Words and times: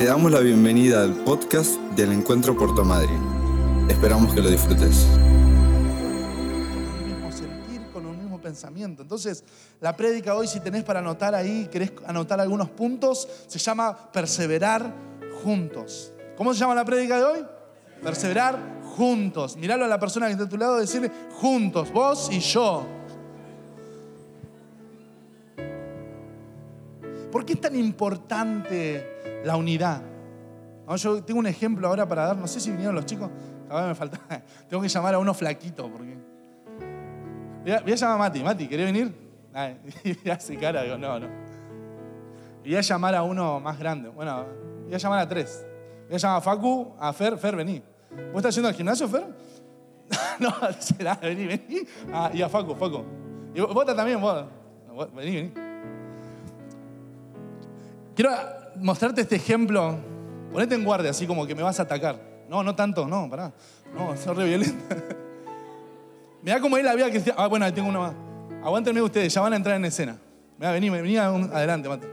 Te 0.00 0.06
damos 0.06 0.32
la 0.32 0.40
bienvenida 0.40 1.02
al 1.02 1.12
podcast 1.12 1.78
del 1.94 2.12
Encuentro 2.12 2.56
Puerto 2.56 2.82
Madryn. 2.86 3.20
Esperamos 3.86 4.32
que 4.32 4.40
lo 4.40 4.48
disfrutes. 4.48 5.06
Mismo 7.06 7.30
sentir, 7.30 7.82
con 7.92 8.06
un 8.06 8.16
mismo 8.18 8.40
pensamiento. 8.40 9.02
Entonces, 9.02 9.44
la 9.78 9.94
prédica 9.94 10.34
hoy, 10.34 10.46
si 10.46 10.60
tenés 10.60 10.84
para 10.84 11.00
anotar 11.00 11.34
ahí, 11.34 11.68
querés 11.70 11.92
anotar 12.06 12.40
algunos 12.40 12.70
puntos, 12.70 13.28
se 13.46 13.58
llama 13.58 13.94
perseverar 14.10 14.90
juntos. 15.44 16.14
¿Cómo 16.34 16.54
se 16.54 16.60
llama 16.60 16.74
la 16.74 16.86
prédica 16.86 17.18
de 17.18 17.24
hoy? 17.24 17.46
Perseverar 18.02 18.80
juntos. 18.96 19.58
Miralo 19.58 19.84
a 19.84 19.88
la 19.88 20.00
persona 20.00 20.28
que 20.28 20.32
está 20.32 20.44
a 20.44 20.48
tu 20.48 20.56
lado 20.56 20.78
y 20.78 20.80
decirle 20.80 21.10
juntos, 21.32 21.92
vos 21.92 22.30
y 22.32 22.40
yo. 22.40 22.99
¿Por 27.30 27.44
qué 27.44 27.52
es 27.54 27.60
tan 27.60 27.76
importante 27.76 29.42
la 29.44 29.56
unidad? 29.56 30.02
Yo 30.96 31.22
tengo 31.22 31.38
un 31.38 31.46
ejemplo 31.46 31.86
ahora 31.86 32.06
para 32.06 32.26
dar, 32.26 32.36
no 32.36 32.48
sé 32.48 32.58
si 32.58 32.70
vinieron 32.70 32.94
los 32.94 33.06
chicos, 33.06 33.30
a 33.68 33.86
me 33.86 33.94
falta, 33.94 34.18
tengo 34.68 34.82
que 34.82 34.88
llamar 34.88 35.14
a 35.14 35.18
uno 35.18 35.32
flaquito 35.34 35.90
porque... 35.90 36.18
Voy 37.62 37.72
a, 37.72 37.94
llamar 37.94 38.14
a 38.14 38.18
Mati, 38.18 38.42
Mati, 38.42 38.66
¿querés 38.66 38.86
venir? 38.86 39.14
Y 40.24 40.30
hace 40.30 40.56
cara, 40.56 40.82
digo, 40.82 40.96
no, 40.98 41.20
no. 41.20 41.28
Voy 42.62 42.76
a 42.76 42.80
llamar 42.80 43.14
a 43.14 43.22
uno 43.22 43.60
más 43.60 43.78
grande, 43.78 44.08
bueno, 44.08 44.46
voy 44.84 44.94
a 44.94 44.98
llamar 44.98 45.20
a 45.20 45.28
tres. 45.28 45.64
Voy 46.06 46.16
a 46.16 46.18
llamar 46.18 46.38
a 46.38 46.40
Facu, 46.40 46.94
a 46.98 47.12
Fer, 47.12 47.38
Fer, 47.38 47.54
vení. 47.54 47.82
¿Vos 48.32 48.38
estás 48.38 48.54
yendo 48.54 48.68
al 48.68 48.74
gimnasio, 48.74 49.08
Fer? 49.08 49.26
no, 50.40 50.52
será, 50.80 51.14
vení, 51.14 51.46
vení. 51.46 51.86
Ah, 52.12 52.30
y 52.34 52.42
a 52.42 52.48
Facu, 52.48 52.74
Facu. 52.74 53.04
Y 53.54 53.60
vos 53.60 53.86
también, 53.86 54.20
vos. 54.20 54.44
Vení, 55.14 55.36
vení. 55.36 55.69
Quiero 58.20 58.36
mostrarte 58.76 59.22
este 59.22 59.36
ejemplo. 59.36 59.96
Ponete 60.52 60.74
en 60.74 60.84
guardia, 60.84 61.10
así 61.10 61.26
como 61.26 61.46
que 61.46 61.54
me 61.54 61.62
vas 61.62 61.80
a 61.80 61.84
atacar. 61.84 62.20
No, 62.50 62.62
no 62.62 62.76
tanto, 62.76 63.08
no, 63.08 63.30
pará. 63.30 63.50
No, 63.94 64.14
soy 64.14 64.34
re 64.34 64.44
violento. 64.44 64.94
Mirá 66.42 66.60
cómo 66.60 66.76
es 66.76 66.84
la 66.84 66.94
vida 66.94 67.08
cristiana. 67.08 67.42
Ah, 67.42 67.46
bueno, 67.46 67.64
ahí 67.64 67.72
tengo 67.72 67.88
uno 67.88 68.00
más. 68.00 68.14
Aguántenme 68.62 69.00
ustedes, 69.00 69.32
ya 69.32 69.40
van 69.40 69.54
a 69.54 69.56
entrar 69.56 69.76
en 69.76 69.86
escena. 69.86 70.18
Mirá, 70.58 70.70
vení, 70.72 70.90
vení 70.90 71.16
adelante, 71.16 71.88
Mate. 71.88 72.06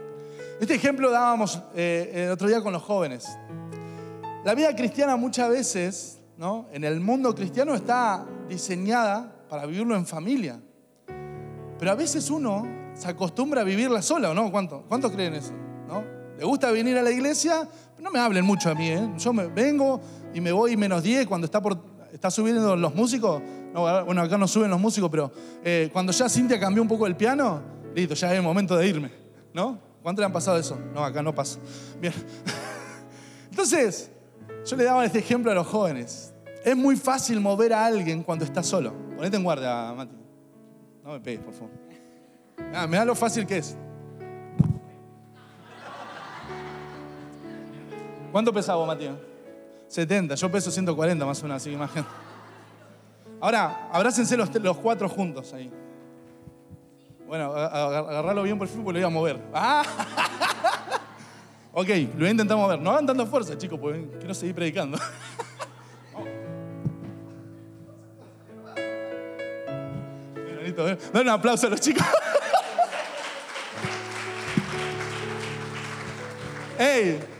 Este 0.58 0.76
ejemplo 0.76 1.10
dábamos 1.10 1.60
eh, 1.74 2.10
el 2.24 2.30
otro 2.30 2.48
día 2.48 2.62
con 2.62 2.72
los 2.72 2.82
jóvenes. 2.82 3.28
La 4.46 4.54
vida 4.54 4.74
cristiana 4.74 5.14
muchas 5.16 5.50
veces, 5.50 6.20
¿no? 6.38 6.68
En 6.72 6.84
el 6.84 7.00
mundo 7.00 7.34
cristiano 7.34 7.74
está 7.74 8.24
diseñada 8.48 9.30
para 9.50 9.66
vivirlo 9.66 9.94
en 9.94 10.06
familia. 10.06 10.58
Pero 11.78 11.90
a 11.90 11.94
veces 11.94 12.30
uno 12.30 12.66
se 12.94 13.08
acostumbra 13.08 13.60
a 13.60 13.64
vivirla 13.64 14.00
sola, 14.00 14.30
¿o 14.30 14.34
no? 14.34 14.50
¿Cuántos, 14.50 14.84
¿Cuántos 14.88 15.12
creen 15.12 15.34
eso? 15.34 15.67
¿Le 16.38 16.44
gusta 16.44 16.70
venir 16.70 16.96
a 16.96 17.02
la 17.02 17.10
iglesia? 17.10 17.68
No 17.98 18.12
me 18.12 18.20
hablen 18.20 18.44
mucho 18.44 18.70
a 18.70 18.74
mí, 18.74 18.88
¿eh? 18.88 19.10
Yo 19.18 19.32
me 19.32 19.48
vengo 19.48 20.00
y 20.32 20.40
me 20.40 20.52
voy 20.52 20.76
menos 20.76 21.02
10 21.02 21.26
cuando 21.26 21.46
está, 21.46 21.60
por, 21.60 21.76
está 22.12 22.30
subiendo 22.30 22.76
los 22.76 22.94
músicos. 22.94 23.42
No, 23.74 24.04
bueno, 24.04 24.22
acá 24.22 24.38
no 24.38 24.46
suben 24.46 24.70
los 24.70 24.78
músicos, 24.78 25.10
pero 25.10 25.32
eh, 25.64 25.90
cuando 25.92 26.12
ya 26.12 26.28
Cintia 26.28 26.60
cambió 26.60 26.80
un 26.80 26.88
poco 26.88 27.08
el 27.08 27.16
piano, 27.16 27.60
listo, 27.92 28.14
ya 28.14 28.30
es 28.30 28.36
el 28.36 28.42
momento 28.42 28.76
de 28.76 28.86
irme, 28.86 29.10
¿no? 29.52 29.80
¿Cuánto 30.00 30.22
le 30.22 30.26
han 30.26 30.32
pasado 30.32 30.58
eso? 30.58 30.78
No, 30.94 31.04
acá 31.04 31.24
no 31.24 31.34
pasa. 31.34 31.58
Bien. 32.00 32.14
Entonces, 33.50 34.08
yo 34.64 34.76
le 34.76 34.84
daba 34.84 35.04
este 35.04 35.18
ejemplo 35.18 35.50
a 35.50 35.56
los 35.56 35.66
jóvenes. 35.66 36.32
Es 36.64 36.76
muy 36.76 36.94
fácil 36.94 37.40
mover 37.40 37.72
a 37.72 37.84
alguien 37.84 38.22
cuando 38.22 38.44
está 38.44 38.62
solo. 38.62 38.92
Ponete 39.16 39.36
en 39.36 39.42
guardia, 39.42 39.92
Mati. 39.92 40.14
No 41.02 41.14
me 41.14 41.20
pegues, 41.20 41.40
por 41.40 41.52
favor. 41.52 41.70
Ah, 42.72 42.86
me 42.86 42.96
da 42.96 43.04
lo 43.04 43.16
fácil 43.16 43.44
que 43.44 43.58
es. 43.58 43.76
¿Cuánto 48.32 48.52
pesaba 48.52 48.84
Matías? 48.86 49.14
70. 49.88 50.34
Yo 50.34 50.50
peso 50.50 50.70
140 50.70 51.24
más 51.24 51.42
menos, 51.42 51.56
así 51.56 51.70
que 51.70 51.76
imagínate. 51.76 52.08
Ahora, 53.40 53.88
abrácense 53.92 54.36
los, 54.36 54.50
cuatro 54.78 55.08
juntos 55.08 55.52
ahí. 55.54 55.72
Bueno, 57.26 57.52
agarrarlo 57.52 58.42
bien 58.42 58.58
por 58.58 58.66
el 58.66 58.72
fútbol, 58.72 58.94
lo 58.94 59.00
voy 59.00 59.06
a 59.06 59.08
mover. 59.08 59.40
¡Ah! 59.52 59.82
ok, 61.72 61.88
lo 61.88 62.18
voy 62.18 62.28
a 62.28 62.30
intentar 62.30 62.56
mover. 62.56 62.80
No 62.80 62.90
hagan 62.90 63.06
tanta 63.06 63.24
fuerza, 63.26 63.56
chicos, 63.56 63.78
porque 63.78 64.08
quiero 64.18 64.34
seguir 64.34 64.54
predicando. 64.54 64.98
Dale 70.76 71.22
un 71.22 71.28
aplauso 71.28 71.66
a 71.66 71.70
los 71.70 71.80
chicos. 71.80 72.06
¡Ey! 76.78 77.37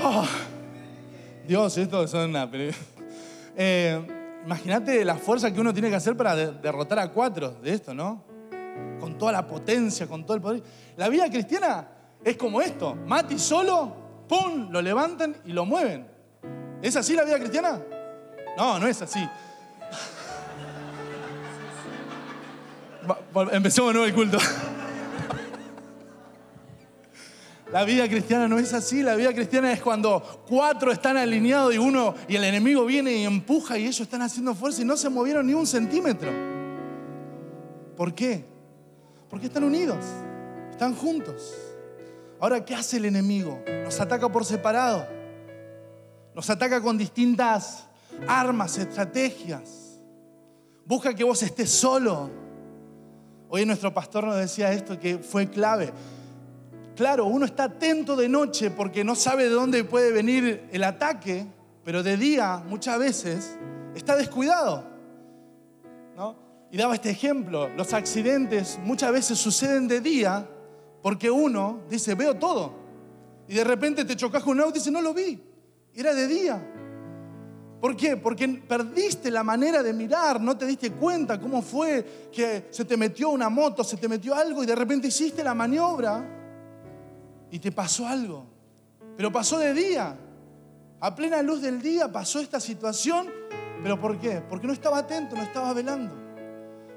Oh, 0.00 0.24
Dios, 1.46 1.76
esto 1.78 2.02
es 2.04 2.14
una... 2.14 2.50
Eh, 3.60 4.00
Imagínate 4.48 5.04
la 5.04 5.16
fuerza 5.16 5.52
que 5.52 5.60
uno 5.60 5.74
tiene 5.74 5.90
que 5.90 5.96
hacer 5.96 6.16
para 6.16 6.34
derrotar 6.34 6.98
a 7.00 7.08
cuatro 7.08 7.50
de 7.62 7.74
esto, 7.74 7.92
¿no? 7.92 8.24
Con 8.98 9.18
toda 9.18 9.30
la 9.30 9.46
potencia, 9.46 10.06
con 10.06 10.24
todo 10.24 10.36
el 10.36 10.40
poder. 10.40 10.62
La 10.96 11.10
vida 11.10 11.28
cristiana 11.28 11.86
es 12.24 12.36
como 12.38 12.62
esto. 12.62 12.94
Mati 12.94 13.38
solo, 13.38 14.24
¡pum! 14.26 14.70
Lo 14.70 14.80
levantan 14.80 15.36
y 15.44 15.52
lo 15.52 15.66
mueven. 15.66 16.06
¿Es 16.80 16.96
así 16.96 17.14
la 17.14 17.24
vida 17.24 17.38
cristiana? 17.38 17.78
No, 18.56 18.78
no 18.78 18.86
es 18.86 19.02
así. 19.02 19.20
Empecemos 23.52 23.90
de 23.90 23.98
nuevo 23.98 24.06
el 24.06 24.14
culto. 24.14 24.38
La 27.72 27.84
vida 27.84 28.08
cristiana 28.08 28.48
no 28.48 28.58
es 28.58 28.72
así, 28.72 29.02
la 29.02 29.14
vida 29.14 29.34
cristiana 29.34 29.70
es 29.70 29.82
cuando 29.82 30.22
cuatro 30.48 30.90
están 30.90 31.18
alineados 31.18 31.74
y 31.74 31.78
uno 31.78 32.14
y 32.26 32.36
el 32.36 32.44
enemigo 32.44 32.86
viene 32.86 33.12
y 33.12 33.24
empuja 33.24 33.76
y 33.76 33.82
ellos 33.82 34.00
están 34.00 34.22
haciendo 34.22 34.54
fuerza 34.54 34.80
y 34.80 34.86
no 34.86 34.96
se 34.96 35.10
movieron 35.10 35.46
ni 35.46 35.52
un 35.52 35.66
centímetro. 35.66 36.30
¿Por 37.94 38.14
qué? 38.14 38.42
Porque 39.28 39.46
están 39.46 39.64
unidos, 39.64 40.02
están 40.70 40.94
juntos. 40.94 41.54
Ahora, 42.40 42.64
¿qué 42.64 42.74
hace 42.74 42.96
el 42.96 43.04
enemigo? 43.04 43.62
Nos 43.84 44.00
ataca 44.00 44.30
por 44.30 44.46
separado, 44.46 45.06
nos 46.34 46.48
ataca 46.48 46.80
con 46.80 46.96
distintas 46.96 47.84
armas, 48.26 48.78
estrategias. 48.78 50.00
Busca 50.86 51.14
que 51.14 51.22
vos 51.22 51.42
estés 51.42 51.68
solo. 51.68 52.30
Hoy 53.50 53.66
nuestro 53.66 53.92
pastor 53.92 54.24
nos 54.24 54.36
decía 54.36 54.72
esto 54.72 54.98
que 54.98 55.18
fue 55.18 55.50
clave. 55.50 55.92
Claro, 56.98 57.26
uno 57.26 57.44
está 57.44 57.62
atento 57.62 58.16
de 58.16 58.28
noche 58.28 58.72
porque 58.72 59.04
no 59.04 59.14
sabe 59.14 59.44
de 59.44 59.50
dónde 59.50 59.84
puede 59.84 60.10
venir 60.10 60.68
el 60.72 60.82
ataque, 60.82 61.46
pero 61.84 62.02
de 62.02 62.16
día 62.16 62.60
muchas 62.66 62.98
veces 62.98 63.56
está 63.94 64.16
descuidado. 64.16 64.84
¿no? 66.16 66.34
Y 66.72 66.76
daba 66.76 66.96
este 66.96 67.10
ejemplo, 67.10 67.68
los 67.76 67.92
accidentes 67.92 68.80
muchas 68.82 69.12
veces 69.12 69.38
suceden 69.38 69.86
de 69.86 70.00
día 70.00 70.50
porque 71.00 71.30
uno 71.30 71.82
dice, 71.88 72.16
veo 72.16 72.34
todo. 72.34 72.74
Y 73.46 73.54
de 73.54 73.62
repente 73.62 74.04
te 74.04 74.16
chocas 74.16 74.42
con 74.42 74.54
un 74.54 74.64
auto 74.64 74.74
y 74.74 74.80
dice, 74.80 74.90
no 74.90 75.00
lo 75.00 75.14
vi, 75.14 75.40
era 75.94 76.12
de 76.12 76.26
día. 76.26 76.74
¿Por 77.80 77.96
qué? 77.96 78.16
Porque 78.16 78.48
perdiste 78.48 79.30
la 79.30 79.44
manera 79.44 79.84
de 79.84 79.92
mirar, 79.92 80.40
no 80.40 80.58
te 80.58 80.66
diste 80.66 80.90
cuenta 80.90 81.38
cómo 81.38 81.62
fue 81.62 82.28
que 82.32 82.66
se 82.72 82.84
te 82.84 82.96
metió 82.96 83.30
una 83.30 83.48
moto, 83.48 83.84
se 83.84 83.96
te 83.98 84.08
metió 84.08 84.34
algo 84.34 84.64
y 84.64 84.66
de 84.66 84.74
repente 84.74 85.06
hiciste 85.06 85.44
la 85.44 85.54
maniobra 85.54 86.34
y 87.50 87.58
te 87.58 87.72
pasó 87.72 88.06
algo. 88.06 88.46
Pero 89.16 89.32
pasó 89.32 89.58
de 89.58 89.74
día. 89.74 90.16
A 91.00 91.14
plena 91.14 91.42
luz 91.42 91.62
del 91.62 91.80
día 91.80 92.10
pasó 92.10 92.40
esta 92.40 92.60
situación. 92.60 93.28
¿Pero 93.82 94.00
por 94.00 94.18
qué? 94.18 94.42
Porque 94.48 94.66
no 94.66 94.72
estaba 94.72 94.98
atento, 94.98 95.36
no 95.36 95.42
estaba 95.42 95.72
velando. 95.72 96.14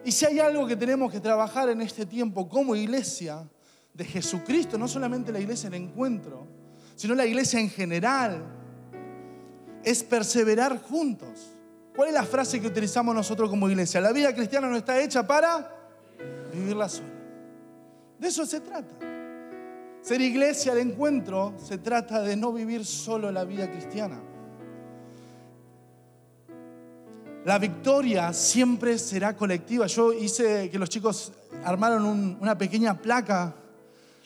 Y 0.04 0.12
si 0.12 0.26
hay 0.26 0.40
algo 0.40 0.66
que 0.66 0.76
tenemos 0.76 1.12
que 1.12 1.20
trabajar 1.20 1.70
en 1.70 1.82
este 1.82 2.06
tiempo 2.06 2.50
como 2.50 2.76
iglesia 2.76 3.48
de 3.94 4.06
Jesucristo, 4.06 4.78
no 4.78 4.88
solamente 4.88 5.32
la 5.32 5.40
iglesia 5.40 5.68
en 5.68 5.76
encuentro, 5.76 6.48
sino 6.96 7.14
la 7.14 7.26
iglesia 7.26 7.60
en 7.60 7.70
general, 7.70 8.44
es 9.84 10.04
perseverar 10.04 10.82
juntos. 10.82 11.52
¿Cuál 11.96 12.10
es 12.10 12.14
la 12.14 12.24
frase 12.24 12.60
que 12.60 12.68
utilizamos 12.68 13.14
nosotros 13.14 13.50
como 13.50 13.70
iglesia? 13.70 14.02
La 14.02 14.12
vida 14.12 14.34
cristiana 14.34 14.68
no 14.70 14.78
está 14.78 15.00
hecha 15.00 15.26
para 15.26 15.76
vivirla 16.54 16.88
sola. 16.88 17.10
De 18.18 18.28
eso 18.28 18.46
se 18.46 18.60
trata. 18.60 19.11
Ser 20.02 20.20
iglesia 20.20 20.72
al 20.72 20.80
encuentro 20.80 21.54
se 21.58 21.78
trata 21.78 22.22
de 22.22 22.36
no 22.36 22.52
vivir 22.52 22.86
solo 22.86 23.32
la 23.32 23.46
vida 23.46 23.70
cristiana. 23.70 24.20
La 27.46 27.60
victoria 27.60 28.34
siempre 28.34 28.98
será 28.98 29.36
colectiva. 29.36 29.88
Yo 29.88 30.12
hice 30.14 30.70
que 30.70 30.80
los 30.80 30.90
chicos 30.90 31.34
armaron 31.64 32.38
una 32.40 32.58
pequeña 32.58 33.00
placa. 33.00 33.56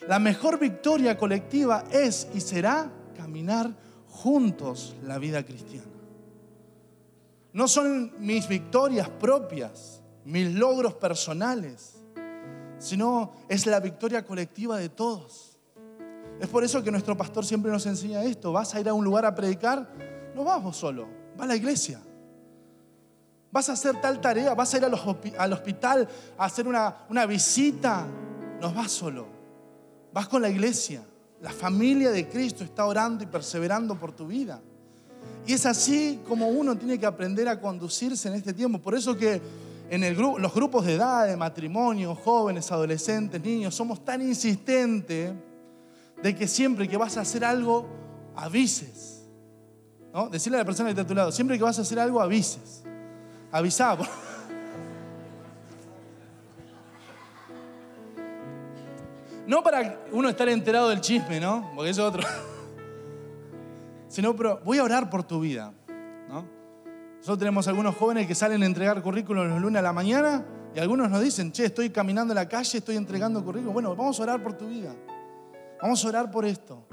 La 0.08 0.20
mejor 0.20 0.60
victoria 0.60 1.18
colectiva 1.18 1.84
es 1.92 2.28
y 2.34 2.40
será 2.40 2.90
caminar 3.16 3.72
juntos 4.10 4.96
la 5.04 5.18
vida 5.18 5.44
cristiana. 5.44 5.92
No 7.52 7.68
son 7.68 8.14
mis 8.20 8.48
victorias 8.48 9.10
propias, 9.10 10.02
mis 10.26 10.54
logros 10.54 10.94
personales, 10.94 12.04
sino 12.80 13.34
es 13.48 13.66
la 13.66 13.80
victoria 13.80 14.26
colectiva 14.26 14.78
de 14.78 14.90
todos. 14.90 15.55
Es 16.40 16.50
por 16.50 16.64
eso 16.64 16.84
que 16.84 16.92
nuestro 16.92 17.16
pastor 17.16 17.46
siempre 17.46 17.72
nos 17.72 17.86
enseña 17.86 18.24
esto. 18.24 18.52
Vas 18.52 18.76
a 18.76 18.80
ir 18.80 18.90
a 18.90 18.94
un 18.94 19.04
lugar 19.04 19.26
a 19.26 19.34
predicar, 19.34 19.90
no 20.36 20.44
vas 20.44 20.62
vos 20.62 20.76
solo, 20.76 21.08
va 21.40 21.46
a 21.46 21.48
la 21.48 21.56
iglesia. 21.56 22.02
Vas 23.52 23.70
a 23.70 23.74
hacer 23.74 24.02
tal 24.02 24.20
tarea, 24.20 24.54
vas 24.54 24.74
a 24.74 24.78
ir 24.78 24.86
al 25.38 25.54
hospital 25.54 26.08
a 26.38 26.46
hacer 26.46 26.68
una, 26.68 27.06
una 27.10 27.26
visita, 27.26 28.06
no 28.60 28.74
vas 28.74 28.92
solo, 28.92 29.28
vas 30.12 30.28
con 30.28 30.42
la 30.42 30.50
iglesia. 30.50 31.02
La 31.42 31.52
familia 31.52 32.12
de 32.12 32.28
Cristo 32.28 32.64
está 32.64 32.86
orando 32.86 33.24
y 33.24 33.28
perseverando 33.28 33.98
por 33.98 34.12
tu 34.12 34.28
vida. 34.28 34.60
Y 35.48 35.54
es 35.54 35.66
así 35.66 36.22
como 36.28 36.50
uno 36.50 36.76
tiene 36.76 37.00
que 37.00 37.06
aprender 37.06 37.48
a 37.48 37.60
conducirse 37.62 38.28
en 38.28 38.36
este 38.36 38.52
tiempo. 38.52 38.80
Por 38.80 38.96
eso 38.96 39.16
que 39.16 39.42
en 39.90 40.04
el 40.04 40.16
los 40.16 40.54
grupos 40.54 40.86
de 40.86 40.96
edad, 40.96 41.28
de 41.28 41.38
matrimonio, 41.38 42.16
jóvenes, 42.16 42.72
adolescentes, 42.72 43.42
niños, 43.42 43.76
somos 43.76 44.04
tan 44.04 44.22
insistentes 44.22 45.34
de 46.22 46.36
que 46.36 46.48
siempre 46.48 46.88
que 46.88 46.98
vas 46.98 47.18
a 47.18 47.22
hacer 47.22 47.44
algo, 47.46 47.88
avises. 48.36 49.28
¿no? 50.14 50.30
Decirle 50.30 50.58
a 50.58 50.62
la 50.62 50.66
persona 50.66 50.88
que 50.88 50.92
está 50.92 51.02
a 51.02 51.08
tu 51.08 51.16
lado, 51.16 51.32
siempre 51.32 51.58
que 51.58 51.64
vas 51.64 51.78
a 51.78 51.82
hacer 51.82 52.00
algo, 52.00 52.22
avises. 52.22 52.84
Avisá. 53.52 53.98
No 59.48 59.62
para 59.62 60.00
uno 60.12 60.28
estar 60.28 60.50
enterado 60.50 60.90
del 60.90 61.02
chisme, 61.02 61.40
¿no? 61.40 61.70
Porque 61.76 61.92
eso 61.92 62.02
es 62.02 62.16
otro. 62.16 62.28
Sino, 64.08 64.36
pero 64.36 64.60
voy 64.66 64.80
a 64.80 64.84
orar 64.84 65.08
por 65.10 65.24
tu 65.24 65.40
vida, 65.40 65.72
¿no? 66.28 66.48
Nosotros 67.18 67.38
tenemos 67.38 67.68
algunos 67.68 67.96
jóvenes 67.96 68.26
que 68.26 68.34
salen 68.34 68.64
a 68.64 68.66
entregar 68.66 69.02
currículum 69.04 69.48
los 69.48 69.62
lunes 69.62 69.80
a 69.80 69.84
la 69.84 69.94
mañana 69.94 70.44
y 70.74 70.80
algunos 70.80 71.10
nos 71.10 71.22
dicen, 71.22 71.52
che, 71.52 71.66
estoy 71.66 71.90
caminando 71.92 72.34
en 72.34 72.36
la 72.36 72.50
calle, 72.50 72.80
estoy 72.80 72.98
entregando 72.98 73.44
currículum. 73.44 73.74
Bueno, 73.74 73.96
vamos 73.96 74.20
a 74.20 74.24
orar 74.24 74.42
por 74.42 74.54
tu 74.54 74.68
vida. 74.68 74.96
Vamos 75.82 76.04
a 76.04 76.08
orar 76.08 76.32
por 76.32 76.46
esto. 76.46 76.86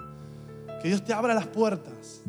Que 0.81 0.89
Dios 0.89 1.05
te 1.05 1.13
abra 1.13 1.35
las 1.35 1.47
puertas. 1.47 2.23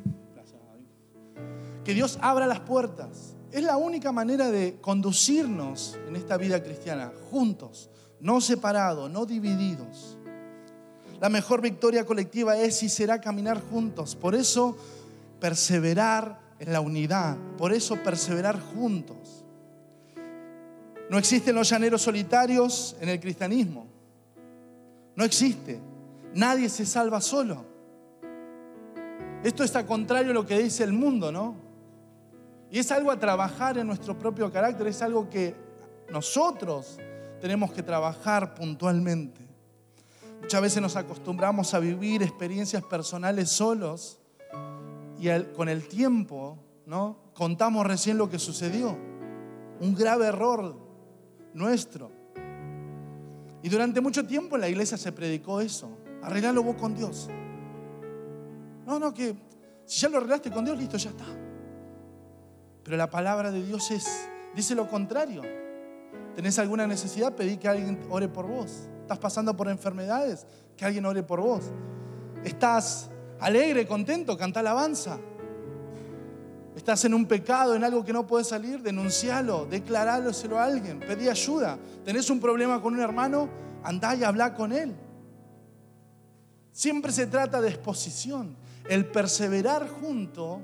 Que 1.84 1.94
Dios 1.94 2.18
abra 2.22 2.48
las 2.48 2.62
puertas. 2.62 3.36
Es 3.52 3.64
la 3.64 3.78
única 3.78 4.12
manera 4.12 4.50
de 4.50 4.80
conducirnos 4.82 6.00
en 6.08 6.16
esta 6.16 6.38
vida 6.38 6.64
cristiana, 6.64 7.12
juntos, 7.30 7.90
no 8.20 8.42
separados, 8.42 9.12
no 9.12 9.26
divididos. 9.26 10.18
La 11.20 11.30
mejor 11.30 11.62
victoria 11.62 12.06
colectiva 12.06 12.58
es 12.58 12.82
y 12.84 12.90
será 12.90 13.22
caminar 13.22 13.62
juntos. 13.62 14.16
Por 14.16 14.34
eso, 14.34 14.78
perseverar 15.40 16.40
en 16.60 16.74
la 16.74 16.82
unidad. 16.82 17.38
Por 17.58 17.74
eso 17.74 17.96
perseverar 18.02 18.60
juntos. 18.60 19.46
No 21.10 21.18
existen 21.18 21.54
los 21.56 21.70
llaneros 21.70 22.02
solitarios 22.02 22.96
en 23.00 23.10
el 23.10 23.20
cristianismo. 23.20 23.86
No 25.16 25.24
existe. 25.24 25.80
Nadie 26.34 26.70
se 26.70 26.86
salva 26.86 27.22
solo. 27.22 27.66
Esto 29.44 29.64
está 29.64 29.86
contrario 29.86 30.32
a 30.32 30.34
lo 30.34 30.46
que 30.46 30.58
dice 30.58 30.84
el 30.84 30.94
mundo, 30.94 31.32
¿no? 31.32 31.56
Y 32.72 32.80
es 32.80 32.92
algo 32.92 33.12
a 33.12 33.20
trabajar 33.20 33.78
en 33.78 33.86
nuestro 33.86 34.18
propio 34.18 34.52
carácter, 34.52 34.88
es 34.88 35.02
algo 35.02 35.30
que 35.30 35.56
nosotros 36.12 36.98
tenemos 37.40 37.72
que 37.72 37.84
trabajar 37.84 38.56
puntualmente. 38.56 39.42
Muchas 40.42 40.62
veces 40.62 40.82
nos 40.82 40.96
acostumbramos 40.96 41.74
a 41.74 41.80
vivir 41.80 42.24
experiencias 42.24 42.84
personales 42.84 43.50
solos 43.50 44.20
y 45.20 45.30
con 45.56 45.70
el 45.70 45.88
tiempo, 45.88 46.58
¿no? 46.86 47.18
Contamos 47.34 47.86
recién 47.86 48.18
lo 48.18 48.30
que 48.30 48.40
sucedió. 48.40 48.98
Un 49.80 49.94
grave 49.94 50.28
error 50.28 50.76
nuestro. 51.54 52.12
Y 53.62 53.70
durante 53.70 54.02
mucho 54.02 54.26
tiempo 54.26 54.56
en 54.56 54.62
la 54.62 54.70
iglesia 54.70 54.98
se 54.98 55.12
predicó 55.12 55.62
eso. 55.62 55.98
Arreglalo 56.24 56.64
vos 56.64 56.76
con 56.76 56.96
Dios. 56.96 57.30
No, 58.86 59.00
no, 59.00 59.14
que 59.14 59.36
si 59.86 60.02
ya 60.02 60.10
lo 60.10 60.18
arreglaste 60.18 60.52
con 60.52 60.66
Dios, 60.66 60.78
listo, 60.78 60.98
ya 60.98 61.10
está. 61.10 61.26
Pero 62.84 62.98
la 62.98 63.10
palabra 63.10 63.52
de 63.52 63.64
Dios 63.64 63.92
es, 63.92 64.28
dice 64.56 64.76
lo 64.76 64.88
contrario. 64.88 65.42
¿Tenés 66.36 66.58
alguna 66.60 66.88
necesidad? 66.88 67.34
Pedí 67.34 67.58
que 67.58 67.68
alguien 67.68 68.00
ore 68.10 68.28
por 68.28 68.48
vos. 68.48 68.90
¿Estás 69.02 69.20
pasando 69.20 69.56
por 69.56 69.68
enfermedades? 69.70 70.46
Que 70.76 70.86
alguien 70.86 71.06
ore 71.06 71.24
por 71.24 71.42
vos. 71.42 71.66
¿Estás 72.44 73.10
alegre, 73.40 73.86
contento, 73.86 74.38
canta 74.38 74.62
alabanza. 74.62 75.20
Estás 76.76 77.06
en 77.06 77.14
un 77.14 77.26
pecado, 77.26 77.76
en 77.76 77.84
algo 77.84 78.04
que 78.04 78.14
no 78.14 78.26
puedes 78.26 78.48
salir, 78.48 78.82
denuncialo, 78.82 79.66
declaráloselo 79.66 80.58
a 80.58 80.64
alguien, 80.64 81.00
pedí 81.00 81.30
ayuda. 81.30 81.78
¿Tenés 82.04 82.30
un 82.30 82.40
problema 82.40 82.82
con 82.82 82.94
un 82.94 83.00
hermano? 83.00 83.48
Andá 83.84 84.16
y 84.16 84.24
habla 84.24 84.56
con 84.56 84.72
él. 84.72 84.96
Siempre 86.74 87.12
se 87.12 87.28
trata 87.28 87.62
de 87.62 87.70
exposición. 87.70 88.58
El 88.90 89.06
perseverar 89.06 89.88
junto 89.88 90.60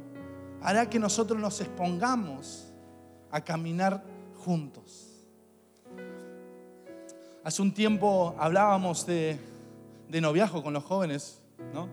hará 0.62 0.90
que 0.90 1.00
nosotros 1.00 1.40
nos 1.40 1.62
expongamos 1.62 2.74
a 3.32 3.42
caminar 3.42 4.04
juntos. 4.36 5.06
Hace 7.44 7.62
un 7.62 7.74
tiempo 7.74 8.36
hablábamos 8.38 9.06
de, 9.06 9.40
de 10.10 10.20
noviazgo 10.20 10.62
con 10.62 10.74
los 10.74 10.84
jóvenes, 10.84 11.40
¿no? 11.74 11.88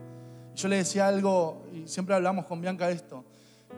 Yo 0.57 0.69
le 0.69 0.77
decía 0.77 1.07
algo, 1.07 1.67
y 1.75 1.87
siempre 1.87 2.15
hablamos 2.15 2.47
con 2.47 2.63
Bianca 2.63 2.89
de 2.89 2.95
esto, 2.95 3.23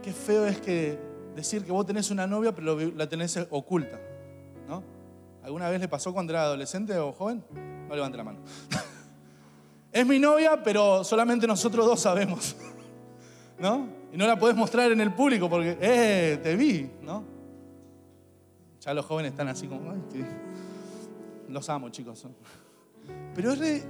qué 0.00 0.12
feo 0.12 0.46
es 0.46 0.60
que 0.60 0.98
decir 1.34 1.64
que 1.64 1.72
vos 1.72 1.84
tenés 1.84 2.12
una 2.12 2.26
novia, 2.26 2.54
pero 2.54 2.78
la 2.78 3.08
tenés 3.08 3.36
oculta. 3.50 3.98
¿no? 4.68 4.84
¿Alguna 5.42 5.68
vez 5.68 5.80
le 5.80 5.88
pasó 5.88 6.12
cuando 6.12 6.32
era 6.32 6.42
adolescente 6.42 6.96
o 6.96 7.12
joven? 7.12 7.44
No 7.88 7.94
levante 7.94 8.16
la 8.16 8.24
mano. 8.24 8.38
es 9.92 10.06
mi 10.06 10.18
novia, 10.18 10.62
pero 10.62 11.02
solamente 11.04 11.46
nosotros 11.46 11.86
dos 11.86 12.00
sabemos. 12.00 12.56
¿No? 13.58 13.88
Y 14.12 14.16
no 14.16 14.26
la 14.26 14.38
podés 14.38 14.56
mostrar 14.56 14.90
en 14.92 15.00
el 15.00 15.12
público 15.12 15.48
porque, 15.50 15.76
eh, 15.80 16.38
te 16.42 16.56
vi, 16.56 16.90
¿no? 17.02 17.24
Ya 18.80 18.94
los 18.94 19.04
jóvenes 19.04 19.32
están 19.32 19.48
así 19.48 19.66
como, 19.66 19.92
los 21.48 21.68
amo, 21.68 21.90
chicos. 21.90 22.24
Pero 23.34 23.52
es 23.52 23.86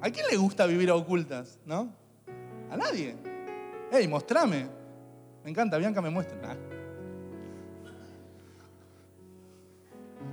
¿a 0.00 0.10
quién 0.10 0.26
le 0.30 0.36
gusta 0.36 0.66
vivir 0.66 0.90
a 0.90 0.94
ocultas, 0.94 1.58
no? 1.66 1.92
A 2.70 2.76
nadie. 2.76 3.16
Hey, 3.90 4.06
mostrame. 4.08 4.66
Me 5.42 5.50
encanta, 5.50 5.76
Bianca 5.76 6.00
me 6.00 6.10
muestra. 6.10 6.38
Nah. 6.40 6.54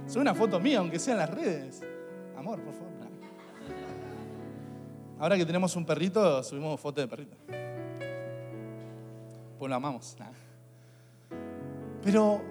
Sube 0.07 0.21
una 0.21 0.35
foto 0.35 0.59
mía, 0.59 0.79
aunque 0.79 0.99
sea 0.99 1.13
en 1.13 1.19
las 1.19 1.29
redes. 1.29 1.81
Amor, 2.37 2.61
por 2.61 2.73
favor. 2.73 2.91
Ahora 5.21 5.37
que 5.37 5.45
tenemos 5.45 5.75
un 5.75 5.85
perrito, 5.85 6.41
subimos 6.41 6.79
foto 6.79 6.99
de 6.99 7.07
perrito. 7.07 7.37
Pues 9.59 9.69
lo 9.69 9.75
amamos. 9.75 10.17
Pero 12.01 12.41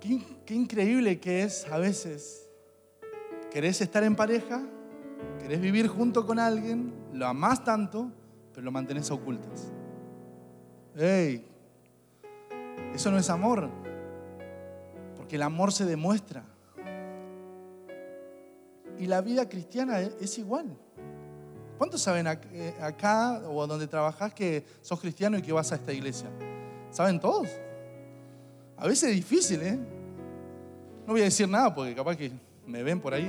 qué, 0.00 0.22
qué 0.46 0.54
increíble 0.54 1.18
que 1.18 1.42
es 1.42 1.66
a 1.72 1.78
veces. 1.78 2.48
Querés 3.50 3.80
estar 3.80 4.04
en 4.04 4.14
pareja, 4.14 4.62
querés 5.40 5.60
vivir 5.60 5.88
junto 5.88 6.24
con 6.24 6.38
alguien, 6.38 6.94
lo 7.12 7.26
amás 7.26 7.64
tanto, 7.64 8.12
pero 8.52 8.64
lo 8.64 8.70
mantenés 8.70 9.10
ocultas. 9.10 9.72
¡Ey! 10.96 11.44
Eso 12.94 13.10
no 13.10 13.18
es 13.18 13.28
amor, 13.28 13.68
porque 15.16 15.34
el 15.34 15.42
amor 15.42 15.72
se 15.72 15.84
demuestra. 15.84 16.44
Y 19.00 19.06
la 19.06 19.20
vida 19.20 19.48
cristiana 19.48 20.00
es 20.00 20.38
igual. 20.38 20.76
¿Cuántos 21.82 22.00
saben 22.00 22.28
eh, 22.28 22.76
acá 22.80 23.42
o 23.44 23.66
donde 23.66 23.88
trabajas 23.88 24.32
que 24.32 24.64
sos 24.82 25.00
cristiano 25.00 25.36
y 25.36 25.42
que 25.42 25.52
vas 25.52 25.72
a 25.72 25.74
esta 25.74 25.92
iglesia? 25.92 26.28
¿Saben 26.92 27.18
todos? 27.18 27.48
A 28.76 28.86
veces 28.86 29.10
es 29.10 29.16
difícil, 29.16 29.60
¿eh? 29.62 29.76
No 31.04 31.12
voy 31.12 31.22
a 31.22 31.24
decir 31.24 31.48
nada 31.48 31.74
porque 31.74 31.92
capaz 31.92 32.14
que 32.14 32.30
me 32.68 32.84
ven 32.84 33.00
por 33.00 33.12
ahí. 33.12 33.28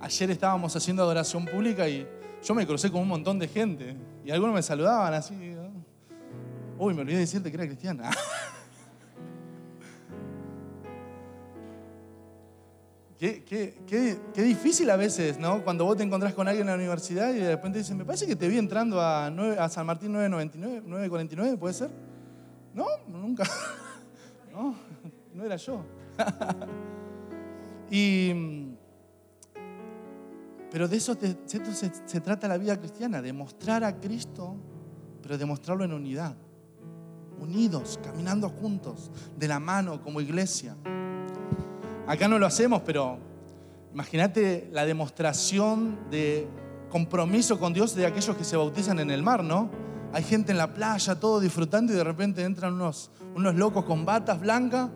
Ayer 0.00 0.32
estábamos 0.32 0.74
haciendo 0.74 1.04
adoración 1.04 1.44
pública 1.46 1.88
y 1.88 2.04
yo 2.42 2.54
me 2.56 2.66
crucé 2.66 2.90
con 2.90 3.02
un 3.02 3.08
montón 3.08 3.38
de 3.38 3.46
gente 3.46 3.94
y 4.24 4.32
algunos 4.32 4.56
me 4.56 4.62
saludaban 4.64 5.14
así. 5.14 5.54
Uy, 6.76 6.92
me 6.92 7.02
olvidé 7.02 7.18
de 7.18 7.20
decirte 7.20 7.52
que 7.52 7.56
era 7.56 7.66
cristiana. 7.66 8.10
qué, 13.22 14.18
difícil 14.36 14.90
a 14.90 14.96
veces, 14.96 15.38
¿no? 15.38 15.62
Cuando 15.62 15.84
vos 15.84 15.96
te 15.96 16.02
encontrás 16.02 16.34
con 16.34 16.48
alguien 16.48 16.66
en 16.66 16.72
la 16.72 16.76
universidad 16.76 17.32
y 17.34 17.38
de 17.38 17.50
repente 17.50 17.78
dicen, 17.78 17.96
me 17.96 18.04
parece 18.04 18.26
que 18.26 18.36
te 18.36 18.48
vi 18.48 18.58
entrando 18.58 19.00
a, 19.00 19.26
a 19.26 19.68
San 19.68 19.86
Martín 19.86 20.12
999, 20.12 20.82
949, 20.86 21.56
¿puede 21.56 21.74
ser? 21.74 21.90
No, 22.74 22.86
nunca. 23.08 23.44
No, 24.52 24.74
no 25.32 25.44
era 25.46 25.56
yo. 25.56 25.82
y 27.90 28.66
pero 30.72 30.88
de 30.88 30.96
eso, 30.96 31.14
se, 31.44 32.20
trata 32.22 32.48
la 32.48 32.56
vida 32.56 32.78
cristiana, 32.78 33.20
de 33.20 33.30
mostrar 33.34 33.84
a 33.84 34.00
Cristo, 34.00 34.56
pero 35.20 35.36
de 35.36 35.44
mostrarlo 35.44 35.84
en 35.84 35.92
unidad. 35.92 36.34
Unidos, 37.38 38.00
caminando 38.02 38.48
juntos, 38.48 39.10
de 39.36 39.48
la 39.48 39.60
mano 39.60 40.00
como 40.00 40.22
iglesia. 40.22 40.74
Acá 42.12 42.28
no 42.28 42.38
lo 42.38 42.44
hacemos, 42.44 42.82
pero 42.82 43.16
imagínate 43.94 44.68
la 44.70 44.84
demostración 44.84 45.98
de 46.10 46.46
compromiso 46.90 47.58
con 47.58 47.72
Dios 47.72 47.94
de 47.94 48.04
aquellos 48.04 48.36
que 48.36 48.44
se 48.44 48.54
bautizan 48.54 48.98
en 48.98 49.10
el 49.10 49.22
mar, 49.22 49.42
¿no? 49.42 49.70
Hay 50.12 50.22
gente 50.22 50.52
en 50.52 50.58
la 50.58 50.74
playa, 50.74 51.18
todo 51.18 51.40
disfrutando 51.40 51.90
y 51.90 51.96
de 51.96 52.04
repente 52.04 52.44
entran 52.44 52.74
unos, 52.74 53.10
unos 53.34 53.54
locos 53.54 53.86
con 53.86 54.04
batas 54.04 54.38
blancas 54.38 54.90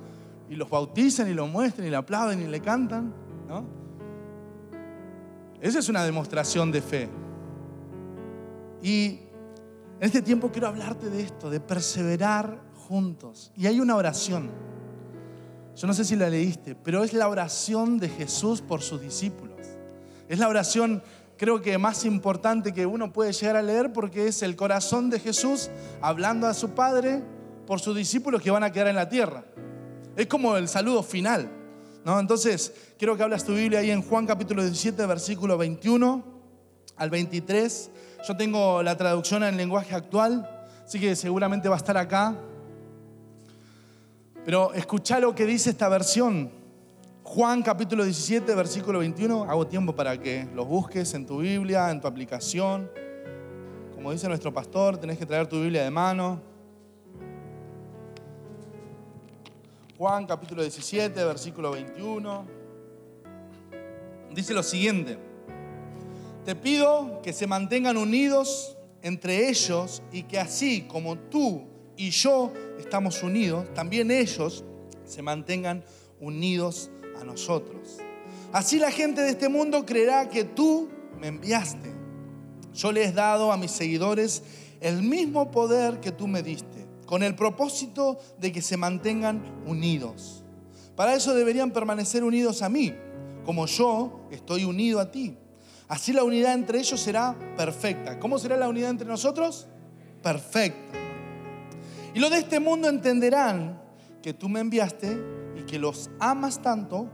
y 0.50 0.56
los 0.56 0.68
bautizan 0.68 1.30
y 1.30 1.32
lo 1.32 1.46
muestran 1.46 1.86
y 1.86 1.90
le 1.90 1.96
aplauden 1.96 2.42
y 2.42 2.48
le 2.48 2.60
cantan, 2.60 3.14
¿no? 3.48 3.64
Esa 5.62 5.78
es 5.78 5.88
una 5.88 6.04
demostración 6.04 6.70
de 6.70 6.82
fe. 6.82 7.08
Y 8.82 9.20
en 9.98 10.02
este 10.02 10.20
tiempo 10.20 10.50
quiero 10.52 10.68
hablarte 10.68 11.08
de 11.08 11.22
esto, 11.22 11.48
de 11.48 11.60
perseverar 11.60 12.60
juntos. 12.74 13.52
Y 13.56 13.68
hay 13.68 13.80
una 13.80 13.96
oración. 13.96 14.65
Yo 15.76 15.86
no 15.86 15.92
sé 15.92 16.04
si 16.04 16.16
la 16.16 16.30
leíste, 16.30 16.74
pero 16.74 17.04
es 17.04 17.12
la 17.12 17.28
oración 17.28 17.98
de 17.98 18.08
Jesús 18.08 18.62
por 18.62 18.80
sus 18.80 19.00
discípulos. 19.00 19.60
Es 20.28 20.38
la 20.38 20.48
oración 20.48 21.02
creo 21.36 21.60
que 21.60 21.76
más 21.76 22.04
importante 22.04 22.72
que 22.72 22.86
uno 22.86 23.12
puede 23.12 23.32
llegar 23.32 23.56
a 23.56 23.62
leer 23.62 23.92
porque 23.92 24.26
es 24.26 24.42
el 24.42 24.56
corazón 24.56 25.10
de 25.10 25.20
Jesús 25.20 25.70
hablando 26.00 26.46
a 26.46 26.54
su 26.54 26.70
Padre 26.70 27.22
por 27.66 27.80
sus 27.80 27.94
discípulos 27.94 28.40
que 28.40 28.50
van 28.50 28.64
a 28.64 28.72
quedar 28.72 28.88
en 28.88 28.96
la 28.96 29.08
tierra. 29.08 29.44
Es 30.16 30.26
como 30.26 30.56
el 30.56 30.66
saludo 30.68 31.02
final. 31.02 31.50
¿no? 32.04 32.18
Entonces, 32.18 32.72
quiero 32.98 33.16
que 33.16 33.22
hablas 33.22 33.44
tu 33.44 33.54
Biblia 33.54 33.80
ahí 33.80 33.90
en 33.90 34.00
Juan 34.00 34.26
capítulo 34.26 34.62
17, 34.62 35.04
versículo 35.04 35.58
21 35.58 36.24
al 36.96 37.10
23. 37.10 37.90
Yo 38.26 38.36
tengo 38.36 38.82
la 38.82 38.96
traducción 38.96 39.44
en 39.44 39.56
lenguaje 39.58 39.94
actual, 39.94 40.48
así 40.84 40.98
que 40.98 41.14
seguramente 41.16 41.68
va 41.68 41.74
a 41.74 41.78
estar 41.78 41.98
acá. 41.98 42.34
Pero 44.46 44.72
escucha 44.74 45.18
lo 45.18 45.34
que 45.34 45.44
dice 45.44 45.70
esta 45.70 45.88
versión. 45.88 46.52
Juan 47.24 47.64
capítulo 47.64 48.04
17, 48.04 48.54
versículo 48.54 49.00
21. 49.00 49.42
Hago 49.42 49.66
tiempo 49.66 49.92
para 49.92 50.16
que 50.20 50.46
los 50.54 50.68
busques 50.68 51.12
en 51.14 51.26
tu 51.26 51.38
Biblia, 51.38 51.90
en 51.90 52.00
tu 52.00 52.06
aplicación. 52.06 52.88
Como 53.92 54.12
dice 54.12 54.28
nuestro 54.28 54.54
pastor, 54.54 54.98
tenés 54.98 55.18
que 55.18 55.26
traer 55.26 55.48
tu 55.48 55.60
Biblia 55.60 55.82
de 55.82 55.90
mano. 55.90 56.40
Juan 59.98 60.24
capítulo 60.26 60.62
17, 60.62 61.24
versículo 61.24 61.72
21. 61.72 62.46
Dice 64.32 64.54
lo 64.54 64.62
siguiente. 64.62 65.18
Te 66.44 66.54
pido 66.54 67.20
que 67.20 67.32
se 67.32 67.48
mantengan 67.48 67.96
unidos 67.96 68.78
entre 69.02 69.48
ellos 69.48 70.04
y 70.12 70.22
que 70.22 70.38
así 70.38 70.82
como 70.82 71.18
tú 71.18 71.66
y 71.96 72.10
yo 72.10 72.52
estamos 72.78 73.22
unidos, 73.22 73.72
también 73.74 74.10
ellos 74.10 74.64
se 75.04 75.22
mantengan 75.22 75.84
unidos 76.20 76.90
a 77.20 77.24
nosotros. 77.24 77.98
Así 78.52 78.78
la 78.78 78.90
gente 78.90 79.22
de 79.22 79.30
este 79.30 79.48
mundo 79.48 79.84
creerá 79.84 80.28
que 80.28 80.44
tú 80.44 80.88
me 81.20 81.28
enviaste. 81.28 81.92
Yo 82.74 82.92
les 82.92 83.08
he 83.08 83.12
dado 83.12 83.52
a 83.52 83.56
mis 83.56 83.70
seguidores 83.70 84.42
el 84.80 85.02
mismo 85.02 85.50
poder 85.50 86.00
que 86.00 86.12
tú 86.12 86.26
me 86.26 86.42
diste, 86.42 86.86
con 87.06 87.22
el 87.22 87.34
propósito 87.34 88.18
de 88.38 88.52
que 88.52 88.62
se 88.62 88.76
mantengan 88.76 89.42
unidos. 89.66 90.44
Para 90.94 91.14
eso 91.14 91.34
deberían 91.34 91.70
permanecer 91.70 92.24
unidos 92.24 92.62
a 92.62 92.68
mí, 92.68 92.94
como 93.44 93.66
yo 93.66 94.20
estoy 94.30 94.64
unido 94.64 95.00
a 95.00 95.10
ti. 95.10 95.36
Así 95.88 96.12
la 96.12 96.24
unidad 96.24 96.54
entre 96.54 96.78
ellos 96.78 97.00
será 97.00 97.36
perfecta. 97.56 98.18
¿Cómo 98.18 98.38
será 98.38 98.56
la 98.56 98.68
unidad 98.68 98.90
entre 98.90 99.06
nosotros? 99.06 99.66
Perfecta. 100.22 101.05
Y 102.16 102.18
los 102.18 102.30
de 102.30 102.38
este 102.38 102.58
mundo 102.60 102.88
entenderán 102.88 103.78
que 104.22 104.32
tú 104.32 104.48
me 104.48 104.60
enviaste 104.60 105.22
y 105.54 105.64
que 105.64 105.78
los 105.78 106.08
amas 106.18 106.62
tanto, 106.62 107.10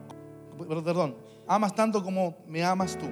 perdón, 0.56 1.16
amas 1.48 1.74
tanto 1.74 2.04
como 2.04 2.36
me 2.46 2.62
amas 2.62 2.96
tú. 2.96 3.06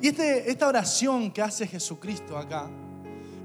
Y 0.00 0.08
este, 0.08 0.50
esta 0.50 0.66
oración 0.66 1.30
que 1.32 1.42
hace 1.42 1.66
Jesucristo 1.66 2.38
acá 2.38 2.66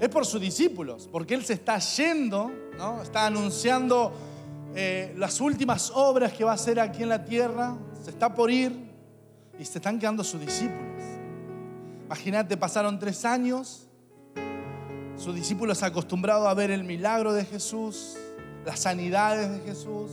es 0.00 0.08
por 0.08 0.24
sus 0.24 0.40
discípulos, 0.40 1.06
porque 1.12 1.34
Él 1.34 1.44
se 1.44 1.52
está 1.52 1.78
yendo, 1.78 2.50
¿no? 2.78 3.02
está 3.02 3.26
anunciando 3.26 4.10
eh, 4.74 5.12
las 5.18 5.42
últimas 5.42 5.92
obras 5.94 6.32
que 6.32 6.42
va 6.42 6.52
a 6.52 6.54
hacer 6.54 6.80
aquí 6.80 7.02
en 7.02 7.10
la 7.10 7.22
tierra, 7.22 7.76
se 8.02 8.08
está 8.08 8.34
por 8.34 8.50
ir 8.50 8.90
y 9.58 9.64
se 9.66 9.76
están 9.76 9.98
quedando 9.98 10.24
sus 10.24 10.40
discípulos. 10.40 11.02
Imagínate, 12.06 12.56
pasaron 12.56 12.98
tres 12.98 13.26
años, 13.26 13.83
sus 15.16 15.34
discípulos 15.34 15.82
acostumbrados 15.82 16.46
a 16.46 16.54
ver 16.54 16.70
el 16.70 16.84
milagro 16.84 17.32
de 17.32 17.44
Jesús, 17.44 18.16
las 18.64 18.80
sanidades 18.80 19.50
de 19.50 19.60
Jesús, 19.60 20.10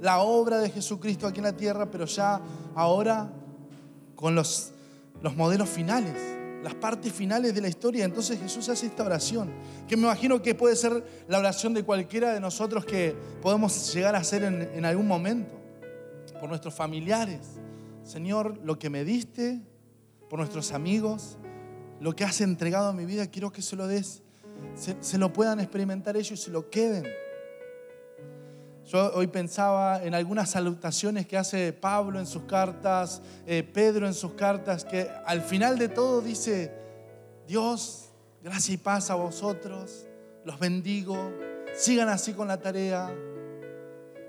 la 0.00 0.20
obra 0.20 0.58
de 0.58 0.70
Jesucristo 0.70 1.26
aquí 1.26 1.38
en 1.38 1.44
la 1.44 1.56
tierra, 1.56 1.90
pero 1.90 2.06
ya 2.06 2.40
ahora 2.74 3.30
con 4.16 4.34
los, 4.34 4.72
los 5.22 5.36
modelos 5.36 5.68
finales, 5.68 6.14
las 6.62 6.74
partes 6.74 7.12
finales 7.12 7.54
de 7.54 7.60
la 7.60 7.68
historia. 7.68 8.04
Entonces 8.04 8.38
Jesús 8.40 8.68
hace 8.68 8.86
esta 8.86 9.04
oración, 9.04 9.50
que 9.86 9.96
me 9.96 10.04
imagino 10.04 10.42
que 10.42 10.54
puede 10.54 10.76
ser 10.76 11.04
la 11.28 11.38
oración 11.38 11.74
de 11.74 11.84
cualquiera 11.84 12.32
de 12.32 12.40
nosotros 12.40 12.84
que 12.84 13.14
podemos 13.42 13.92
llegar 13.94 14.14
a 14.14 14.18
hacer 14.18 14.42
en, 14.42 14.62
en 14.74 14.84
algún 14.84 15.06
momento, 15.06 15.58
por 16.40 16.48
nuestros 16.48 16.74
familiares. 16.74 17.40
Señor, 18.02 18.58
lo 18.64 18.78
que 18.78 18.90
me 18.90 19.04
diste, 19.04 19.60
por 20.28 20.38
nuestros 20.38 20.72
amigos, 20.72 21.36
lo 22.00 22.16
que 22.16 22.24
has 22.24 22.40
entregado 22.40 22.88
a 22.88 22.92
mi 22.92 23.04
vida, 23.04 23.26
quiero 23.26 23.52
que 23.52 23.62
se 23.62 23.76
lo 23.76 23.86
des, 23.86 24.22
se, 24.74 25.18
lo 25.18 25.32
puedan 25.32 25.60
experimentar 25.60 26.16
ellos 26.16 26.32
y 26.32 26.42
se 26.42 26.50
lo 26.50 26.70
queden. 26.70 27.06
Yo 28.86 29.12
hoy 29.14 29.26
pensaba 29.26 30.02
en 30.02 30.14
algunas 30.14 30.50
salutaciones 30.50 31.26
que 31.26 31.36
hace 31.36 31.72
Pablo 31.72 32.18
en 32.18 32.26
sus 32.26 32.44
cartas, 32.44 33.22
eh, 33.46 33.62
Pedro 33.62 34.06
en 34.06 34.14
sus 34.14 34.32
cartas, 34.32 34.84
que 34.84 35.08
al 35.26 35.42
final 35.42 35.78
de 35.78 35.88
todo 35.88 36.22
dice, 36.22 36.72
Dios, 37.46 38.08
gracia 38.42 38.74
y 38.74 38.78
paz 38.78 39.10
a 39.10 39.14
vosotros, 39.14 40.06
los 40.44 40.58
bendigo, 40.58 41.32
sigan 41.74 42.08
así 42.08 42.32
con 42.32 42.48
la 42.48 42.60
tarea. 42.60 43.14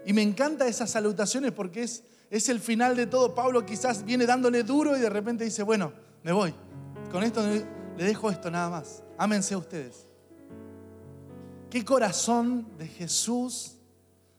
Y 0.06 0.14
me 0.14 0.22
encantan 0.22 0.68
esas 0.68 0.92
salutaciones 0.92 1.54
porque 1.54 1.84
es, 1.84 2.04
es 2.30 2.50
el 2.50 2.60
final 2.60 2.96
de 2.96 3.08
todo. 3.08 3.34
Pablo 3.34 3.66
quizás 3.66 4.04
viene 4.04 4.26
dándole 4.26 4.64
duro 4.64 4.98
y 4.98 5.00
de 5.00 5.10
repente 5.10 5.46
dice, 5.46 5.64
bueno, 5.64 5.94
me 6.24 6.34
voy. 6.34 6.54
Con 7.12 7.24
esto 7.24 7.46
le 7.46 8.04
dejo 8.04 8.30
esto 8.30 8.50
nada 8.50 8.70
más. 8.70 9.04
Ámense 9.18 9.56
ustedes. 9.56 10.08
Qué 11.70 11.84
corazón 11.84 12.68
de 12.78 12.88
Jesús 12.88 13.78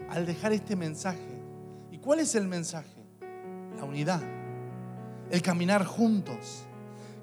al 0.08 0.26
dejar 0.26 0.52
este 0.52 0.74
mensaje. 0.74 1.42
¿Y 1.90 1.98
cuál 1.98 2.20
es 2.20 2.34
el 2.34 2.48
mensaje? 2.48 2.88
La 3.76 3.84
unidad, 3.84 4.22
el 5.30 5.42
caminar 5.42 5.84
juntos. 5.84 6.64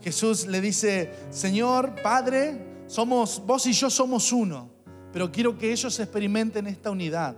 Jesús 0.02 0.48
le 0.48 0.62
dice, 0.62 1.14
Señor, 1.30 1.96
Padre, 2.02 2.84
somos, 2.88 3.44
vos 3.46 3.66
y 3.66 3.74
yo 3.74 3.90
somos 3.90 4.32
uno, 4.32 4.70
pero 5.12 5.32
quiero 5.32 5.58
que 5.58 5.72
ellos 5.72 6.00
experimenten 6.00 6.68
esta 6.68 6.92
unidad. 6.92 7.36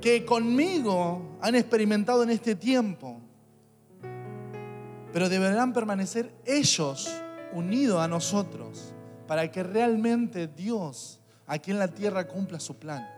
Que 0.00 0.24
conmigo 0.24 1.38
han 1.40 1.54
experimentado 1.54 2.22
en 2.22 2.30
este 2.30 2.54
tiempo, 2.54 3.20
pero 5.14 5.28
deberán 5.28 5.72
permanecer 5.72 6.34
ellos 6.44 7.08
unidos 7.52 8.02
a 8.02 8.08
nosotros 8.08 8.92
para 9.28 9.48
que 9.48 9.62
realmente 9.62 10.48
Dios 10.48 11.20
aquí 11.46 11.70
en 11.70 11.78
la 11.78 11.86
tierra 11.86 12.26
cumpla 12.26 12.58
su 12.58 12.76
plan. 12.76 13.08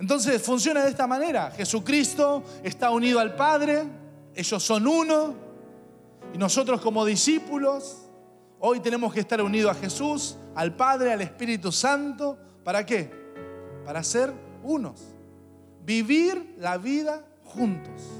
Entonces 0.00 0.42
funciona 0.42 0.82
de 0.82 0.90
esta 0.90 1.06
manera. 1.06 1.52
Jesucristo 1.52 2.42
está 2.64 2.90
unido 2.90 3.20
al 3.20 3.36
Padre, 3.36 3.84
ellos 4.34 4.60
son 4.60 4.88
uno, 4.88 5.36
y 6.34 6.38
nosotros 6.38 6.80
como 6.80 7.04
discípulos, 7.04 8.08
hoy 8.58 8.80
tenemos 8.80 9.14
que 9.14 9.20
estar 9.20 9.40
unidos 9.40 9.70
a 9.70 9.80
Jesús, 9.80 10.36
al 10.56 10.74
Padre, 10.74 11.12
al 11.12 11.20
Espíritu 11.20 11.70
Santo. 11.70 12.36
¿Para 12.64 12.84
qué? 12.84 13.08
Para 13.84 14.02
ser 14.02 14.32
unos. 14.64 15.00
Vivir 15.84 16.56
la 16.58 16.76
vida 16.76 17.24
juntos. 17.44 18.19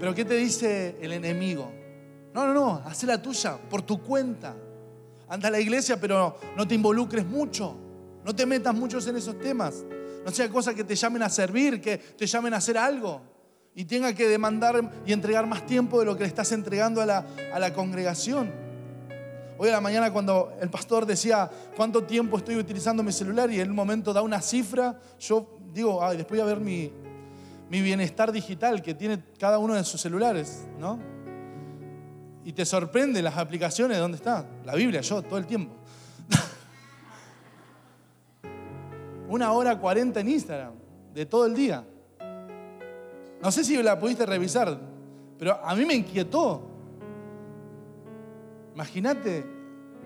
Pero 0.00 0.14
¿qué 0.14 0.24
te 0.24 0.34
dice 0.34 0.96
el 1.02 1.12
enemigo? 1.12 1.70
No, 2.32 2.46
no, 2.46 2.54
no, 2.54 2.82
haz 2.86 3.02
la 3.04 3.20
tuya, 3.20 3.58
por 3.68 3.82
tu 3.82 4.02
cuenta. 4.02 4.56
Anda 5.28 5.48
a 5.48 5.50
la 5.50 5.60
iglesia, 5.60 6.00
pero 6.00 6.38
no 6.56 6.66
te 6.66 6.74
involucres 6.74 7.26
mucho. 7.26 7.76
No 8.24 8.34
te 8.34 8.46
metas 8.46 8.74
muchos 8.74 9.06
en 9.06 9.16
esos 9.16 9.38
temas. 9.38 9.84
No 10.24 10.30
sea 10.30 10.48
cosa 10.48 10.74
que 10.74 10.84
te 10.84 10.96
llamen 10.96 11.22
a 11.22 11.28
servir, 11.28 11.82
que 11.82 11.98
te 11.98 12.26
llamen 12.26 12.54
a 12.54 12.56
hacer 12.56 12.78
algo 12.78 13.20
y 13.74 13.84
tenga 13.84 14.14
que 14.14 14.26
demandar 14.26 14.90
y 15.04 15.12
entregar 15.12 15.46
más 15.46 15.66
tiempo 15.66 16.00
de 16.00 16.06
lo 16.06 16.16
que 16.16 16.22
le 16.22 16.28
estás 16.28 16.50
entregando 16.52 17.02
a 17.02 17.06
la, 17.06 17.26
a 17.52 17.58
la 17.58 17.74
congregación. 17.74 18.50
Hoy 19.58 19.68
a 19.68 19.72
la 19.72 19.80
mañana 19.82 20.10
cuando 20.10 20.54
el 20.62 20.70
pastor 20.70 21.04
decía 21.04 21.50
cuánto 21.76 22.04
tiempo 22.04 22.38
estoy 22.38 22.56
utilizando 22.56 23.02
mi 23.02 23.12
celular 23.12 23.50
y 23.50 23.60
en 23.60 23.68
un 23.68 23.76
momento 23.76 24.14
da 24.14 24.22
una 24.22 24.40
cifra, 24.40 24.98
yo 25.18 25.58
digo, 25.74 26.02
ay, 26.02 26.16
después 26.16 26.40
voy 26.40 26.50
a 26.50 26.54
ver 26.54 26.60
mi, 26.60 26.90
mi 27.70 27.80
bienestar 27.80 28.32
digital 28.32 28.82
que 28.82 28.94
tiene 28.94 29.22
cada 29.38 29.58
uno 29.58 29.74
de 29.74 29.84
sus 29.84 30.00
celulares, 30.00 30.66
¿no? 30.78 30.98
Y 32.44 32.52
te 32.52 32.66
sorprende 32.66 33.22
las 33.22 33.38
aplicaciones, 33.38 33.96
¿dónde 33.98 34.16
está? 34.16 34.44
La 34.64 34.74
Biblia, 34.74 35.00
yo, 35.02 35.22
todo 35.22 35.38
el 35.38 35.46
tiempo. 35.46 35.72
una 39.28 39.52
hora 39.52 39.78
cuarenta 39.78 40.18
en 40.18 40.30
Instagram, 40.30 40.72
de 41.14 41.26
todo 41.26 41.46
el 41.46 41.54
día. 41.54 41.84
No 43.40 43.52
sé 43.52 43.62
si 43.62 43.80
la 43.80 44.00
pudiste 44.00 44.26
revisar, 44.26 44.76
pero 45.38 45.64
a 45.64 45.72
mí 45.76 45.86
me 45.86 45.94
inquietó. 45.94 46.68
Imagínate, 48.74 49.46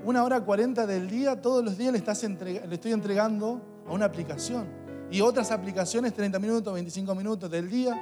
una 0.04 0.22
hora 0.22 0.42
cuarenta 0.42 0.86
del 0.86 1.08
día, 1.08 1.40
todos 1.40 1.64
los 1.64 1.78
días 1.78 1.92
le, 1.92 1.98
estás 1.98 2.22
le 2.22 2.74
estoy 2.74 2.92
entregando 2.92 3.62
a 3.88 3.92
una 3.92 4.04
aplicación. 4.04 4.83
Y 5.10 5.20
otras 5.20 5.50
aplicaciones, 5.50 6.12
30 6.14 6.38
minutos, 6.38 6.72
25 6.72 7.14
minutos 7.14 7.50
del 7.50 7.70
día. 7.70 8.00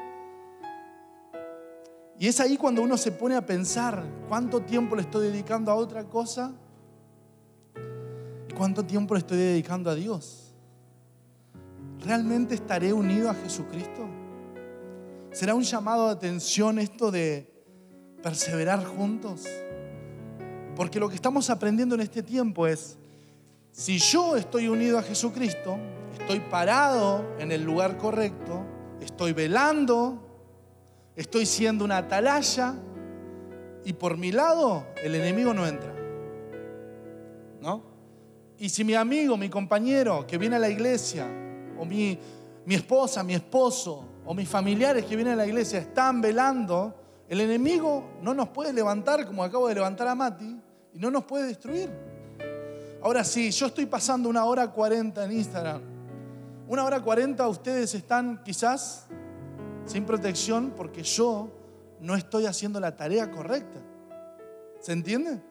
Y 2.18 2.28
es 2.28 2.40
ahí 2.40 2.56
cuando 2.56 2.82
uno 2.82 2.96
se 2.96 3.12
pone 3.12 3.34
a 3.34 3.44
pensar 3.44 4.04
cuánto 4.28 4.60
tiempo 4.60 4.96
le 4.96 5.02
estoy 5.02 5.26
dedicando 5.28 5.70
a 5.70 5.74
otra 5.74 6.04
cosa 6.04 6.52
cuánto 8.52 8.84
tiempo 8.84 9.14
le 9.14 9.18
estoy 9.18 9.38
dedicando 9.38 9.90
a 9.90 9.94
Dios. 9.94 10.54
¿Realmente 12.04 12.54
estaré 12.54 12.92
unido 12.92 13.30
a 13.30 13.34
Jesucristo? 13.34 14.08
¿Será 15.32 15.54
un 15.54 15.62
llamado 15.62 16.06
de 16.06 16.12
atención 16.12 16.78
esto 16.78 17.10
de 17.10 17.52
perseverar 18.22 18.84
juntos? 18.84 19.44
Porque 20.76 21.00
lo 21.00 21.08
que 21.08 21.14
estamos 21.14 21.48
aprendiendo 21.50 21.94
en 21.94 22.02
este 22.02 22.22
tiempo 22.22 22.66
es, 22.66 22.98
si 23.72 23.98
yo 23.98 24.36
estoy 24.36 24.68
unido 24.68 24.98
a 24.98 25.02
Jesucristo, 25.02 25.78
estoy 26.32 26.48
parado 26.48 27.36
en 27.38 27.52
el 27.52 27.62
lugar 27.62 27.98
correcto, 27.98 28.64
estoy 29.02 29.34
velando, 29.34 30.18
estoy 31.14 31.44
siendo 31.44 31.84
una 31.84 31.98
atalaya 31.98 32.74
y 33.84 33.92
por 33.92 34.16
mi 34.16 34.32
lado 34.32 34.86
el 35.04 35.14
enemigo 35.14 35.52
no 35.52 35.66
entra. 35.66 35.92
¿No? 37.60 37.82
Y 38.56 38.70
si 38.70 38.82
mi 38.82 38.94
amigo, 38.94 39.36
mi 39.36 39.50
compañero 39.50 40.26
que 40.26 40.38
viene 40.38 40.56
a 40.56 40.58
la 40.58 40.70
iglesia, 40.70 41.26
o 41.78 41.84
mi, 41.84 42.18
mi 42.64 42.76
esposa, 42.76 43.22
mi 43.22 43.34
esposo, 43.34 44.02
o 44.24 44.32
mis 44.32 44.48
familiares 44.48 45.04
que 45.04 45.14
vienen 45.14 45.34
a 45.34 45.36
la 45.36 45.46
iglesia 45.46 45.80
están 45.80 46.22
velando, 46.22 46.94
el 47.28 47.42
enemigo 47.42 48.04
no 48.22 48.32
nos 48.32 48.48
puede 48.48 48.72
levantar 48.72 49.26
como 49.26 49.44
acabo 49.44 49.68
de 49.68 49.74
levantar 49.74 50.08
a 50.08 50.14
Mati 50.14 50.58
y 50.94 50.98
no 50.98 51.10
nos 51.10 51.24
puede 51.24 51.48
destruir. 51.48 51.90
Ahora 53.02 53.22
sí, 53.22 53.50
yo 53.50 53.66
estoy 53.66 53.84
pasando 53.84 54.30
una 54.30 54.46
hora 54.46 54.70
cuarenta 54.70 55.26
en 55.26 55.32
Instagram. 55.32 55.91
Una 56.72 56.84
hora 56.86 57.02
cuarenta 57.02 57.46
ustedes 57.48 57.94
están 57.94 58.42
quizás 58.44 59.06
sin 59.84 60.06
protección 60.06 60.72
porque 60.74 61.02
yo 61.02 61.50
no 62.00 62.16
estoy 62.16 62.46
haciendo 62.46 62.80
la 62.80 62.96
tarea 62.96 63.30
correcta. 63.30 63.78
¿Se 64.80 64.92
entiende? 64.92 65.42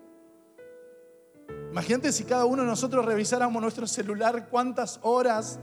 Imagínate 1.69 2.11
si 2.11 2.23
cada 2.23 2.45
uno 2.45 2.63
de 2.63 2.67
nosotros 2.67 3.05
revisáramos 3.05 3.61
nuestro 3.61 3.85
celular, 3.85 4.49
cuántas 4.49 4.99
horas 5.03 5.59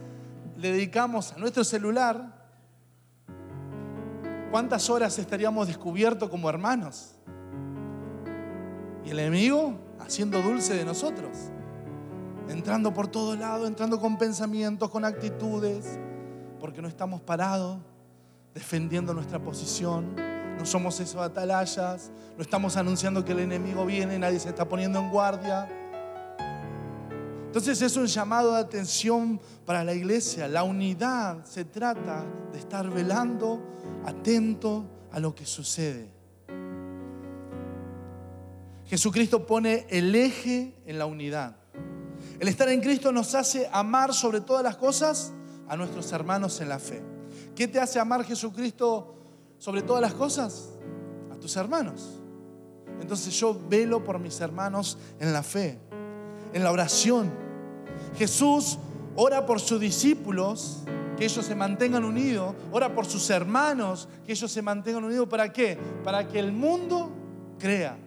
le 0.56 0.70
dedicamos 0.70 1.32
a 1.32 1.38
nuestro 1.38 1.64
celular, 1.64 2.40
cuántas 4.52 4.88
horas 4.88 5.18
estaríamos 5.18 5.66
descubiertos 5.66 6.30
como 6.30 6.48
hermanos. 6.48 7.16
Y 9.04 9.10
el 9.10 9.18
enemigo 9.18 9.76
haciendo 9.98 10.40
dulce 10.40 10.74
de 10.74 10.84
nosotros, 10.84 11.36
entrando 12.48 12.92
por 12.92 13.08
todos 13.08 13.38
lados, 13.38 13.68
entrando 13.68 14.00
con 14.00 14.18
pensamientos, 14.18 14.90
con 14.90 15.04
actitudes, 15.04 15.98
porque 16.60 16.82
no 16.82 16.88
estamos 16.88 17.20
parados 17.20 17.78
defendiendo 18.54 19.14
nuestra 19.14 19.38
posición, 19.38 20.16
no 20.58 20.66
somos 20.66 20.98
esos 20.98 21.20
atalayas, 21.20 22.10
no 22.36 22.42
estamos 22.42 22.76
anunciando 22.76 23.24
que 23.24 23.32
el 23.32 23.40
enemigo 23.40 23.86
viene, 23.86 24.18
nadie 24.18 24.40
se 24.40 24.48
está 24.48 24.68
poniendo 24.68 24.98
en 24.98 25.10
guardia. 25.10 25.68
Entonces 27.46 27.80
es 27.80 27.96
un 27.96 28.06
llamado 28.06 28.54
de 28.54 28.60
atención 28.60 29.40
para 29.64 29.84
la 29.84 29.94
iglesia. 29.94 30.48
La 30.48 30.64
unidad 30.64 31.44
se 31.44 31.64
trata 31.64 32.26
de 32.52 32.58
estar 32.58 32.90
velando, 32.90 33.62
atento 34.04 34.84
a 35.12 35.20
lo 35.20 35.34
que 35.34 35.46
sucede. 35.46 36.08
Jesucristo 38.86 39.46
pone 39.46 39.86
el 39.90 40.14
eje 40.14 40.74
en 40.86 40.98
la 40.98 41.06
unidad. 41.06 41.57
El 42.40 42.46
estar 42.46 42.68
en 42.68 42.80
Cristo 42.80 43.10
nos 43.10 43.34
hace 43.34 43.68
amar 43.72 44.14
sobre 44.14 44.40
todas 44.40 44.62
las 44.62 44.76
cosas 44.76 45.32
a 45.68 45.76
nuestros 45.76 46.12
hermanos 46.12 46.60
en 46.60 46.68
la 46.68 46.78
fe. 46.78 47.02
¿Qué 47.56 47.66
te 47.66 47.80
hace 47.80 47.98
amar 47.98 48.24
Jesucristo 48.24 49.16
sobre 49.58 49.82
todas 49.82 50.00
las 50.00 50.14
cosas? 50.14 50.68
A 51.32 51.36
tus 51.36 51.56
hermanos. 51.56 52.20
Entonces 53.00 53.34
yo 53.38 53.58
velo 53.68 54.04
por 54.04 54.20
mis 54.20 54.40
hermanos 54.40 54.98
en 55.18 55.32
la 55.32 55.42
fe, 55.42 55.78
en 56.52 56.62
la 56.62 56.70
oración. 56.70 57.30
Jesús 58.16 58.78
ora 59.16 59.44
por 59.44 59.58
sus 59.58 59.80
discípulos, 59.80 60.84
que 61.16 61.24
ellos 61.24 61.44
se 61.44 61.56
mantengan 61.56 62.04
unidos, 62.04 62.54
ora 62.70 62.94
por 62.94 63.04
sus 63.06 63.28
hermanos, 63.30 64.08
que 64.24 64.32
ellos 64.32 64.50
se 64.50 64.62
mantengan 64.62 65.02
unidos. 65.02 65.28
¿Para 65.28 65.52
qué? 65.52 65.76
Para 66.04 66.28
que 66.28 66.38
el 66.38 66.52
mundo 66.52 67.10
crea. 67.58 67.98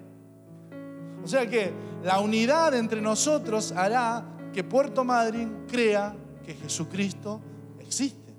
O 1.21 1.27
sea 1.27 1.49
que 1.49 1.90
la 2.03 2.19
unidad 2.19 2.73
entre 2.73 3.01
nosotros 3.01 3.71
hará 3.71 4.23
que 4.53 4.63
Puerto 4.63 5.03
Madryn 5.03 5.65
crea 5.67 6.15
que 6.45 6.55
Jesucristo 6.55 7.39
existe. 7.79 8.33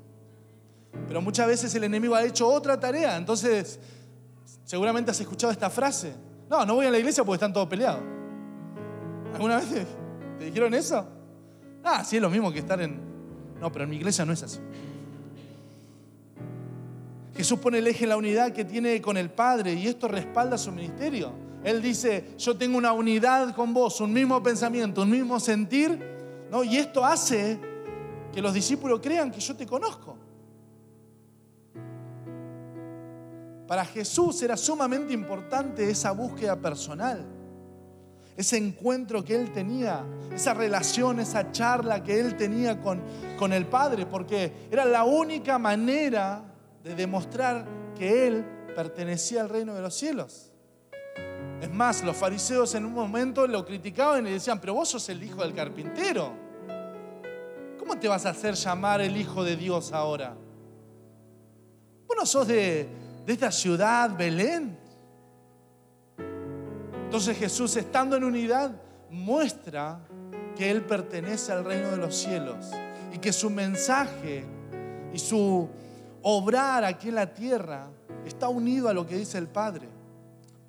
Pero 1.06 1.20
muchas 1.20 1.46
veces 1.46 1.74
el 1.74 1.84
enemigo 1.84 2.14
ha 2.14 2.24
hecho 2.24 2.48
otra 2.48 2.78
tarea. 2.78 3.16
Entonces, 3.16 3.78
seguramente 4.64 5.10
has 5.10 5.20
escuchado 5.20 5.52
esta 5.52 5.70
frase. 5.70 6.14
No, 6.50 6.66
no 6.66 6.74
voy 6.74 6.86
a 6.86 6.90
la 6.90 6.98
iglesia 6.98 7.24
porque 7.24 7.36
están 7.36 7.52
todos 7.52 7.68
peleados. 7.68 8.02
¿Alguna 9.32 9.56
vez 9.56 9.66
te, 10.38 10.44
dijeron 10.44 10.74
eso? 10.74 11.06
Ah, 11.84 12.04
sí, 12.04 12.16
es 12.16 12.22
lo 12.22 12.30
mismo 12.30 12.52
que 12.52 12.58
estar 12.58 12.80
en... 12.80 13.00
No, 13.60 13.70
pero 13.70 13.84
en 13.84 13.90
mi 13.90 13.96
iglesia 13.96 14.24
no 14.24 14.32
es 14.32 14.42
así. 14.42 14.58
Jesús 17.36 17.58
pone 17.58 17.78
el 17.78 17.86
eje 17.86 18.04
en 18.04 18.10
la 18.10 18.16
unidad 18.16 18.52
que 18.52 18.64
tiene 18.64 19.00
con 19.00 19.16
el 19.16 19.30
Padre 19.30 19.72
y 19.72 19.86
esto 19.86 20.08
respalda 20.08 20.58
su 20.58 20.70
ministerio. 20.72 21.32
Él 21.64 21.80
dice, 21.80 22.34
yo 22.38 22.56
tengo 22.56 22.76
una 22.76 22.92
unidad 22.92 23.54
con 23.54 23.72
vos, 23.72 24.00
un 24.00 24.12
mismo 24.12 24.42
pensamiento, 24.42 25.02
un 25.02 25.10
mismo 25.10 25.38
sentir, 25.38 25.98
¿no? 26.50 26.64
y 26.64 26.76
esto 26.76 27.04
hace 27.04 27.58
que 28.32 28.42
los 28.42 28.52
discípulos 28.52 29.00
crean 29.00 29.30
que 29.30 29.40
yo 29.40 29.54
te 29.54 29.66
conozco. 29.66 30.16
Para 33.68 33.84
Jesús 33.84 34.42
era 34.42 34.56
sumamente 34.56 35.12
importante 35.12 35.88
esa 35.88 36.10
búsqueda 36.10 36.56
personal, 36.56 37.24
ese 38.36 38.56
encuentro 38.56 39.24
que 39.24 39.36
él 39.36 39.52
tenía, 39.52 40.04
esa 40.34 40.52
relación, 40.52 41.20
esa 41.20 41.52
charla 41.52 42.02
que 42.02 42.18
él 42.18 42.36
tenía 42.36 42.80
con, 42.80 43.02
con 43.38 43.52
el 43.52 43.66
Padre, 43.66 44.04
porque 44.06 44.52
era 44.70 44.84
la 44.84 45.04
única 45.04 45.58
manera 45.58 46.42
de 46.82 46.94
demostrar 46.94 47.64
que 47.96 48.26
él 48.26 48.44
pertenecía 48.74 49.42
al 49.42 49.48
reino 49.48 49.74
de 49.74 49.82
los 49.82 49.94
cielos. 49.94 50.51
Es 51.62 51.70
más, 51.70 52.02
los 52.02 52.16
fariseos 52.16 52.74
en 52.74 52.84
un 52.84 52.92
momento 52.92 53.46
lo 53.46 53.64
criticaban 53.64 54.22
y 54.22 54.30
le 54.30 54.32
decían, 54.32 54.60
pero 54.60 54.74
vos 54.74 54.88
sos 54.88 55.08
el 55.10 55.22
hijo 55.22 55.42
del 55.42 55.54
carpintero. 55.54 56.32
¿Cómo 57.78 57.96
te 58.00 58.08
vas 58.08 58.26
a 58.26 58.30
hacer 58.30 58.54
llamar 58.54 59.00
el 59.00 59.16
hijo 59.16 59.44
de 59.44 59.54
Dios 59.54 59.92
ahora? 59.92 60.34
Vos 62.08 62.16
no 62.18 62.26
sos 62.26 62.48
de, 62.48 62.88
de 63.24 63.32
esta 63.32 63.52
ciudad, 63.52 64.10
Belén. 64.16 64.76
Entonces 67.04 67.38
Jesús, 67.38 67.76
estando 67.76 68.16
en 68.16 68.24
unidad, 68.24 68.72
muestra 69.08 70.00
que 70.56 70.68
Él 70.68 70.82
pertenece 70.82 71.52
al 71.52 71.64
reino 71.64 71.92
de 71.92 71.96
los 71.96 72.16
cielos 72.16 72.72
y 73.12 73.18
que 73.18 73.32
su 73.32 73.48
mensaje 73.48 74.44
y 75.14 75.18
su 75.20 75.68
obrar 76.22 76.82
aquí 76.82 77.10
en 77.10 77.14
la 77.14 77.32
tierra 77.32 77.88
está 78.26 78.48
unido 78.48 78.88
a 78.88 78.92
lo 78.92 79.06
que 79.06 79.16
dice 79.16 79.38
el 79.38 79.46
Padre. 79.46 80.01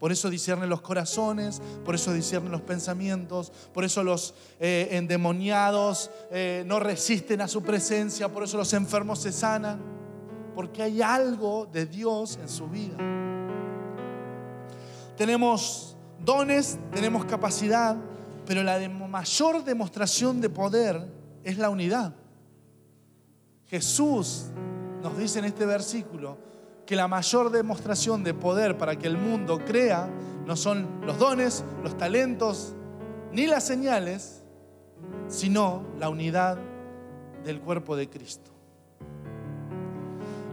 Por 0.04 0.12
eso 0.12 0.30
discierne 0.30 0.68
los 0.68 0.82
corazones, 0.82 1.62
por 1.86 1.96
eso 1.96 2.12
discierne 2.12 2.50
los 2.50 2.60
pensamientos, 2.60 3.54
por 3.74 3.86
eso 3.86 4.04
los 4.04 4.34
eh, 4.60 4.90
endemoniados 4.92 6.12
eh, 6.30 6.66
no 6.68 6.82
resisten 6.82 7.40
a 7.40 7.48
su 7.48 7.64
presencia, 7.64 8.28
por 8.28 8.44
eso 8.44 8.58
los 8.58 8.74
enfermos 8.74 9.20
se 9.20 9.32
sanan, 9.32 9.82
porque 10.56 10.84
hay 10.84 11.02
algo 11.02 11.70
de 11.72 11.86
Dios 11.86 12.38
en 12.42 12.50
su 12.50 12.68
vida. 12.68 12.98
Tenemos 15.16 15.96
dones, 16.20 16.78
tenemos 16.94 17.24
capacidad, 17.24 17.96
pero 18.46 18.62
la 18.62 18.78
mayor 18.90 19.64
demostración 19.64 20.42
de 20.42 20.50
poder 20.50 21.02
es 21.46 21.58
la 21.58 21.70
unidad. 21.70 22.14
Jesús 23.68 24.48
nos 25.02 25.18
dice 25.18 25.40
en 25.40 25.46
este 25.46 25.66
versículo 25.66 26.52
que 26.86 26.96
la 26.96 27.08
mayor 27.08 27.50
demostración 27.50 28.24
de 28.24 28.34
poder 28.34 28.78
para 28.78 28.98
que 28.98 29.08
el 29.08 29.18
mundo 29.18 29.60
crea 29.66 30.10
no 30.46 30.56
son 30.56 30.88
los 31.06 31.18
dones, 31.18 31.64
los 31.84 31.98
talentos, 31.98 32.74
ni 33.32 33.48
las 33.48 33.66
señales, 33.66 34.44
sino 35.28 35.84
la 36.00 36.10
unidad 36.10 36.58
del 37.44 37.60
cuerpo 37.62 37.96
de 37.96 38.10
Cristo. 38.10 38.52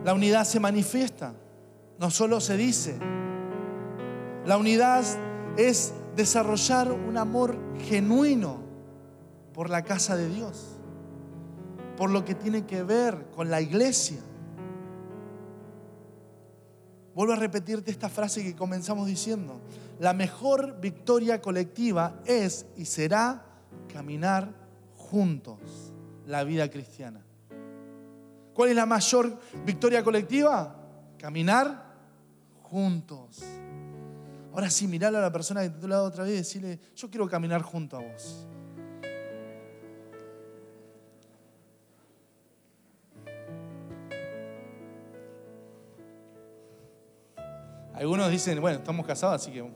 La 0.04 0.14
unidad 0.14 0.44
se 0.44 0.60
manifiesta, 0.60 1.34
no 1.98 2.10
solo 2.10 2.40
se 2.40 2.56
dice. 2.56 2.98
La 4.46 4.56
unidad 4.56 5.04
es 5.56 5.92
desarrollar 6.16 6.90
un 6.92 7.18
amor 7.18 7.56
genuino 7.88 8.58
por 9.52 9.68
la 9.68 9.82
casa 9.82 10.16
de 10.16 10.28
Dios, 10.28 10.78
por 11.96 12.10
lo 12.10 12.24
que 12.24 12.34
tiene 12.34 12.64
que 12.64 12.82
ver 12.82 13.26
con 13.34 13.50
la 13.50 13.60
iglesia. 13.60 14.20
Vuelvo 17.14 17.32
a 17.32 17.36
repetirte 17.36 17.90
esta 17.90 18.08
frase 18.08 18.42
que 18.42 18.54
comenzamos 18.54 19.06
diciendo. 19.06 19.60
la 19.98 20.14
mejor 20.14 20.80
victoria 20.80 21.42
colectiva 21.42 22.20
es 22.24 22.66
y 22.76 22.86
será 22.86 23.44
caminar 23.92 24.54
juntos 24.96 25.58
la 26.26 26.44
vida 26.44 26.70
cristiana. 26.70 27.20
¿Cuál 28.54 28.70
es 28.70 28.76
la 28.76 28.86
mayor 28.86 29.38
victoria 29.64 30.02
colectiva? 30.02 30.76
Caminar 31.18 31.94
juntos. 32.62 33.42
Ahora 34.52 34.70
sí, 34.70 34.86
mirarle 34.86 35.18
a 35.18 35.22
la 35.22 35.32
persona 35.32 35.62
que 35.62 35.70
te 35.70 35.78
tu 35.80 35.88
lado 35.88 36.04
otra 36.04 36.24
vez 36.24 36.32
y 36.32 36.36
decirle, 36.36 36.80
yo 36.96 37.10
quiero 37.10 37.28
caminar 37.28 37.62
junto 37.62 37.96
a 37.96 38.00
vos. 38.00 38.46
Algunos 48.00 48.30
dicen, 48.30 48.58
bueno, 48.62 48.78
estamos 48.78 49.04
casados, 49.04 49.42
así 49.42 49.52
que 49.52 49.70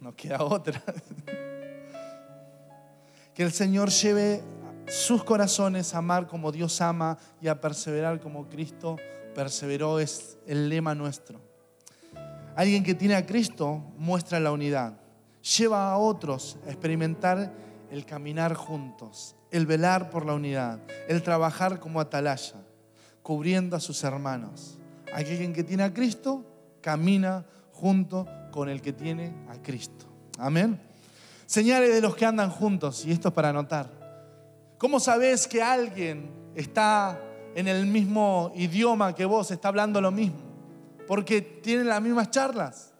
nos 0.00 0.14
queda 0.14 0.42
otra. 0.42 0.82
que 3.34 3.42
el 3.42 3.52
Señor 3.52 3.90
lleve 3.90 4.42
sus 4.86 5.22
corazones 5.22 5.92
a 5.92 5.98
amar 5.98 6.26
como 6.26 6.50
Dios 6.50 6.80
ama 6.80 7.18
y 7.42 7.48
a 7.48 7.60
perseverar 7.60 8.18
como 8.20 8.48
Cristo 8.48 8.96
perseveró, 9.34 10.00
es 10.00 10.38
el 10.46 10.70
lema 10.70 10.94
nuestro. 10.94 11.38
Alguien 12.56 12.82
que 12.82 12.94
tiene 12.94 13.16
a 13.16 13.26
Cristo 13.26 13.82
muestra 13.98 14.40
la 14.40 14.50
unidad, 14.50 14.98
lleva 15.58 15.92
a 15.92 15.98
otros 15.98 16.56
a 16.66 16.70
experimentar 16.70 17.52
el 17.90 18.06
caminar 18.06 18.54
juntos, 18.54 19.36
el 19.50 19.66
velar 19.66 20.08
por 20.08 20.24
la 20.24 20.32
unidad, 20.32 20.80
el 21.06 21.22
trabajar 21.22 21.80
como 21.80 22.00
atalaya, 22.00 22.56
cubriendo 23.22 23.76
a 23.76 23.80
sus 23.80 24.02
hermanos. 24.04 24.78
Alguien 25.12 25.52
que 25.52 25.62
tiene 25.62 25.82
a 25.82 25.92
Cristo 25.92 26.46
camina 26.80 27.44
junto 27.72 28.26
con 28.50 28.68
el 28.68 28.82
que 28.82 28.92
tiene 28.92 29.34
a 29.48 29.62
Cristo. 29.62 30.06
Amén. 30.38 30.80
Señales 31.46 31.94
de 31.94 32.00
los 32.00 32.14
que 32.14 32.26
andan 32.26 32.50
juntos, 32.50 33.04
y 33.06 33.12
esto 33.12 33.28
es 33.28 33.34
para 33.34 33.50
anotar. 33.50 33.88
¿Cómo 34.78 35.00
sabes 35.00 35.48
que 35.48 35.62
alguien 35.62 36.30
está 36.54 37.20
en 37.54 37.68
el 37.68 37.86
mismo 37.86 38.52
idioma 38.54 39.14
que 39.14 39.24
vos, 39.24 39.50
está 39.50 39.68
hablando 39.68 40.00
lo 40.00 40.10
mismo? 40.10 40.38
Porque 41.06 41.40
tienen 41.40 41.88
las 41.88 42.02
mismas 42.02 42.30
charlas, 42.30 42.92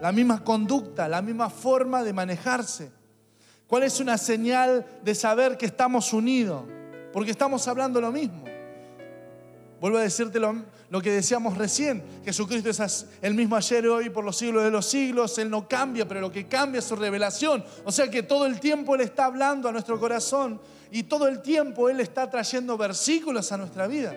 la 0.00 0.12
misma 0.12 0.44
conducta, 0.44 1.08
la 1.08 1.20
misma 1.20 1.50
forma 1.50 2.02
de 2.04 2.12
manejarse. 2.12 2.90
¿Cuál 3.66 3.82
es 3.82 3.98
una 3.98 4.16
señal 4.16 4.86
de 5.02 5.14
saber 5.14 5.58
que 5.58 5.66
estamos 5.66 6.12
unidos? 6.12 6.62
Porque 7.12 7.32
estamos 7.32 7.66
hablando 7.66 8.00
lo 8.00 8.12
mismo. 8.12 8.44
Vuelvo 9.80 9.98
a 9.98 10.02
decirte 10.02 10.38
lo, 10.38 10.54
que 11.02 11.10
decíamos 11.10 11.58
recién. 11.58 12.02
Jesucristo 12.24 12.70
es 12.70 13.06
el 13.20 13.34
mismo 13.34 13.56
ayer 13.56 13.84
y 13.84 13.88
hoy 13.88 14.10
por 14.10 14.24
los 14.24 14.36
siglos 14.36 14.64
de 14.64 14.70
los 14.70 14.86
siglos. 14.86 15.36
Él 15.38 15.50
no 15.50 15.68
cambia, 15.68 16.06
pero 16.06 16.20
lo 16.20 16.32
que 16.32 16.46
cambia 16.46 16.78
es 16.78 16.84
su 16.84 16.96
revelación. 16.96 17.64
O 17.84 17.92
sea 17.92 18.10
que 18.10 18.22
todo 18.22 18.46
el 18.46 18.60
tiempo 18.60 18.94
Él 18.94 19.00
está 19.00 19.26
hablando 19.26 19.68
a 19.68 19.72
nuestro 19.72 19.98
corazón 19.98 20.60
y 20.90 21.02
todo 21.04 21.26
el 21.28 21.42
tiempo 21.42 21.88
Él 21.88 22.00
está 22.00 22.30
trayendo 22.30 22.76
versículos 22.78 23.50
a 23.52 23.56
nuestra 23.56 23.86
vida. 23.86 24.14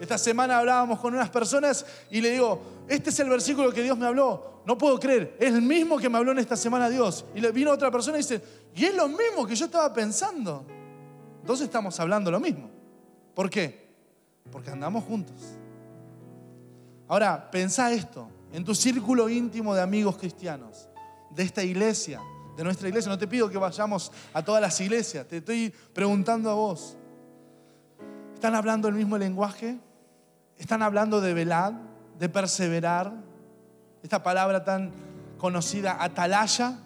Esta 0.00 0.18
semana 0.18 0.58
hablábamos 0.58 1.00
con 1.00 1.14
unas 1.14 1.30
personas 1.30 1.84
y 2.10 2.20
le 2.20 2.30
digo, 2.30 2.60
este 2.88 3.10
es 3.10 3.18
el 3.20 3.28
versículo 3.28 3.72
que 3.72 3.82
Dios 3.82 3.96
me 3.96 4.06
habló. 4.06 4.62
No 4.66 4.76
puedo 4.76 4.98
creer, 4.98 5.36
es 5.38 5.54
el 5.54 5.62
mismo 5.62 5.96
que 5.98 6.08
me 6.08 6.18
habló 6.18 6.32
en 6.32 6.38
esta 6.38 6.56
semana 6.56 6.88
Dios. 6.88 7.24
Y 7.34 7.40
le 7.40 7.50
vino 7.50 7.70
otra 7.70 7.90
persona 7.90 8.18
y 8.18 8.20
dice, 8.20 8.42
y 8.74 8.84
es 8.84 8.94
lo 8.94 9.08
mismo 9.08 9.46
que 9.46 9.54
yo 9.54 9.66
estaba 9.66 9.92
pensando. 9.92 10.66
Entonces 11.40 11.66
estamos 11.66 11.98
hablando 12.00 12.30
lo 12.30 12.40
mismo. 12.40 12.68
¿Por 13.34 13.48
qué? 13.48 13.86
Porque 14.50 14.70
andamos 14.70 15.04
juntos. 15.04 15.55
Ahora, 17.08 17.50
pensá 17.50 17.92
esto, 17.92 18.28
en 18.52 18.64
tu 18.64 18.74
círculo 18.74 19.28
íntimo 19.28 19.74
de 19.74 19.82
amigos 19.82 20.16
cristianos, 20.16 20.88
de 21.30 21.42
esta 21.42 21.62
iglesia, 21.62 22.20
de 22.56 22.64
nuestra 22.64 22.88
iglesia. 22.88 23.10
No 23.10 23.18
te 23.18 23.28
pido 23.28 23.48
que 23.48 23.58
vayamos 23.58 24.10
a 24.32 24.42
todas 24.42 24.60
las 24.60 24.80
iglesias, 24.80 25.26
te 25.26 25.38
estoy 25.38 25.72
preguntando 25.92 26.50
a 26.50 26.54
vos. 26.54 26.96
¿Están 28.34 28.54
hablando 28.54 28.88
el 28.88 28.94
mismo 28.94 29.16
lenguaje? 29.18 29.78
¿Están 30.58 30.82
hablando 30.82 31.20
de 31.20 31.34
velar, 31.34 31.74
de 32.18 32.28
perseverar? 32.28 33.12
Esta 34.02 34.22
palabra 34.22 34.64
tan 34.64 34.92
conocida, 35.38 36.02
atalaya, 36.02 36.78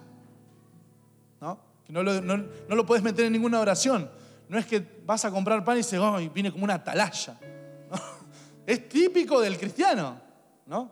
¿no? 1.40 1.58
No 1.88 2.02
lo, 2.02 2.20
no, 2.20 2.86
puedes 2.86 3.02
meter 3.02 3.24
en 3.26 3.32
ninguna 3.32 3.60
oración. 3.60 4.10
No 4.48 4.58
es 4.58 4.66
que 4.66 5.02
vas 5.04 5.24
a 5.24 5.30
comprar 5.30 5.64
pan 5.64 5.78
y 5.78 5.82
se 5.82 5.98
oh, 5.98 6.16
viene 6.32 6.52
como 6.52 6.64
una 6.64 6.74
atalaya. 6.74 7.38
Es 8.70 8.88
típico 8.88 9.40
del 9.40 9.58
cristiano, 9.58 10.16
¿no? 10.66 10.88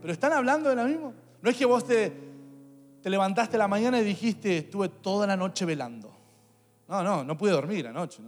Pero 0.00 0.10
están 0.10 0.32
hablando 0.32 0.70
de 0.70 0.76
lo 0.76 0.84
mismo. 0.84 1.12
No 1.42 1.50
es 1.50 1.54
que 1.54 1.66
vos 1.66 1.86
te, 1.86 2.10
te 3.02 3.10
levantaste 3.10 3.58
la 3.58 3.68
mañana 3.68 4.00
y 4.00 4.04
dijiste, 4.04 4.56
estuve 4.56 4.88
toda 4.88 5.26
la 5.26 5.36
noche 5.36 5.66
velando. 5.66 6.10
No, 6.88 7.02
no, 7.02 7.22
no 7.24 7.36
pude 7.36 7.50
dormir 7.50 7.86
anoche. 7.88 8.22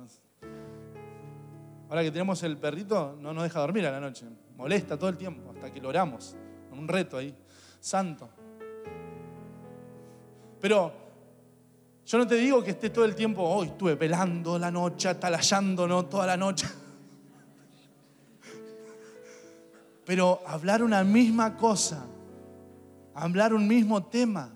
Ahora 1.89 2.03
que 2.03 2.11
tenemos 2.11 2.43
el 2.43 2.59
perrito, 2.59 3.17
no 3.19 3.33
nos 3.33 3.45
deja 3.45 3.61
dormir 3.61 3.87
a 3.87 3.93
la 3.93 4.01
noche. 4.01 4.27
Molesta 4.59 4.99
todo 4.99 5.09
el 5.09 5.17
tiempo, 5.17 5.51
hasta 5.55 5.73
que 5.73 5.81
lo 5.81 5.89
oramos. 5.89 6.37
Un 6.73 6.87
reto 6.87 7.17
ahí, 7.17 7.35
santo. 7.81 8.29
Pero 10.61 10.93
yo 12.05 12.19
no 12.19 12.27
te 12.27 12.35
digo 12.35 12.63
que 12.63 12.73
esté 12.73 12.91
todo 12.91 13.07
el 13.07 13.15
tiempo, 13.15 13.43
hoy 13.43 13.69
estuve 13.69 13.95
velando 13.95 14.59
la 14.59 14.71
noche, 14.71 15.09
atalayando, 15.09 15.89
¿no? 15.89 16.05
Toda 16.05 16.27
la 16.27 16.37
noche. 16.37 16.69
pero 20.09 20.41
hablar 20.47 20.83
una 20.83 21.05
misma 21.05 21.55
cosa, 21.59 22.07
hablar 23.15 23.53
un 23.53 23.69
mismo 23.69 24.03
tema. 24.03 24.51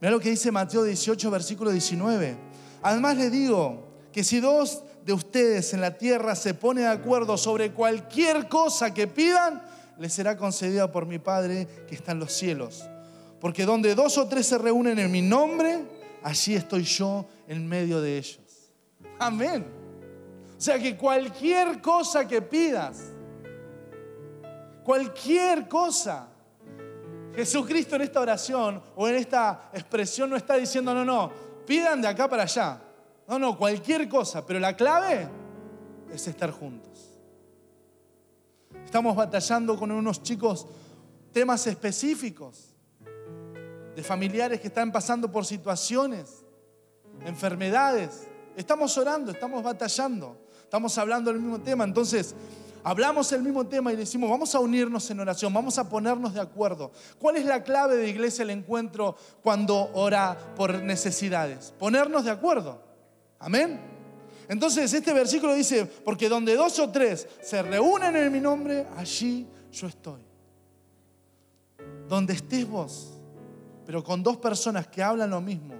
Mira 0.00 0.10
lo 0.10 0.18
que 0.18 0.30
dice 0.30 0.50
Mateo 0.50 0.82
18, 0.82 1.30
versículo 1.30 1.70
19. 1.70 2.36
Además 2.82 3.16
le 3.18 3.30
digo 3.30 3.84
que 4.12 4.24
si 4.24 4.40
dos 4.40 4.82
de 5.04 5.12
ustedes 5.12 5.72
en 5.74 5.80
la 5.80 5.96
tierra 5.96 6.34
se 6.34 6.54
ponen 6.54 6.82
de 6.82 6.90
acuerdo 6.90 7.38
sobre 7.38 7.70
cualquier 7.70 8.48
cosa 8.48 8.92
que 8.92 9.06
pidan, 9.06 9.62
les 9.96 10.14
será 10.14 10.36
concedida 10.36 10.90
por 10.90 11.06
mi 11.06 11.20
Padre 11.20 11.68
que 11.86 11.94
está 11.94 12.10
en 12.10 12.18
los 12.18 12.32
cielos. 12.32 12.82
Porque 13.40 13.64
donde 13.64 13.94
dos 13.94 14.18
o 14.18 14.26
tres 14.26 14.46
se 14.46 14.58
reúnen 14.58 14.98
en 14.98 15.12
mi 15.12 15.22
nombre, 15.22 15.84
allí 16.24 16.56
estoy 16.56 16.82
yo 16.82 17.28
en 17.46 17.64
medio 17.64 18.00
de 18.00 18.18
ellos. 18.18 18.40
Amén. 19.20 19.64
O 20.58 20.60
sea 20.60 20.80
que 20.80 20.96
cualquier 20.96 21.80
cosa 21.80 22.26
que 22.26 22.42
pidas, 22.42 23.12
cualquier 24.86 25.66
cosa. 25.66 26.28
Jesucristo 27.34 27.96
en 27.96 28.02
esta 28.02 28.20
oración 28.20 28.80
o 28.94 29.08
en 29.08 29.16
esta 29.16 29.68
expresión 29.74 30.30
no 30.30 30.36
está 30.36 30.54
diciendo, 30.54 30.94
no, 30.94 31.04
no, 31.04 31.30
pidan 31.66 32.00
de 32.00 32.06
acá 32.06 32.28
para 32.28 32.44
allá. 32.44 32.80
No, 33.26 33.38
no, 33.38 33.58
cualquier 33.58 34.08
cosa, 34.08 34.46
pero 34.46 34.60
la 34.60 34.76
clave 34.76 35.28
es 36.14 36.28
estar 36.28 36.52
juntos. 36.52 37.18
Estamos 38.84 39.16
batallando 39.16 39.76
con 39.76 39.90
unos 39.90 40.22
chicos 40.22 40.68
temas 41.32 41.66
específicos 41.66 42.72
de 43.96 44.02
familiares 44.04 44.60
que 44.60 44.68
están 44.68 44.92
pasando 44.92 45.30
por 45.32 45.44
situaciones, 45.44 46.44
enfermedades. 47.26 48.28
Estamos 48.56 48.96
orando, 48.96 49.32
estamos 49.32 49.64
batallando, 49.64 50.38
estamos 50.62 50.96
hablando 50.96 51.32
del 51.32 51.40
mismo 51.40 51.60
tema. 51.60 51.82
Entonces, 51.82 52.36
hablamos 52.86 53.32
el 53.32 53.42
mismo 53.42 53.66
tema 53.66 53.92
y 53.92 53.96
decimos, 53.96 54.30
vamos 54.30 54.54
a 54.54 54.60
unirnos 54.60 55.10
en 55.10 55.18
oración, 55.18 55.52
vamos 55.52 55.76
a 55.76 55.88
ponernos 55.88 56.34
de 56.34 56.40
acuerdo. 56.40 56.92
¿Cuál 57.18 57.36
es 57.36 57.44
la 57.44 57.64
clave 57.64 57.96
de 57.96 58.08
iglesia 58.08 58.44
el 58.44 58.50
encuentro 58.50 59.16
cuando 59.42 59.90
ora 59.94 60.54
por 60.54 60.72
necesidades? 60.84 61.74
Ponernos 61.80 62.24
de 62.24 62.30
acuerdo. 62.30 62.80
Amén. 63.40 63.80
Entonces 64.48 64.92
este 64.92 65.12
versículo 65.12 65.54
dice, 65.54 65.84
porque 65.84 66.28
donde 66.28 66.54
dos 66.54 66.78
o 66.78 66.88
tres 66.88 67.26
se 67.42 67.60
reúnen 67.60 68.14
en 68.14 68.30
mi 68.32 68.38
nombre, 68.38 68.86
allí 68.96 69.48
yo 69.72 69.88
estoy. 69.88 70.22
Donde 72.08 72.34
estés 72.34 72.68
vos, 72.68 73.14
pero 73.84 74.04
con 74.04 74.22
dos 74.22 74.36
personas 74.36 74.86
que 74.86 75.02
hablan 75.02 75.30
lo 75.30 75.40
mismo, 75.40 75.74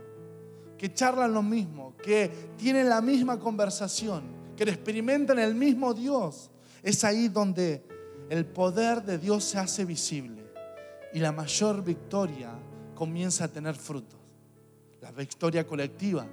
que 0.77 0.92
charlan 0.92 1.33
lo 1.33 1.42
mismo, 1.45 1.95
que 2.03 2.51
tienen 2.57 2.88
la 2.88 3.01
misma 3.01 3.38
conversación, 3.38 4.25
que 4.57 4.64
experimentan 4.64 5.38
el 5.38 5.55
mismo 5.55 5.95
Dios, 5.95 6.51
es 6.87 7.03
ahí 7.03 7.27
donde 7.27 7.85
el 8.31 8.46
poder 8.46 9.03
de 9.03 9.18
Dios 9.18 9.42
se 9.42 9.59
hace 9.59 9.85
visible 9.85 10.44
y 11.12 11.18
la 11.18 11.33
mayor 11.33 11.83
victoria 11.83 12.53
comienza 12.94 13.46
a 13.46 13.49
tener 13.49 13.75
frutos. 13.75 14.20
La 15.01 15.11
victoria 15.11 15.66
colectiva 15.66 16.25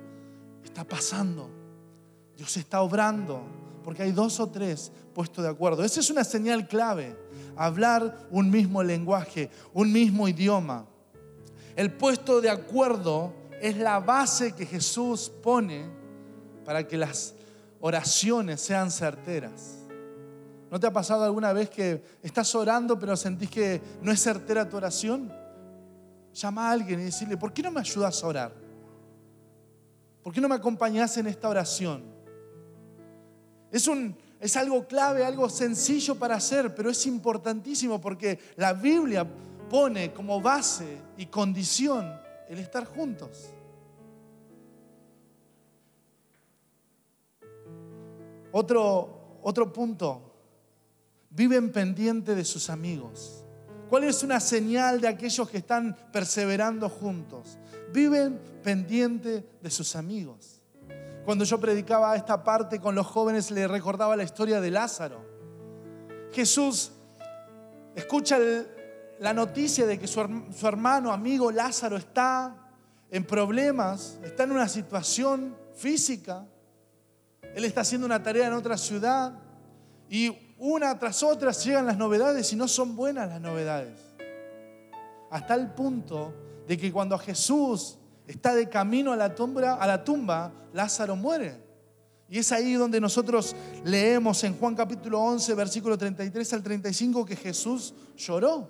está 0.63 0.83
pasando. 0.83 1.49
Dios 2.37 2.55
está 2.55 2.83
obrando 2.83 3.41
porque 3.83 4.03
hay 4.03 4.11
dos 4.11 4.39
o 4.39 4.47
tres 4.47 4.91
puestos 5.15 5.43
de 5.43 5.49
acuerdo. 5.49 5.83
Esa 5.83 6.01
es 6.01 6.11
una 6.11 6.23
señal 6.23 6.67
clave. 6.67 7.17
Hablar 7.55 8.27
un 8.29 8.51
mismo 8.51 8.83
lenguaje, 8.83 9.49
un 9.73 9.91
mismo 9.91 10.27
idioma. 10.27 10.85
El 11.75 11.91
puesto 11.93 12.41
de 12.41 12.51
acuerdo 12.51 13.33
es 13.59 13.75
la 13.75 13.99
base 13.99 14.51
que 14.51 14.67
Jesús 14.67 15.31
pone 15.41 15.87
para 16.63 16.87
que 16.87 16.95
las 16.95 17.33
oraciones 17.79 18.61
sean 18.61 18.91
certeras. 18.91 19.82
¿No 20.73 20.79
te 20.79 20.87
ha 20.87 20.91
pasado 20.91 21.23
alguna 21.23 21.53
vez 21.53 21.69
que 21.69 22.03
estás 22.23 22.55
orando 22.55 22.97
pero 22.97 23.15
sentís 23.15 23.47
que 23.47 23.79
no 24.01 24.11
es 24.11 24.19
certera 24.19 24.67
tu 24.67 24.77
oración? 24.77 25.31
Llama 26.33 26.67
a 26.67 26.71
alguien 26.71 26.99
y 26.99 27.03
decirle, 27.03 27.37
¿por 27.37 27.53
qué 27.53 27.61
no 27.61 27.69
me 27.69 27.79
ayudas 27.79 28.23
a 28.23 28.27
orar? 28.27 28.51
¿Por 30.23 30.33
qué 30.33 30.41
no 30.41 30.49
me 30.49 30.55
acompañas 30.55 31.15
en 31.17 31.27
esta 31.27 31.47
oración? 31.47 32.03
Es, 33.69 33.87
un, 33.87 34.17
es 34.39 34.57
algo 34.57 34.87
clave, 34.87 35.23
algo 35.23 35.47
sencillo 35.47 36.15
para 36.15 36.37
hacer, 36.37 36.73
pero 36.73 36.89
es 36.89 37.05
importantísimo 37.05 38.01
porque 38.01 38.39
la 38.55 38.73
Biblia 38.73 39.27
pone 39.69 40.11
como 40.11 40.41
base 40.41 40.97
y 41.17 41.27
condición 41.27 42.19
el 42.49 42.57
estar 42.57 42.85
juntos. 42.85 43.51
Otro, 48.51 49.37
otro 49.43 49.71
punto, 49.71 50.32
viven 51.35 51.71
pendiente 51.71 52.35
de 52.35 52.45
sus 52.45 52.69
amigos. 52.69 53.43
¿Cuál 53.89 54.05
es 54.05 54.23
una 54.23 54.39
señal 54.39 55.01
de 55.01 55.07
aquellos 55.07 55.49
que 55.49 55.57
están 55.57 55.95
perseverando 56.11 56.89
juntos? 56.89 57.57
Viven 57.91 58.39
pendiente 58.63 59.45
de 59.61 59.69
sus 59.69 59.95
amigos. 59.95 60.61
Cuando 61.25 61.45
yo 61.45 61.59
predicaba 61.59 62.15
esta 62.15 62.43
parte 62.43 62.79
con 62.79 62.95
los 62.95 63.07
jóvenes, 63.07 63.51
le 63.51 63.67
recordaba 63.67 64.15
la 64.15 64.23
historia 64.23 64.59
de 64.61 64.71
Lázaro. 64.71 65.25
Jesús 66.31 66.91
escucha 67.95 68.37
la 69.19 69.33
noticia 69.33 69.85
de 69.85 69.99
que 69.99 70.07
su, 70.07 70.43
su 70.55 70.67
hermano, 70.67 71.11
amigo 71.11 71.51
Lázaro 71.51 71.97
está 71.97 72.55
en 73.09 73.23
problemas, 73.23 74.19
está 74.23 74.43
en 74.43 74.51
una 74.51 74.67
situación 74.67 75.55
física. 75.75 76.45
Él 77.55 77.63
está 77.65 77.81
haciendo 77.81 78.05
una 78.05 78.21
tarea 78.21 78.47
en 78.47 78.53
otra 78.53 78.77
ciudad 78.77 79.39
y 80.09 80.52
una 80.63 80.97
tras 80.97 81.21
otra 81.23 81.51
llegan 81.51 81.85
las 81.85 81.97
novedades 81.97 82.53
y 82.53 82.55
no 82.55 82.69
son 82.69 82.95
buenas 82.95 83.27
las 83.27 83.41
novedades. 83.41 83.99
Hasta 85.29 85.55
el 85.55 85.71
punto 85.71 86.33
de 86.65 86.77
que 86.77 86.89
cuando 86.89 87.17
Jesús 87.17 87.97
está 88.25 88.55
de 88.55 88.69
camino 88.69 89.11
a 89.11 89.17
la 89.17 89.35
tumba, 89.35 89.73
a 89.73 89.85
la 89.85 90.05
tumba 90.05 90.53
Lázaro 90.71 91.17
muere. 91.17 91.61
Y 92.29 92.39
es 92.39 92.49
ahí 92.53 92.75
donde 92.75 93.01
nosotros 93.01 93.53
leemos 93.83 94.41
en 94.45 94.57
Juan 94.57 94.73
capítulo 94.73 95.19
11, 95.19 95.53
versículo 95.53 95.97
33 95.97 96.53
al 96.53 96.63
35, 96.63 97.25
que 97.25 97.35
Jesús 97.35 97.93
lloró. 98.15 98.69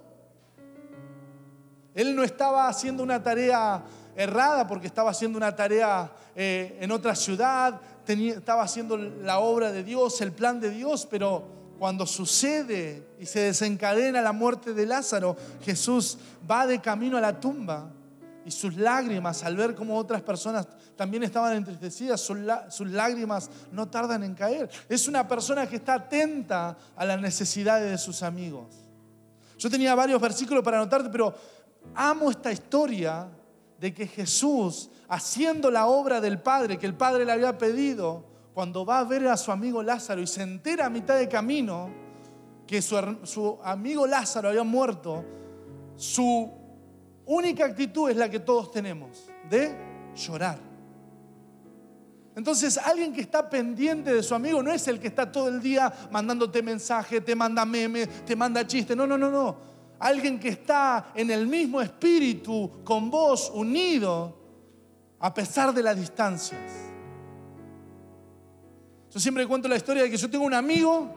Él 1.94 2.16
no 2.16 2.24
estaba 2.24 2.70
haciendo 2.70 3.04
una 3.04 3.22
tarea 3.22 3.84
errada 4.16 4.66
porque 4.66 4.88
estaba 4.88 5.12
haciendo 5.12 5.38
una 5.38 5.56
tarea 5.56 6.12
eh, 6.36 6.76
en 6.82 6.92
otra 6.92 7.14
ciudad, 7.14 7.80
estaba 8.08 8.64
haciendo 8.64 8.98
la 8.98 9.38
obra 9.38 9.72
de 9.72 9.84
Dios, 9.84 10.20
el 10.22 10.32
plan 10.32 10.60
de 10.60 10.72
Dios, 10.72 11.08
pero 11.10 11.62
cuando 11.84 12.08
sucede 12.08 13.06
y 13.20 13.26
se 13.26 13.42
desencadena 13.42 14.22
la 14.22 14.32
muerte 14.32 14.74
de 14.74 14.86
Lázaro, 14.86 15.36
Jesús 15.66 16.18
va 16.50 16.66
de 16.66 16.80
camino 16.80 17.18
a 17.18 17.20
la 17.20 17.42
tumba 17.42 17.92
y 18.46 18.52
sus 18.52 18.78
lágrimas, 18.78 19.44
al 19.44 19.58
ver 19.58 19.76
cómo 19.76 19.98
otras 19.98 20.22
personas 20.22 20.66
también 20.96 21.24
estaban 21.24 21.58
entristecidas, 21.58 22.22
sus, 22.22 22.88
lágrimas 22.88 23.50
no 23.74 23.90
tardan 23.90 24.24
en 24.24 24.34
caer. 24.34 24.70
Es 24.88 25.10
una 25.10 25.28
persona 25.28 25.68
que 25.68 25.76
está 25.76 25.96
atenta 25.96 26.78
a 26.96 27.04
las 27.04 27.20
necesidades 27.20 27.92
de 27.92 27.98
sus 27.98 28.24
amigos. 28.24 28.74
Yo 29.58 29.70
tenía 29.70 29.94
varios 29.94 30.22
versículos 30.22 30.64
para 30.64 30.78
anotarte, 30.78 31.10
pero 31.10 31.36
amo 31.96 32.32
esta 32.32 32.50
historia 32.50 33.28
de 33.78 33.94
que 33.94 34.08
Jesús, 34.08 34.90
haciendo 35.10 35.70
la 35.70 35.88
obra 35.88 36.22
del 36.22 36.40
Padre, 36.40 36.80
que 36.80 36.86
el 36.86 36.96
Padre 36.96 37.26
le 37.26 37.34
había 37.34 37.58
pedido, 37.58 38.33
cuando 38.54 38.86
va 38.86 39.00
a 39.00 39.04
ver 39.04 39.28
a 39.28 39.38
su 39.38 39.52
amigo 39.52 39.82
Lázaro 39.82 40.22
y 40.22 40.28
se 40.28 40.44
entera 40.44 40.86
a 40.86 40.90
mitad 40.90 41.18
de 41.18 41.28
camino 41.28 41.90
que 42.68 42.82
su, 42.82 43.60
amigo 43.64 44.08
Lázaro 44.08 44.50
había 44.50 44.64
muerto, 44.64 45.24
su 45.96 46.50
única 47.26 47.66
actitud 47.66 48.10
es 48.10 48.18
la 48.18 48.30
que 48.30 48.40
todos 48.40 48.72
tenemos, 48.72 49.30
de 49.50 49.76
llorar. 50.16 50.60
Entonces, 52.36 52.78
alguien 52.78 53.14
que 53.14 53.22
está 53.22 53.48
pendiente 53.48 54.14
de 54.14 54.24
su 54.24 54.34
amigo 54.34 54.64
no 54.64 54.72
es 54.72 54.88
el 54.88 55.00
que 55.00 55.08
está 55.08 55.32
todo 55.32 55.50
el 55.50 55.62
día 55.62 55.92
mandándote 56.12 56.64
mensaje, 56.64 57.22
te 57.22 57.36
manda 57.36 57.64
meme, 57.64 58.08
te 58.08 58.36
manda 58.36 58.66
chiste. 58.66 58.96
No, 58.96 59.06
no, 59.06 59.18
no, 59.18 59.30
no. 59.30 59.56
Alguien 60.00 60.40
que 60.40 60.50
está 60.50 61.12
en 61.14 61.30
el 61.30 61.46
mismo 61.46 61.80
espíritu 61.80 62.84
con 62.84 63.12
vos, 63.12 63.52
unido, 63.54 64.36
a 65.20 65.32
pesar 65.32 65.74
de 65.74 65.84
las 65.84 65.96
distancias. 65.96 66.93
Yo 69.14 69.20
siempre 69.20 69.46
cuento 69.46 69.68
la 69.68 69.76
historia 69.76 70.02
de 70.02 70.10
que 70.10 70.18
yo 70.18 70.28
tengo 70.28 70.44
un 70.44 70.56
amigo 70.56 71.14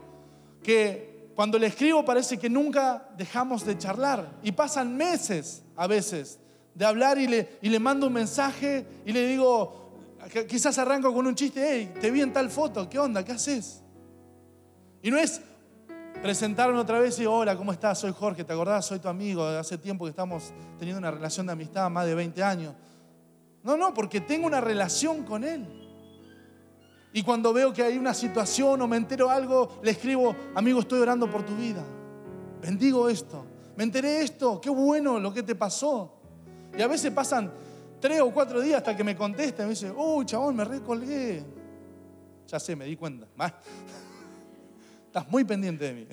que 0.62 1.30
cuando 1.34 1.58
le 1.58 1.68
escribo 1.68 2.04
parece 2.04 2.36
que 2.36 2.50
nunca 2.50 3.08
dejamos 3.16 3.64
de 3.64 3.78
charlar. 3.78 4.38
Y 4.42 4.52
pasan 4.52 4.94
meses 4.94 5.62
a 5.74 5.86
veces 5.86 6.38
de 6.74 6.84
hablar 6.84 7.16
y 7.18 7.26
le, 7.26 7.58
y 7.62 7.70
le 7.70 7.80
mando 7.80 8.08
un 8.08 8.12
mensaje 8.12 8.86
y 9.06 9.12
le 9.12 9.26
digo, 9.26 9.92
quizás 10.46 10.76
arranco 10.76 11.14
con 11.14 11.26
un 11.26 11.34
chiste, 11.34 11.66
hey, 11.66 11.94
te 11.98 12.10
vi 12.10 12.20
en 12.20 12.34
tal 12.34 12.50
foto, 12.50 12.86
¿qué 12.86 12.98
onda? 12.98 13.24
¿Qué 13.24 13.32
haces? 13.32 13.82
Y 15.02 15.10
no 15.10 15.16
es 15.16 15.40
presentarme 16.20 16.78
otra 16.78 16.98
vez 16.98 17.18
y 17.18 17.24
hola, 17.24 17.56
¿cómo 17.56 17.72
estás? 17.72 18.00
Soy 18.00 18.12
Jorge, 18.12 18.44
¿te 18.44 18.52
acordás? 18.52 18.84
Soy 18.84 18.98
tu 18.98 19.08
amigo, 19.08 19.46
hace 19.46 19.78
tiempo 19.78 20.04
que 20.04 20.10
estamos 20.10 20.52
teniendo 20.78 20.98
una 20.98 21.10
relación 21.10 21.46
de 21.46 21.52
amistad, 21.52 21.88
más 21.88 22.04
de 22.04 22.14
20 22.14 22.42
años. 22.42 22.74
No, 23.62 23.78
no, 23.78 23.94
porque 23.94 24.20
tengo 24.20 24.46
una 24.46 24.60
relación 24.60 25.24
con 25.24 25.44
él. 25.44 25.85
Y 27.16 27.22
cuando 27.22 27.50
veo 27.50 27.72
que 27.72 27.82
hay 27.82 27.96
una 27.96 28.12
situación 28.12 28.82
o 28.82 28.86
me 28.86 28.98
entero 28.98 29.30
algo, 29.30 29.80
le 29.82 29.92
escribo, 29.92 30.36
amigo, 30.54 30.80
estoy 30.80 31.00
orando 31.00 31.30
por 31.30 31.46
tu 31.46 31.56
vida. 31.56 31.82
Bendigo 32.60 33.08
esto. 33.08 33.42
Me 33.74 33.84
enteré 33.84 34.20
esto, 34.20 34.60
qué 34.60 34.68
bueno 34.68 35.18
lo 35.18 35.32
que 35.32 35.42
te 35.42 35.54
pasó. 35.54 36.12
Y 36.76 36.82
a 36.82 36.86
veces 36.86 37.10
pasan 37.12 37.50
tres 38.02 38.20
o 38.20 38.30
cuatro 38.30 38.60
días 38.60 38.76
hasta 38.76 38.94
que 38.94 39.02
me 39.02 39.16
contesta 39.16 39.62
y 39.62 39.64
me 39.64 39.70
dice, 39.70 39.90
uy, 39.96 40.26
chabón, 40.26 40.56
me 40.56 40.64
recolgué. 40.66 41.42
Ya 42.48 42.60
sé, 42.60 42.76
me 42.76 42.84
di 42.84 42.96
cuenta. 42.96 43.26
Estás 45.06 45.26
muy 45.30 45.42
pendiente 45.42 45.86
de 45.86 45.92
mí. 45.94 46.06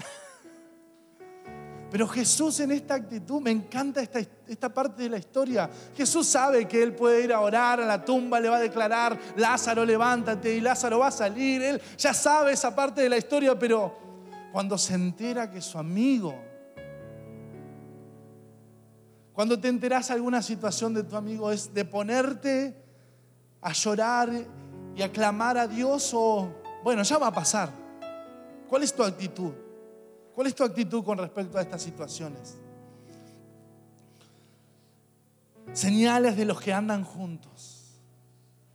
Pero 1.94 2.08
Jesús 2.08 2.60
en 2.60 2.72
esta 2.72 2.96
actitud, 2.96 3.40
me 3.40 3.52
encanta 3.52 4.02
esta, 4.02 4.20
esta, 4.48 4.74
parte 4.74 5.04
de 5.04 5.10
la 5.10 5.20
historia. 5.20 5.70
Jesús 5.96 6.26
sabe 6.26 6.68
que 6.68 6.82
Él 6.82 6.96
puede 6.96 7.24
ir 7.24 7.32
a 7.32 7.40
orar 7.40 7.80
a 7.80 7.86
la 7.86 8.04
tumba, 8.04 8.40
le 8.40 8.50
va 8.50 8.56
a 8.58 8.60
declarar, 8.60 9.16
Lázaro, 9.36 9.86
levántate, 9.86 10.56
y 10.56 10.60
Lázaro 10.60 10.98
va 10.98 11.10
a 11.10 11.12
salir. 11.12 11.62
Él 11.62 11.80
ya 11.96 12.12
sabe 12.16 12.54
esa 12.54 12.76
parte 12.76 13.02
de 13.02 13.10
la 13.10 13.18
historia, 13.18 13.60
pero 13.60 13.96
cuando 14.52 14.76
se 14.76 14.96
entera 14.96 15.52
que 15.52 15.62
su 15.62 15.78
amigo, 15.78 16.34
cuando 19.32 19.60
te 19.60 19.68
enteras 19.68 20.10
alguna 20.10 20.42
situación 20.42 20.96
de 20.96 21.04
tu 21.04 21.16
amigo, 21.16 21.52
es 21.52 21.72
de 21.76 21.86
ponerte 21.86 22.76
a 23.62 23.72
llorar 23.72 24.32
y 24.96 25.02
a 25.04 25.12
clamar 25.12 25.60
a 25.60 25.68
Dios 25.68 26.10
o, 26.16 26.50
bueno, 26.84 27.04
ya 27.04 27.20
va 27.20 27.28
a 27.28 27.34
pasar. 27.34 27.70
¿Cuál 28.68 28.82
es 28.82 28.92
tu 28.96 29.04
actitud? 29.04 29.63
¿Cuál 30.34 30.48
es 30.48 30.56
tu 30.56 30.64
actitud 30.64 31.04
con 31.04 31.18
respecto 31.18 31.58
a 31.58 31.62
estas 31.62 31.82
situaciones? 31.82 32.58
Señales 35.74 36.36
de 36.36 36.46
los 36.46 36.60
que 36.60 36.74
andan 36.74 37.04
juntos, 37.04 38.02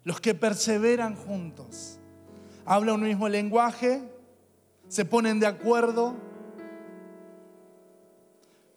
los 0.05 0.21
que 0.21 0.35
perseveran 0.35 1.17
juntos. 1.17 1.99
Hablan 2.65 2.97
un 2.97 3.03
mismo 3.05 3.29
lenguaje, 3.29 4.03
se 4.89 5.05
ponen 5.05 5.41
de 5.41 5.47
acuerdo, 5.47 6.15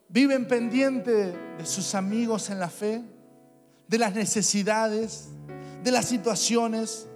viven 0.09 0.47
pendiente 0.47 1.33
de 1.57 1.65
sus 1.65 1.93
amigos 1.93 2.49
en 2.49 2.59
la 2.59 2.69
fe, 2.69 3.03
de 3.87 3.97
las 3.97 4.15
necesidades, 4.15 5.29
de 5.83 5.91
las 5.91 6.05
situaciones. 6.05 7.07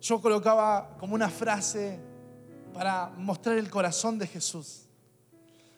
Yo 0.00 0.20
colocaba 0.20 0.96
como 0.98 1.14
una 1.14 1.30
frase 1.30 2.11
para 2.72 3.10
mostrar 3.16 3.58
el 3.58 3.70
corazón 3.70 4.18
de 4.18 4.26
Jesús. 4.26 4.86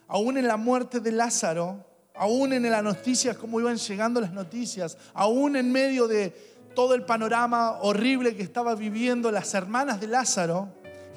Aún 0.07 0.37
en 0.37 0.47
la 0.47 0.57
muerte 0.57 0.99
de 0.99 1.11
Lázaro, 1.11 1.83
aún 2.15 2.53
en 2.53 2.69
las 2.69 2.83
noticias, 2.83 3.37
cómo 3.37 3.59
iban 3.59 3.77
llegando 3.77 4.21
las 4.21 4.31
noticias, 4.31 4.97
aún 5.13 5.55
en 5.55 5.71
medio 5.71 6.07
de 6.07 6.29
todo 6.75 6.93
el 6.93 7.03
panorama 7.03 7.79
horrible 7.81 8.35
que 8.35 8.43
estaba 8.43 8.75
viviendo 8.75 9.31
las 9.31 9.53
hermanas 9.53 9.99
de 9.99 10.07
Lázaro, 10.07 10.69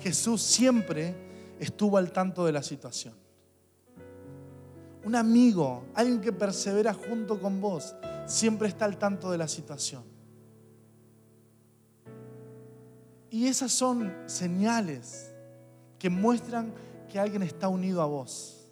Jesús 0.02 0.42
siempre 0.42 1.14
estuvo 1.58 1.98
al 1.98 2.12
tanto 2.12 2.46
de 2.46 2.52
la 2.52 2.62
situación. 2.62 3.14
Un 5.04 5.16
amigo, 5.16 5.84
alguien 5.94 6.20
que 6.20 6.32
persevera 6.32 6.94
junto 6.94 7.40
con 7.40 7.60
vos, 7.60 7.94
siempre 8.26 8.68
está 8.68 8.84
al 8.84 8.98
tanto 8.98 9.30
de 9.30 9.38
la 9.38 9.48
situación. 9.48 10.04
Y 13.30 13.46
esas 13.46 13.72
son 13.72 14.14
señales 14.26 15.27
que 15.98 16.10
muestran 16.10 16.72
que 17.10 17.18
alguien 17.18 17.42
está 17.42 17.68
unido 17.68 18.02
a 18.02 18.06
vos. 18.06 18.70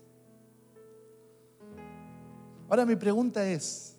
Ahora 2.69 2.85
mi 2.85 2.97
pregunta 2.97 3.45
es, 3.47 3.97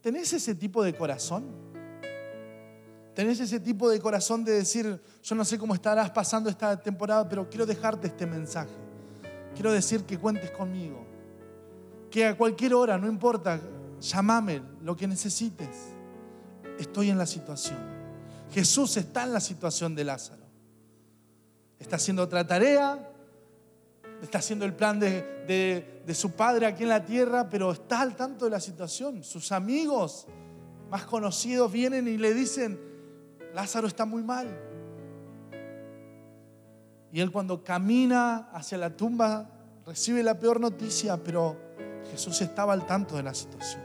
¿tenés 0.00 0.32
ese 0.32 0.54
tipo 0.54 0.82
de 0.82 0.94
corazón? 0.94 1.66
tenés 3.16 3.40
ese 3.40 3.58
tipo 3.58 3.88
de 3.88 3.98
corazón 3.98 4.44
de 4.44 4.52
decir, 4.52 5.00
yo 5.22 5.34
no 5.34 5.42
sé 5.42 5.56
cómo 5.56 5.72
estarás 5.72 6.10
pasando 6.10 6.50
esta 6.50 6.76
temporada, 6.76 7.26
pero 7.26 7.48
quiero 7.48 7.64
dejarte 7.64 8.08
este 8.08 8.26
mensaje. 8.26 8.74
Quiero 9.54 9.72
decir 9.72 10.04
que 10.04 10.18
cuentes 10.18 10.50
conmigo. 10.50 11.02
Que 12.10 12.26
a 12.26 12.36
cualquier 12.36 12.74
hora, 12.74 12.98
no 12.98 13.08
importa, 13.08 13.58
llámame 14.02 14.60
lo 14.82 14.94
que 14.94 15.08
necesites. 15.08 15.94
Estoy 16.78 17.08
en 17.08 17.16
la 17.16 17.24
situación. 17.24 17.78
Jesús 18.52 18.98
está 18.98 19.24
en 19.24 19.32
la 19.32 19.40
situación 19.40 19.94
de 19.94 20.04
Lázaro. 20.04 20.45
Está 21.78 21.96
haciendo 21.96 22.22
otra 22.22 22.46
tarea, 22.46 23.10
está 24.22 24.38
haciendo 24.38 24.64
el 24.64 24.74
plan 24.74 24.98
de, 24.98 26.02
de, 26.04 26.14
su 26.14 26.32
padre 26.32 26.66
aquí 26.66 26.84
en 26.84 26.88
la 26.88 27.04
tierra, 27.04 27.48
pero 27.48 27.72
está 27.72 28.00
al 28.00 28.16
tanto 28.16 28.44
de 28.46 28.50
la 28.50 28.60
situación. 28.60 29.22
Sus 29.22 29.52
amigos 29.52 30.26
más 30.90 31.04
conocidos 31.04 31.70
vienen 31.70 32.08
y 32.08 32.16
le 32.16 32.32
dicen, 32.32 32.80
Lázaro 33.54 33.86
está 33.86 34.04
muy 34.04 34.22
mal. 34.22 34.48
Y 37.12 37.20
él 37.20 37.30
cuando 37.30 37.62
camina 37.62 38.48
hacia 38.52 38.78
la 38.78 38.96
tumba 38.96 39.50
recibe 39.86 40.22
la 40.22 40.38
peor 40.38 40.60
noticia, 40.60 41.16
pero 41.22 41.56
Jesús 42.10 42.40
estaba 42.40 42.72
al 42.72 42.86
tanto 42.86 43.16
de 43.16 43.22
la 43.22 43.34
situación. 43.34 43.82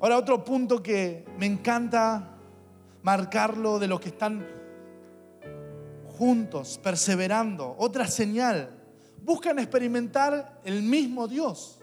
Ahora 0.00 0.18
otro 0.18 0.44
punto 0.44 0.82
que 0.82 1.24
me 1.38 1.46
encanta 1.46 2.36
marcarlo 3.02 3.78
de 3.78 3.86
los 3.86 4.00
que 4.00 4.10
están 4.10 4.46
juntos, 6.16 6.80
perseverando. 6.82 7.74
Otra 7.78 8.06
señal, 8.08 8.70
buscan 9.22 9.58
experimentar 9.58 10.60
el 10.64 10.82
mismo 10.82 11.28
Dios. 11.28 11.78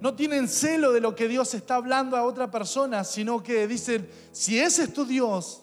No 0.00 0.14
tienen 0.14 0.48
celo 0.48 0.92
de 0.92 1.00
lo 1.00 1.14
que 1.14 1.28
Dios 1.28 1.54
está 1.54 1.76
hablando 1.76 2.16
a 2.16 2.24
otra 2.24 2.50
persona, 2.50 3.04
sino 3.04 3.42
que 3.42 3.66
dicen, 3.66 4.08
si 4.32 4.58
ese 4.58 4.84
es 4.84 4.92
tu 4.92 5.06
Dios, 5.06 5.62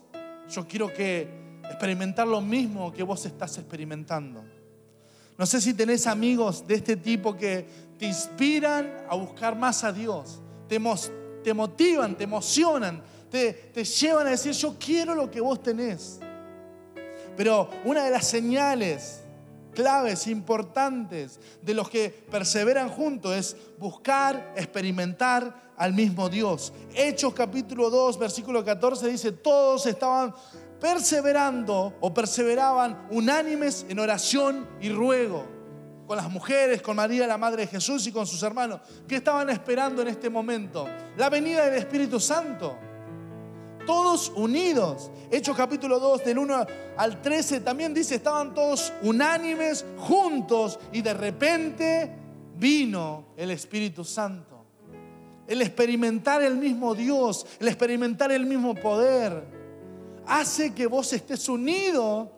yo 0.49 0.67
quiero 0.67 0.91
que 0.91 1.27
experimentar 1.65 2.27
lo 2.27 2.41
mismo 2.41 2.91
que 2.91 3.03
vos 3.03 3.25
estás 3.25 3.57
experimentando. 3.57 4.43
No 5.37 5.45
sé 5.45 5.61
si 5.61 5.73
tenés 5.73 6.07
amigos 6.07 6.67
de 6.67 6.75
este 6.75 6.97
tipo 6.97 7.35
que 7.35 7.65
te 7.97 8.05
inspiran 8.05 9.05
a 9.09 9.15
buscar 9.15 9.55
más 9.55 9.83
a 9.83 9.91
Dios, 9.91 10.41
te, 10.67 10.79
te 11.43 11.53
motivan, 11.53 12.15
te 12.17 12.23
emocionan, 12.23 13.01
te, 13.31 13.83
llevan 13.83 14.27
a 14.27 14.31
decir, 14.31 14.51
yo 14.51 14.75
quiero 14.77 15.15
lo 15.15 15.31
que 15.31 15.41
vos 15.41 15.63
tenés. 15.63 16.19
Pero 17.35 17.69
una 17.85 18.03
de 18.03 18.11
las 18.11 18.27
señales 18.27 19.21
claves, 19.73 20.27
importantes 20.27 21.39
de 21.61 21.73
los 21.73 21.89
que 21.89 22.09
perseveran 22.09 22.89
juntos 22.89 23.33
es 23.33 23.57
buscar, 23.79 24.53
experimentar 24.57 25.71
al 25.77 25.93
mismo 25.93 26.27
Dios. 26.27 26.73
Hechos 26.93 27.33
capítulo 27.33 27.89
2, 27.89 28.19
versículo 28.19 28.65
14 28.65 29.07
dice, 29.07 29.31
todos 29.31 29.85
estaban 29.85 30.35
perseverando 30.81 31.95
o 32.01 32.13
perseveraban 32.13 33.07
unánimes 33.11 33.85
en 33.87 33.99
oración 33.99 34.67
y 34.81 34.89
ruego 34.89 35.45
con 36.05 36.17
las 36.17 36.29
mujeres, 36.29 36.81
con 36.81 36.97
María, 36.97 37.25
la 37.25 37.37
Madre 37.37 37.61
de 37.61 37.67
Jesús 37.67 38.05
y 38.07 38.11
con 38.11 38.27
sus 38.27 38.43
hermanos, 38.43 38.81
que 39.07 39.15
estaban 39.15 39.49
esperando 39.49 40.01
en 40.01 40.09
este 40.09 40.29
momento 40.29 40.85
la 41.15 41.29
venida 41.29 41.65
del 41.65 41.75
Espíritu 41.75 42.19
Santo 42.19 42.90
todos 43.85 44.31
unidos. 44.35 45.11
Hechos 45.29 45.55
capítulo 45.55 45.99
2, 45.99 46.25
del 46.25 46.37
1 46.39 46.65
al 46.97 47.21
13, 47.21 47.61
también 47.61 47.93
dice, 47.93 48.15
estaban 48.15 48.53
todos 48.53 48.91
unánimes, 49.01 49.85
juntos, 49.97 50.79
y 50.91 51.01
de 51.01 51.13
repente 51.13 52.11
vino 52.57 53.25
el 53.37 53.51
Espíritu 53.51 54.03
Santo. 54.03 54.65
El 55.47 55.61
experimentar 55.61 56.41
el 56.41 56.55
mismo 56.55 56.95
Dios, 56.95 57.45
el 57.59 57.67
experimentar 57.67 58.31
el 58.31 58.45
mismo 58.45 58.75
poder, 58.75 59.43
hace 60.27 60.73
que 60.73 60.87
vos 60.87 61.11
estés 61.13 61.49
unido 61.49 62.31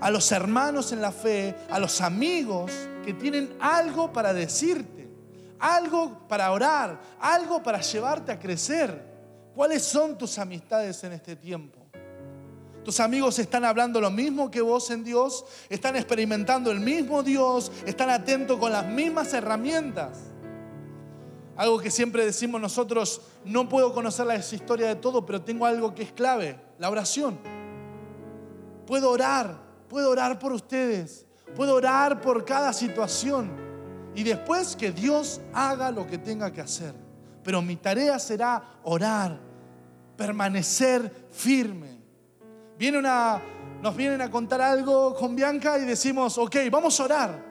a 0.00 0.10
los 0.10 0.32
hermanos 0.32 0.92
en 0.92 1.02
la 1.02 1.12
fe, 1.12 1.54
a 1.70 1.78
los 1.78 2.00
amigos 2.00 2.72
que 3.04 3.12
tienen 3.14 3.54
algo 3.60 4.12
para 4.12 4.32
decirte, 4.32 5.08
algo 5.58 6.26
para 6.26 6.50
orar, 6.50 7.00
algo 7.20 7.62
para 7.62 7.80
llevarte 7.80 8.32
a 8.32 8.38
crecer. 8.38 9.09
¿Cuáles 9.54 9.82
son 9.82 10.16
tus 10.16 10.38
amistades 10.38 11.02
en 11.04 11.12
este 11.12 11.36
tiempo? 11.36 11.78
¿Tus 12.84 12.98
amigos 13.00 13.38
están 13.38 13.64
hablando 13.64 14.00
lo 14.00 14.10
mismo 14.10 14.50
que 14.50 14.60
vos 14.60 14.90
en 14.90 15.04
Dios? 15.04 15.44
¿Están 15.68 15.96
experimentando 15.96 16.70
el 16.70 16.80
mismo 16.80 17.22
Dios? 17.22 17.70
¿Están 17.84 18.10
atentos 18.10 18.58
con 18.58 18.72
las 18.72 18.86
mismas 18.86 19.32
herramientas? 19.34 20.18
Algo 21.56 21.78
que 21.78 21.90
siempre 21.90 22.24
decimos 22.24 22.58
nosotros, 22.60 23.20
no 23.44 23.68
puedo 23.68 23.92
conocer 23.92 24.24
la 24.26 24.36
historia 24.36 24.88
de 24.88 24.96
todo, 24.96 25.26
pero 25.26 25.42
tengo 25.42 25.66
algo 25.66 25.94
que 25.94 26.04
es 26.04 26.12
clave, 26.12 26.58
la 26.78 26.88
oración. 26.88 27.38
Puedo 28.86 29.10
orar, 29.10 29.60
puedo 29.88 30.08
orar 30.08 30.38
por 30.38 30.52
ustedes, 30.52 31.26
puedo 31.54 31.74
orar 31.74 32.22
por 32.22 32.46
cada 32.46 32.72
situación 32.72 33.50
y 34.14 34.22
después 34.22 34.74
que 34.74 34.90
Dios 34.90 35.40
haga 35.52 35.90
lo 35.90 36.06
que 36.06 36.16
tenga 36.16 36.50
que 36.50 36.62
hacer. 36.62 37.09
Pero 37.42 37.62
mi 37.62 37.76
tarea 37.76 38.18
será 38.18 38.62
orar, 38.84 39.38
permanecer 40.16 41.28
firme. 41.30 41.98
Viene 42.78 42.98
una, 42.98 43.40
nos 43.82 43.96
vienen 43.96 44.20
a 44.20 44.30
contar 44.30 44.60
algo 44.60 45.14
con 45.14 45.34
Bianca 45.34 45.78
y 45.78 45.84
decimos, 45.84 46.36
ok, 46.38 46.56
vamos 46.70 46.98
a 47.00 47.04
orar. 47.04 47.50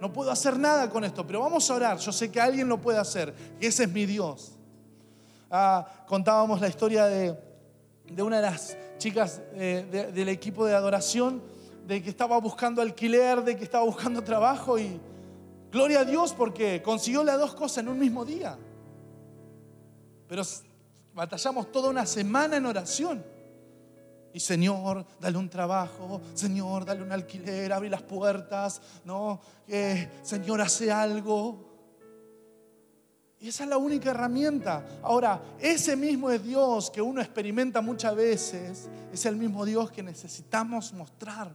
No 0.00 0.12
puedo 0.12 0.30
hacer 0.30 0.58
nada 0.58 0.90
con 0.90 1.04
esto, 1.04 1.26
pero 1.26 1.40
vamos 1.40 1.70
a 1.70 1.74
orar. 1.74 1.98
Yo 1.98 2.12
sé 2.12 2.30
que 2.30 2.40
alguien 2.40 2.68
lo 2.68 2.80
puede 2.80 2.98
hacer, 2.98 3.34
y 3.60 3.66
ese 3.66 3.84
es 3.84 3.92
mi 3.92 4.06
Dios. 4.06 4.52
Ah, 5.50 5.86
contábamos 6.06 6.60
la 6.60 6.68
historia 6.68 7.06
de, 7.06 7.38
una 8.18 8.36
de 8.36 8.42
las 8.42 8.76
chicas 8.98 9.40
eh, 9.54 10.10
del 10.12 10.28
equipo 10.28 10.66
de 10.66 10.74
adoración, 10.74 11.42
de 11.86 12.02
que 12.02 12.10
estaba 12.10 12.38
buscando 12.38 12.82
alquiler, 12.82 13.42
de 13.42 13.56
que 13.56 13.64
estaba 13.64 13.84
buscando 13.84 14.22
trabajo 14.22 14.78
y 14.78 15.00
gloria 15.70 16.00
a 16.00 16.04
Dios 16.04 16.32
porque 16.32 16.82
consiguió 16.82 17.22
las 17.22 17.38
dos 17.38 17.54
cosas 17.54 17.78
en 17.78 17.88
un 17.88 17.98
mismo 17.98 18.24
día. 18.24 18.56
Pero 20.28 20.42
batallamos 21.14 21.70
toda 21.70 21.90
una 21.90 22.06
semana 22.06 22.56
en 22.56 22.66
oración. 22.66 23.24
Y 24.32 24.40
Señor, 24.40 25.06
dale 25.20 25.38
un 25.38 25.48
trabajo, 25.48 26.20
Señor, 26.34 26.84
dale 26.84 27.02
un 27.02 27.12
alquiler, 27.12 27.72
abre 27.72 27.88
las 27.88 28.02
puertas, 28.02 28.82
no, 29.04 29.40
Señor, 30.22 30.60
hace 30.60 30.90
algo. 30.90 31.72
Y 33.38 33.48
esa 33.48 33.62
es 33.62 33.70
la 33.70 33.76
única 33.76 34.10
herramienta. 34.10 34.84
Ahora, 35.02 35.40
ese 35.60 35.94
mismo 35.94 36.30
Dios 36.30 36.90
que 36.90 37.00
uno 37.00 37.20
experimenta 37.20 37.80
muchas 37.80 38.16
veces, 38.16 38.88
es 39.12 39.24
el 39.26 39.36
mismo 39.36 39.64
Dios 39.64 39.92
que 39.92 40.02
necesitamos 40.02 40.92
mostrar 40.94 41.54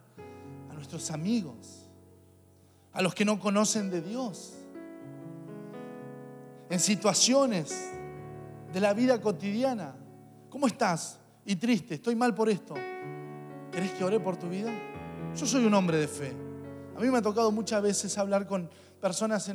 a 0.70 0.74
nuestros 0.74 1.12
amigos, 1.12 1.90
a 2.94 3.02
los 3.02 3.14
que 3.14 3.26
no 3.26 3.40
conocen 3.42 3.90
de 3.90 4.02
Dios. 4.02 4.54
En 6.70 6.80
situaciones 6.80 7.90
de 8.72 8.80
la 8.80 8.94
vida 8.94 9.20
cotidiana. 9.20 9.96
¿Cómo 10.50 10.68
estás? 10.68 11.20
Y 11.46 11.56
triste, 11.56 11.96
estoy 11.96 12.16
mal 12.16 12.34
por 12.36 12.50
esto. 12.50 12.76
¿Querés 13.72 13.92
que 13.92 14.04
ore 14.04 14.20
por 14.20 14.38
tu 14.38 14.50
vida? 14.50 14.72
Yo 15.36 15.46
soy 15.46 15.66
un 15.66 15.74
hombre 15.74 15.98
de 15.98 16.08
fe. 16.08 16.34
A 16.96 17.00
mí 17.00 17.08
me 17.10 17.18
ha 17.18 17.22
tocado 17.22 17.52
muchas 17.52 17.82
veces 17.82 18.18
hablar 18.18 18.46
con 18.46 18.70
personas 19.00 19.52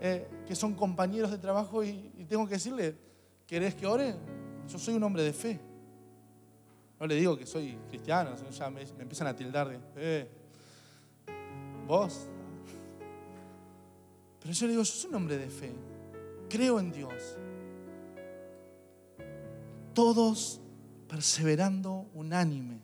eh, 0.00 0.28
que 0.46 0.54
son 0.54 0.74
compañeros 0.74 1.30
de 1.30 1.38
trabajo 1.38 1.84
y, 1.84 2.26
tengo 2.28 2.46
que 2.46 2.54
decirle, 2.54 2.96
¿querés 3.46 3.74
que 3.74 3.86
ore? 3.86 4.14
Yo 4.68 4.78
soy 4.78 4.94
un 4.94 5.02
hombre 5.02 5.22
de 5.22 5.32
fe. 5.32 5.60
No 7.00 7.06
le 7.06 7.14
digo 7.14 7.38
que 7.38 7.46
soy 7.46 7.78
cristiano, 7.88 8.34
ya 8.50 8.70
me, 8.70 8.82
empiezan 8.82 9.28
a 9.28 9.36
tildar 9.36 9.68
de, 9.68 9.78
eh, 9.96 10.28
vos. 11.86 12.26
Pero 14.40 14.52
yo 14.52 14.66
le 14.66 14.72
digo, 14.72 14.82
yo 14.82 14.92
soy 14.92 15.10
un 15.10 15.16
hombre 15.16 15.38
de 15.38 15.48
fe. 15.48 15.72
Creo 16.48 16.80
en 16.80 16.90
Dios 16.90 17.36
todos 19.98 20.60
perseverando 21.08 22.06
unánime, 22.14 22.80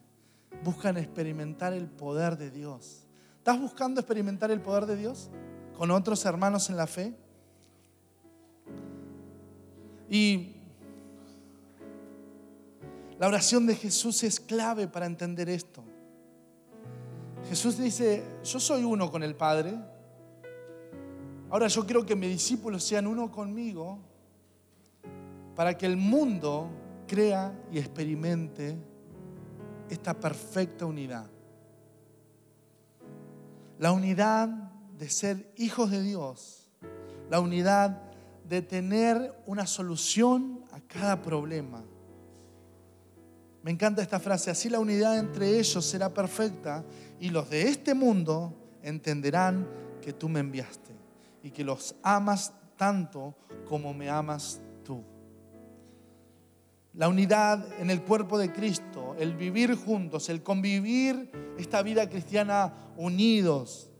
buscan 0.64 0.96
experimentar 0.96 1.72
el 1.72 1.86
poder 1.86 2.36
de 2.36 2.50
Dios. 2.50 3.04
¿Estás 3.38 3.60
buscando 3.60 4.00
experimentar 4.00 4.50
el 4.50 4.60
poder 4.60 4.84
de 4.86 4.96
Dios 4.96 5.30
con 5.78 5.92
otros 5.92 6.24
hermanos 6.24 6.70
en 6.70 6.76
la 6.76 6.88
fe? 6.88 7.14
Y 10.10 10.56
la 13.20 13.28
oración 13.28 13.64
de 13.68 13.76
Jesús 13.76 14.24
es 14.24 14.40
clave 14.40 14.88
para 14.88 15.06
entender 15.06 15.48
esto. 15.48 15.84
Jesús 17.48 17.78
dice, 17.78 18.24
yo 18.42 18.58
soy 18.58 18.82
uno 18.82 19.08
con 19.12 19.22
el 19.22 19.36
Padre. 19.36 19.78
Ahora 21.48 21.68
yo 21.68 21.86
quiero 21.86 22.04
que 22.04 22.16
mis 22.16 22.30
discípulos 22.30 22.82
sean 22.82 23.06
uno 23.06 23.30
conmigo 23.30 24.00
para 25.54 25.78
que 25.78 25.86
el 25.86 25.96
mundo 25.96 26.80
crea 27.06 27.52
y 27.70 27.78
experimente 27.78 28.76
esta 29.88 30.14
perfecta 30.14 30.86
unidad. 30.86 31.26
La 33.78 33.92
unidad 33.92 34.48
de 34.98 35.08
ser 35.08 35.52
hijos 35.56 35.90
de 35.90 36.02
Dios, 36.02 36.70
la 37.30 37.40
unidad 37.40 38.00
de 38.48 38.62
tener 38.62 39.34
una 39.46 39.66
solución 39.66 40.64
a 40.72 40.80
cada 40.80 41.20
problema. 41.22 41.82
Me 43.62 43.70
encanta 43.70 44.02
esta 44.02 44.20
frase, 44.20 44.50
así 44.50 44.68
la 44.68 44.78
unidad 44.78 45.18
entre 45.18 45.58
ellos 45.58 45.84
será 45.84 46.12
perfecta 46.12 46.84
y 47.18 47.30
los 47.30 47.48
de 47.48 47.62
este 47.68 47.94
mundo 47.94 48.54
entenderán 48.82 49.66
que 50.02 50.12
tú 50.12 50.28
me 50.28 50.40
enviaste 50.40 50.92
y 51.42 51.50
que 51.50 51.64
los 51.64 51.94
amas 52.02 52.52
tanto 52.76 53.34
como 53.66 53.94
me 53.94 54.10
amas 54.10 54.60
tú. 54.84 55.02
La 56.94 57.08
unidad 57.08 57.66
en 57.80 57.90
el 57.90 58.02
cuerpo 58.02 58.38
de 58.38 58.52
Cristo, 58.52 59.16
el 59.18 59.34
vivir 59.34 59.74
juntos, 59.74 60.28
el 60.28 60.42
convivir 60.42 61.30
esta 61.58 61.82
vida 61.82 62.08
cristiana 62.08 62.72
unidos, 62.96 63.90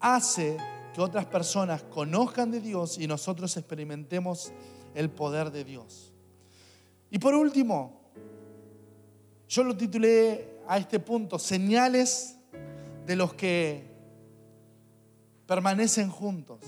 hace 0.00 0.56
que 0.92 1.00
otras 1.00 1.26
personas 1.26 1.84
conozcan 1.84 2.50
de 2.50 2.60
Dios 2.60 2.98
y 2.98 3.06
nosotros 3.06 3.56
experimentemos 3.56 4.52
el 4.94 5.08
poder 5.08 5.52
de 5.52 5.62
Dios. 5.62 6.12
Y 7.10 7.18
por 7.18 7.34
último, 7.34 8.00
yo 9.48 9.62
lo 9.62 9.76
titulé 9.76 10.58
a 10.66 10.78
este 10.78 10.98
punto, 10.98 11.38
señales 11.38 12.36
de 13.06 13.14
los 13.14 13.34
que 13.34 13.88
permanecen 15.46 16.10
juntos. 16.10 16.58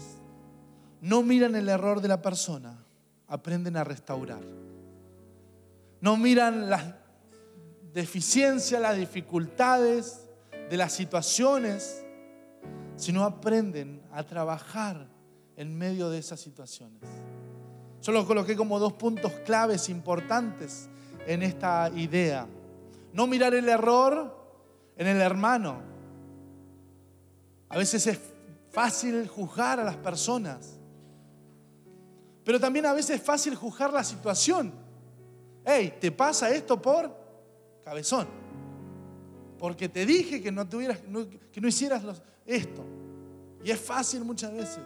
No 1.01 1.23
miran 1.23 1.57
el 1.57 1.69
error 1.69 2.01
de 2.01 2.09
la 2.09 2.23
persona, 2.23 2.85
aprenden 3.27 3.77
a 3.77 3.83
restaurar. 3.83 4.68
No 6.01 6.17
miran 6.17 6.71
las 6.71 6.95
deficiencias, 7.93 8.81
las 8.81 8.97
dificultades 8.97 10.29
de 10.71 10.77
las 10.77 10.93
situaciones, 10.93 12.05
sino 12.97 13.25
aprenden 13.25 14.03
a 14.13 14.23
trabajar 14.23 15.09
en 15.57 15.77
medio 15.77 16.09
de 16.11 16.19
esas 16.19 16.41
situaciones. 16.41 17.03
Yo 18.03 18.13
lo 18.13 18.27
coloqué 18.27 18.57
como 18.57 18.79
dos 18.79 18.93
puntos 18.93 19.33
claves 19.45 19.89
importantes 19.89 20.89
en 21.27 21.43
esta 21.43 21.91
idea. 21.95 22.47
No 23.13 23.27
mirar 23.27 23.55
el 23.55 23.69
error 23.69 24.37
en 24.97 25.07
el 25.07 25.21
hermano. 25.21 25.81
A 27.69 27.77
veces 27.77 28.07
es 28.07 28.21
fácil 28.71 29.27
juzgar 29.27 29.81
a 29.81 29.85
las 29.85 29.97
personas, 29.97 30.79
pero 32.45 32.61
también 32.61 32.87
a 32.87 32.93
veces 32.93 33.17
es 33.17 33.23
fácil 33.23 33.55
juzgar 33.55 33.93
la 33.93 34.05
situación. 34.05 34.73
Hey, 35.71 35.99
¿te 36.01 36.11
pasa 36.11 36.49
esto 36.49 36.81
por 36.81 37.15
cabezón? 37.85 38.27
Porque 39.59 39.87
te 39.87 40.07
dije 40.07 40.41
que 40.41 40.51
no, 40.51 40.67
que 40.67 41.61
no 41.61 41.69
hicieras 41.69 42.03
esto. 42.47 42.83
Y 43.63 43.71
es 43.71 43.79
fácil 43.79 44.25
muchas 44.25 44.51
veces. 44.51 44.81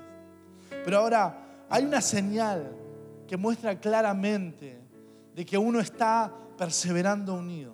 Pero 0.85 0.99
ahora 0.99 1.67
hay 1.71 1.85
una 1.85 2.01
señal 2.01 2.75
que 3.29 3.37
muestra 3.37 3.79
claramente 3.79 4.77
de 5.33 5.47
que 5.47 5.57
uno 5.57 5.79
está 5.79 6.35
perseverando 6.59 7.35
unido. 7.35 7.73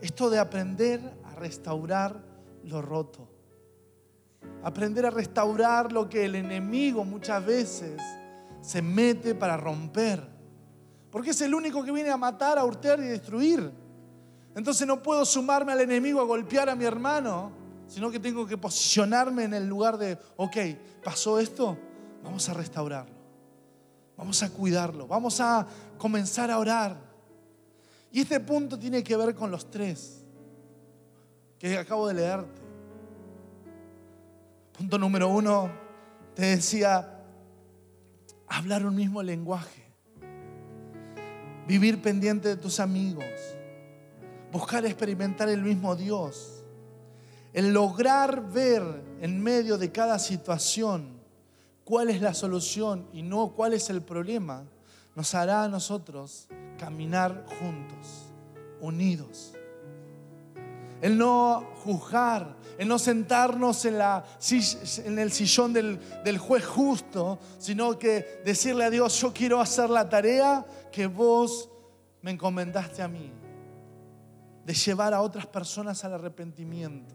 Esto 0.00 0.28
de 0.28 0.40
aprender 0.40 1.00
a 1.26 1.36
restaurar 1.36 2.24
lo 2.64 2.82
roto. 2.82 3.28
Aprender 4.64 5.06
a 5.06 5.10
restaurar 5.10 5.92
lo 5.92 6.08
que 6.08 6.24
el 6.24 6.34
enemigo 6.34 7.04
muchas 7.04 7.46
veces 7.46 8.02
se 8.60 8.82
mete 8.82 9.36
para 9.36 9.56
romper. 9.56 10.35
Porque 11.16 11.30
es 11.30 11.40
el 11.40 11.54
único 11.54 11.82
que 11.82 11.90
viene 11.92 12.10
a 12.10 12.18
matar, 12.18 12.58
a 12.58 12.64
hurtar 12.66 13.00
y 13.00 13.04
destruir. 13.04 13.72
Entonces 14.54 14.86
no 14.86 15.02
puedo 15.02 15.24
sumarme 15.24 15.72
al 15.72 15.80
enemigo 15.80 16.20
a 16.20 16.24
golpear 16.24 16.68
a 16.68 16.74
mi 16.74 16.84
hermano 16.84 17.66
sino 17.88 18.10
que 18.10 18.18
tengo 18.18 18.46
que 18.46 18.58
posicionarme 18.58 19.44
en 19.44 19.54
el 19.54 19.66
lugar 19.66 19.96
de, 19.96 20.18
ok, 20.36 20.56
pasó 21.04 21.38
esto, 21.38 21.78
vamos 22.22 22.48
a 22.48 22.54
restaurarlo, 22.54 23.14
vamos 24.16 24.42
a 24.42 24.50
cuidarlo, 24.50 25.06
vamos 25.06 25.40
a 25.40 25.66
comenzar 25.96 26.50
a 26.50 26.58
orar. 26.58 26.96
Y 28.10 28.20
este 28.20 28.40
punto 28.40 28.78
tiene 28.78 29.02
que 29.02 29.16
ver 29.16 29.34
con 29.34 29.50
los 29.50 29.70
tres 29.70 30.24
que 31.58 31.78
acabo 31.78 32.08
de 32.08 32.14
leerte. 32.14 32.62
Punto 34.72 34.98
número 34.98 35.28
uno, 35.28 35.70
te 36.34 36.46
decía, 36.46 37.24
hablar 38.48 38.84
un 38.84 38.94
mismo 38.94 39.22
lenguaje, 39.22 39.85
vivir 41.66 42.00
pendiente 42.00 42.48
de 42.48 42.56
tus 42.56 42.80
amigos, 42.80 43.24
buscar 44.52 44.84
experimentar 44.86 45.48
el 45.48 45.62
mismo 45.62 45.96
Dios 45.96 46.56
el 47.56 47.72
lograr 47.72 48.52
ver 48.52 48.82
en 49.22 49.42
medio 49.42 49.78
de 49.78 49.90
cada 49.90 50.18
situación 50.18 51.18
cuál 51.84 52.10
es 52.10 52.20
la 52.20 52.34
solución 52.34 53.08
y 53.14 53.22
no 53.22 53.54
cuál 53.56 53.72
es 53.72 53.88
el 53.88 54.02
problema, 54.02 54.66
nos 55.14 55.34
hará 55.34 55.62
a 55.62 55.68
nosotros 55.68 56.48
caminar 56.78 57.46
juntos, 57.58 58.26
unidos. 58.82 59.54
El 61.00 61.16
no 61.16 61.66
juzgar, 61.82 62.56
el 62.76 62.88
no 62.88 62.98
sentarnos 62.98 63.86
en, 63.86 63.96
la, 63.96 64.22
en 65.06 65.18
el 65.18 65.32
sillón 65.32 65.72
del, 65.72 65.98
del 66.24 66.36
juez 66.36 66.66
justo, 66.66 67.38
sino 67.58 67.98
que 67.98 68.42
decirle 68.44 68.84
a 68.84 68.90
Dios, 68.90 69.18
yo 69.18 69.32
quiero 69.32 69.62
hacer 69.62 69.88
la 69.88 70.10
tarea 70.10 70.62
que 70.96 71.06
vos 71.06 71.68
me 72.22 72.30
encomendaste 72.30 73.02
a 73.02 73.08
mí, 73.08 73.30
de 74.64 74.74
llevar 74.74 75.12
a 75.12 75.20
otras 75.20 75.46
personas 75.46 76.02
al 76.04 76.14
arrepentimiento 76.14 77.14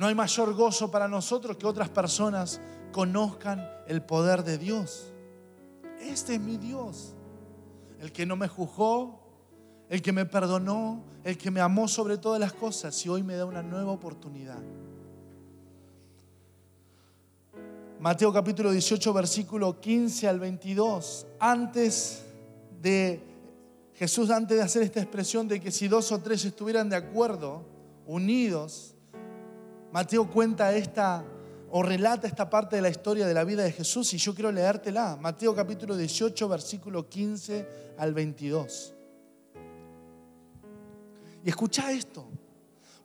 no 0.00 0.06
hay 0.06 0.14
mayor 0.14 0.54
gozo 0.54 0.90
para 0.90 1.08
nosotros 1.08 1.58
que 1.58 1.66
otras 1.66 1.90
personas 1.90 2.58
conozcan 2.90 3.68
el 3.86 4.00
poder 4.00 4.42
de 4.44 4.56
Dios. 4.56 5.12
Este 6.00 6.36
es 6.36 6.40
mi 6.40 6.56
Dios, 6.56 7.14
el 7.98 8.10
que 8.10 8.24
no 8.24 8.34
me 8.34 8.48
juzgó, 8.48 9.20
el 9.90 10.00
que 10.00 10.10
me 10.10 10.24
perdonó, 10.24 11.04
el 11.22 11.36
que 11.36 11.50
me 11.50 11.60
amó 11.60 11.86
sobre 11.86 12.16
todas 12.16 12.40
las 12.40 12.54
cosas 12.54 13.04
y 13.04 13.10
hoy 13.10 13.22
me 13.22 13.36
da 13.36 13.44
una 13.44 13.62
nueva 13.62 13.92
oportunidad. 13.92 14.62
Mateo 18.00 18.32
capítulo 18.32 18.72
18, 18.72 19.12
versículo 19.12 19.78
15 19.78 20.26
al 20.26 20.40
22. 20.40 21.26
Antes 21.38 22.22
de 22.80 23.20
Jesús, 23.92 24.30
antes 24.30 24.56
de 24.56 24.62
hacer 24.62 24.82
esta 24.82 25.00
expresión 25.00 25.46
de 25.46 25.60
que 25.60 25.70
si 25.70 25.86
dos 25.86 26.10
o 26.10 26.18
tres 26.18 26.46
estuvieran 26.46 26.88
de 26.88 26.96
acuerdo, 26.96 27.62
unidos, 28.06 28.94
Mateo 29.92 30.30
cuenta 30.30 30.74
esta 30.74 31.22
o 31.70 31.82
relata 31.82 32.26
esta 32.26 32.48
parte 32.48 32.76
de 32.76 32.82
la 32.82 32.88
historia 32.88 33.26
de 33.26 33.34
la 33.34 33.44
vida 33.44 33.64
de 33.64 33.70
Jesús 33.70 34.14
y 34.14 34.16
yo 34.16 34.34
quiero 34.34 34.50
leértela. 34.50 35.18
Mateo 35.20 35.54
capítulo 35.54 35.94
18, 35.94 36.48
versículo 36.48 37.06
15 37.06 37.68
al 37.98 38.14
22. 38.14 38.94
Y 41.44 41.50
escucha 41.50 41.92
esto. 41.92 42.26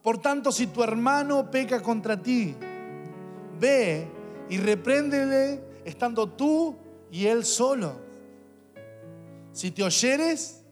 Por 0.02 0.20
tanto, 0.20 0.54
si 0.54 0.68
tu 0.68 0.82
hermano 0.82 1.52
peca 1.52 1.82
contra 1.82 2.16
ti, 2.16 2.56
ve 3.60 4.15
y 4.50 4.58
repréndele 4.58 5.64
estando 5.84 6.28
tú 6.28 6.76
y 7.12 7.28
él 7.28 7.46
solo. 7.46 7.96
Si 9.52 9.72
te 9.72 9.84
oyeres, 9.84 10.64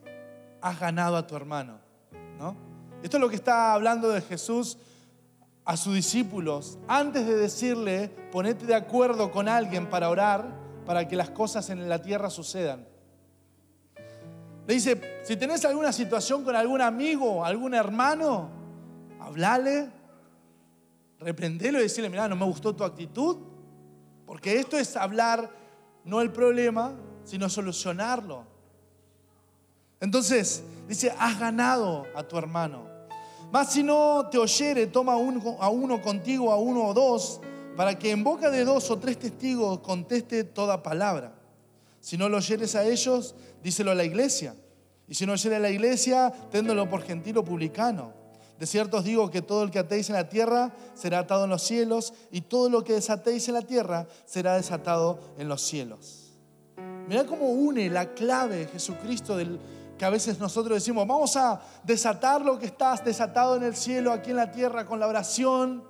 has 0.61 0.79
ganado 0.79 1.17
a 1.17 1.25
tu 1.25 1.35
hermano. 1.35 1.79
¿no? 2.37 2.55
Esto 3.01 3.17
es 3.17 3.21
lo 3.21 3.29
que 3.29 3.35
está 3.35 3.73
hablando 3.73 4.09
de 4.09 4.21
Jesús 4.21 4.77
a 5.65 5.77
sus 5.77 5.93
discípulos, 5.93 6.77
antes 6.87 7.25
de 7.25 7.35
decirle, 7.35 8.09
ponete 8.31 8.65
de 8.65 8.75
acuerdo 8.75 9.31
con 9.31 9.47
alguien 9.47 9.89
para 9.89 10.09
orar, 10.09 10.45
para 10.85 11.07
que 11.07 11.15
las 11.15 11.29
cosas 11.29 11.69
en 11.69 11.87
la 11.87 12.01
tierra 12.01 12.29
sucedan. 12.29 12.85
Le 14.67 14.73
dice, 14.73 15.21
si 15.23 15.37
tenés 15.37 15.63
alguna 15.65 15.91
situación 15.91 16.43
con 16.43 16.55
algún 16.55 16.81
amigo, 16.81 17.45
algún 17.45 17.73
hermano, 17.73 18.49
hablale, 19.21 19.89
reprendelo 21.19 21.79
y 21.79 21.83
decirle, 21.83 22.09
mira, 22.09 22.27
no 22.27 22.35
me 22.35 22.45
gustó 22.45 22.75
tu 22.75 22.83
actitud, 22.83 23.37
porque 24.33 24.57
esto 24.57 24.79
es 24.79 24.95
hablar 24.95 25.47
no 26.03 26.19
el 26.19 26.31
problema, 26.31 26.95
sino 27.23 27.47
solucionarlo. 27.51 28.47
Entonces, 29.99 30.63
dice, 30.87 31.13
has 31.19 31.39
ganado 31.39 32.07
a 32.15 32.23
tu 32.23 32.35
hermano. 32.39 32.87
Mas 33.51 33.73
si 33.73 33.83
no 33.83 34.27
te 34.31 34.39
oyere, 34.39 34.87
toma 34.87 35.13
a 35.13 35.69
uno 35.69 36.01
contigo, 36.01 36.51
a 36.51 36.57
uno 36.57 36.87
o 36.87 36.95
dos, 36.95 37.41
para 37.77 37.99
que 37.99 38.09
en 38.09 38.23
boca 38.23 38.49
de 38.49 38.65
dos 38.65 38.89
o 38.89 38.97
tres 38.97 39.19
testigos 39.19 39.81
conteste 39.81 40.43
toda 40.43 40.81
palabra. 40.81 41.35
Si 41.99 42.17
no 42.17 42.27
lo 42.27 42.37
oyeres 42.37 42.73
a 42.73 42.85
ellos, 42.85 43.35
díselo 43.61 43.91
a 43.91 43.95
la 43.95 44.03
iglesia. 44.03 44.55
Y 45.07 45.13
si 45.13 45.27
no 45.27 45.33
oyere 45.33 45.57
a 45.57 45.59
la 45.59 45.69
iglesia, 45.69 46.33
téndolo 46.49 46.89
por 46.89 47.03
gentil 47.03 47.37
o 47.37 47.45
publicano. 47.45 48.22
De 48.59 48.67
cierto 48.67 48.97
os 48.97 49.03
digo 49.03 49.29
que 49.29 49.41
todo 49.41 49.63
el 49.63 49.71
que 49.71 49.79
atéis 49.79 50.09
en 50.09 50.15
la 50.15 50.29
tierra 50.29 50.73
será 50.93 51.19
atado 51.19 51.45
en 51.45 51.49
los 51.49 51.63
cielos, 51.63 52.13
y 52.31 52.41
todo 52.41 52.69
lo 52.69 52.83
que 52.83 52.93
desatéis 52.93 53.47
en 53.47 53.55
la 53.55 53.61
tierra 53.61 54.07
será 54.25 54.55
desatado 54.55 55.19
en 55.37 55.49
los 55.49 55.61
cielos. 55.61 56.33
Mira 57.07 57.25
cómo 57.25 57.49
une 57.49 57.89
la 57.89 58.13
clave 58.13 58.67
Jesucristo 58.71 59.37
que 59.97 60.05
a 60.05 60.09
veces 60.09 60.39
nosotros 60.39 60.75
decimos, 60.75 61.05
vamos 61.05 61.35
a 61.35 61.61
desatar 61.83 62.43
lo 62.43 62.57
que 62.57 62.67
estás 62.67 63.03
desatado 63.03 63.55
en 63.55 63.63
el 63.63 63.75
cielo, 63.75 64.11
aquí 64.11 64.31
en 64.31 64.37
la 64.37 64.51
tierra, 64.51 64.85
con 64.85 64.99
la 64.99 65.07
oración. 65.07 65.83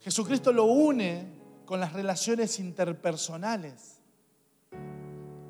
Jesucristo 0.00 0.52
lo 0.52 0.64
une 0.64 1.26
con 1.64 1.78
las 1.80 1.92
relaciones 1.92 2.58
interpersonales. 2.58 4.00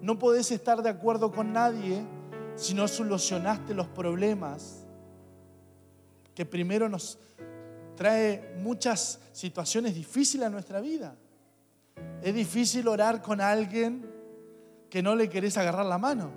No 0.00 0.18
podés 0.18 0.50
estar 0.50 0.82
de 0.82 0.90
acuerdo 0.90 1.30
con 1.30 1.52
nadie 1.52 2.04
si 2.56 2.74
no 2.74 2.88
solucionaste 2.88 3.72
los 3.74 3.86
problemas 3.88 4.81
que 6.34 6.46
primero 6.46 6.88
nos 6.88 7.18
trae 7.96 8.54
muchas 8.58 9.20
situaciones 9.32 9.94
difíciles 9.94 10.46
a 10.46 10.50
nuestra 10.50 10.80
vida. 10.80 11.16
Es 12.22 12.34
difícil 12.34 12.88
orar 12.88 13.22
con 13.22 13.40
alguien 13.40 14.10
que 14.88 15.02
no 15.02 15.14
le 15.14 15.28
querés 15.28 15.56
agarrar 15.56 15.86
la 15.86 15.98
mano. 15.98 16.30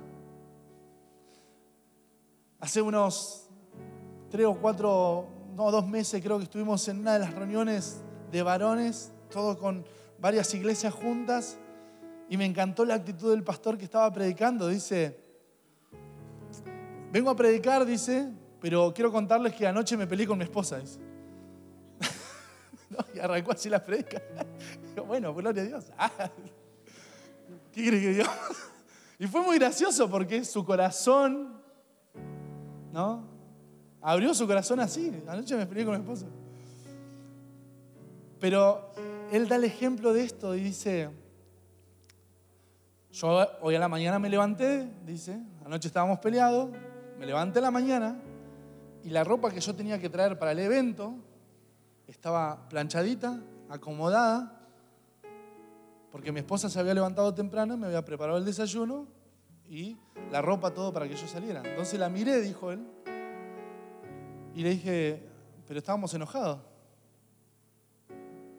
Hace 2.60 2.80
unos 2.82 3.48
tres 4.30 4.46
o 4.46 4.54
cuatro, 4.54 5.26
no, 5.54 5.70
dos 5.70 5.86
meses 5.86 6.22
creo 6.22 6.38
que 6.38 6.44
estuvimos 6.44 6.86
en 6.88 6.98
una 6.98 7.14
de 7.14 7.18
las 7.20 7.34
reuniones 7.34 8.00
de 8.30 8.42
varones, 8.42 9.12
todo 9.30 9.58
con 9.58 9.84
varias 10.18 10.52
iglesias 10.54 10.92
juntas, 10.92 11.58
y 12.28 12.36
me 12.36 12.44
encantó 12.44 12.84
la 12.84 12.94
actitud 12.94 13.30
del 13.30 13.44
pastor 13.44 13.78
que 13.78 13.84
estaba 13.84 14.12
predicando. 14.12 14.68
Dice, 14.68 15.18
vengo 17.12 17.30
a 17.30 17.36
predicar, 17.36 17.84
dice, 17.84 18.32
pero 18.66 18.92
quiero 18.92 19.12
contarles 19.12 19.54
que 19.54 19.64
anoche 19.64 19.96
me 19.96 20.08
peleé 20.08 20.26
con 20.26 20.36
mi 20.36 20.42
esposa, 20.42 20.80
dice. 20.80 20.98
y 23.14 23.20
arrancó 23.20 23.52
así 23.52 23.70
la 23.70 23.84
predica. 23.84 24.20
bueno, 25.06 25.32
gloria 25.32 25.62
a 25.62 25.66
Dios. 25.66 25.84
¿Qué 27.72 27.86
crees 27.86 28.02
que 28.02 28.12
Dios? 28.14 28.28
Y 29.20 29.28
fue 29.28 29.42
muy 29.42 29.56
gracioso 29.60 30.10
porque 30.10 30.44
su 30.44 30.64
corazón, 30.64 31.62
¿no? 32.92 33.22
Abrió 34.00 34.34
su 34.34 34.48
corazón 34.48 34.80
así. 34.80 35.12
Anoche 35.28 35.56
me 35.56 35.66
peleé 35.66 35.84
con 35.84 35.94
mi 35.94 36.00
esposa. 36.00 36.26
Pero 38.40 38.90
él 39.30 39.46
da 39.46 39.54
el 39.54 39.62
ejemplo 39.62 40.12
de 40.12 40.24
esto 40.24 40.56
y 40.56 40.60
dice, 40.60 41.08
yo 43.12 43.46
hoy 43.60 43.76
a 43.76 43.78
la 43.78 43.86
mañana 43.86 44.18
me 44.18 44.28
levanté, 44.28 44.90
dice, 45.04 45.40
anoche 45.64 45.86
estábamos 45.86 46.18
peleados, 46.18 46.68
me 47.16 47.26
levanté 47.26 47.60
a 47.60 47.62
la 47.62 47.70
mañana 47.70 48.20
y 49.06 49.10
la 49.10 49.22
ropa 49.22 49.52
que 49.52 49.60
yo 49.60 49.72
tenía 49.72 50.00
que 50.00 50.10
traer 50.10 50.36
para 50.36 50.50
el 50.50 50.58
evento 50.58 51.14
estaba 52.08 52.68
planchadita, 52.68 53.40
acomodada, 53.68 54.60
porque 56.10 56.32
mi 56.32 56.40
esposa 56.40 56.68
se 56.68 56.80
había 56.80 56.92
levantado 56.92 57.32
temprano, 57.32 57.76
me 57.76 57.86
había 57.86 58.04
preparado 58.04 58.36
el 58.36 58.44
desayuno 58.44 59.06
y 59.68 59.96
la 60.32 60.42
ropa, 60.42 60.74
todo 60.74 60.92
para 60.92 61.06
que 61.06 61.14
yo 61.14 61.28
saliera. 61.28 61.62
Entonces 61.64 62.00
la 62.00 62.08
miré, 62.08 62.40
dijo 62.40 62.72
él, 62.72 62.84
y 64.56 64.64
le 64.64 64.70
dije, 64.70 65.22
pero 65.68 65.78
estábamos 65.78 66.12
enojados. 66.12 66.58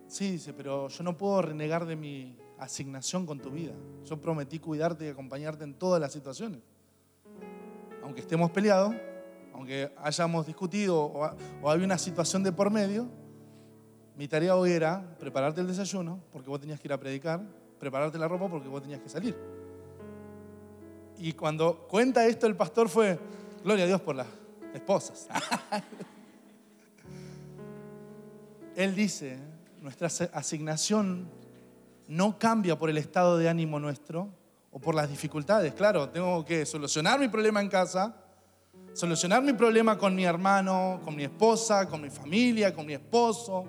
Sí, 0.08 0.32
dice, 0.32 0.54
pero 0.54 0.88
yo 0.88 1.04
no 1.04 1.18
puedo 1.18 1.41
renegar 1.41 1.86
de 1.86 1.98
mi 1.98 2.38
asignación 2.58 3.26
con 3.26 3.41
tu 3.41 3.50
vida. 3.50 3.74
Yo 4.06 4.16
prometí 4.16 4.60
cuidarte 4.60 5.08
y 5.08 5.10
acompañarte 5.10 5.66
en 5.66 5.74
todas 5.74 6.00
las 6.00 6.14
situaciones. 6.14 6.62
Aunque 8.02 8.22
estemos 8.22 8.50
peleados, 8.52 8.95
aunque 9.58 9.91
hayamos 9.97 10.45
discutido 10.45 11.03
o, 11.03 11.24
había 11.68 11.84
una 11.84 11.97
situación 11.97 12.43
de 12.43 12.51
por 12.51 12.70
medio, 12.70 13.10
mi 14.16 14.28
tarea 14.28 14.55
hoy 14.55 14.72
era 14.72 15.03
prepararte 15.20 15.62
el 15.62 15.68
desayuno 15.68 16.20
porque 16.32 16.47
vos 16.47 16.60
tenías 16.60 16.80
que 16.80 16.88
ir 16.88 16.93
a 16.93 16.99
predicar, 16.99 17.41
prepararte 17.80 18.20
la 18.20 18.28
ropa 18.28 18.47
porque 18.47 18.68
vos 18.68 18.84
tenías 18.84 19.01
que 19.01 19.10
salir. 19.10 19.36
Y 21.18 21.34
cuando 21.34 21.88
cuenta 21.88 22.28
esto 22.28 22.45
el 22.45 22.55
pastor 22.55 22.88
fue, 22.88 23.18
gloria 23.64 23.86
a 23.86 23.88
Dios 23.88 23.99
por 23.99 24.16
las 24.16 24.28
esposas. 24.76 25.28
Él 28.76 28.93
dice, 28.93 29.39
nuestra 29.82 30.08
asignación 30.34 31.28
no 32.08 32.38
cambia 32.38 32.78
por 32.78 32.91
el 32.91 32.99
estado 32.99 33.39
de 33.39 33.49
ánimo 33.49 33.80
nuestro 33.80 34.30
o 34.70 34.78
por 34.78 34.93
las 34.93 35.10
dificultades. 35.10 35.74
Claro, 35.74 36.10
tengo 36.10 36.45
que 36.45 36.64
solucionar 36.68 37.20
mi 37.20 37.28
problema 37.28 37.60
en 37.60 37.70
casa, 37.70 38.26
solucionar 38.98 39.43
mi 39.43 39.54
problema 39.54 39.95
con 39.95 40.16
mi 40.16 40.26
hermano, 40.26 41.00
con 41.04 41.16
mi 41.16 41.24
esposa, 41.24 41.88
con 41.88 42.02
mi 42.02 42.10
familia, 42.10 42.74
con 42.74 42.84
mi 42.84 42.93
esposo. 42.93 43.64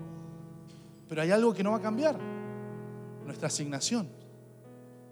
Pero 1.07 1.21
hay 1.21 1.31
algo 1.31 1.53
que 1.53 1.63
no 1.63 1.73
va 1.73 1.77
a 1.77 1.83
cambiar, 1.83 2.19
nuestra 3.27 3.49
asignación. 3.49 4.09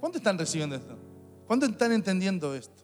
¿Cuántos 0.01 0.21
están 0.21 0.39
recibiendo 0.39 0.75
esto? 0.75 0.97
¿Cuántos 1.47 1.69
están 1.69 1.93
entendiendo 1.93 2.55
esto? 2.55 2.83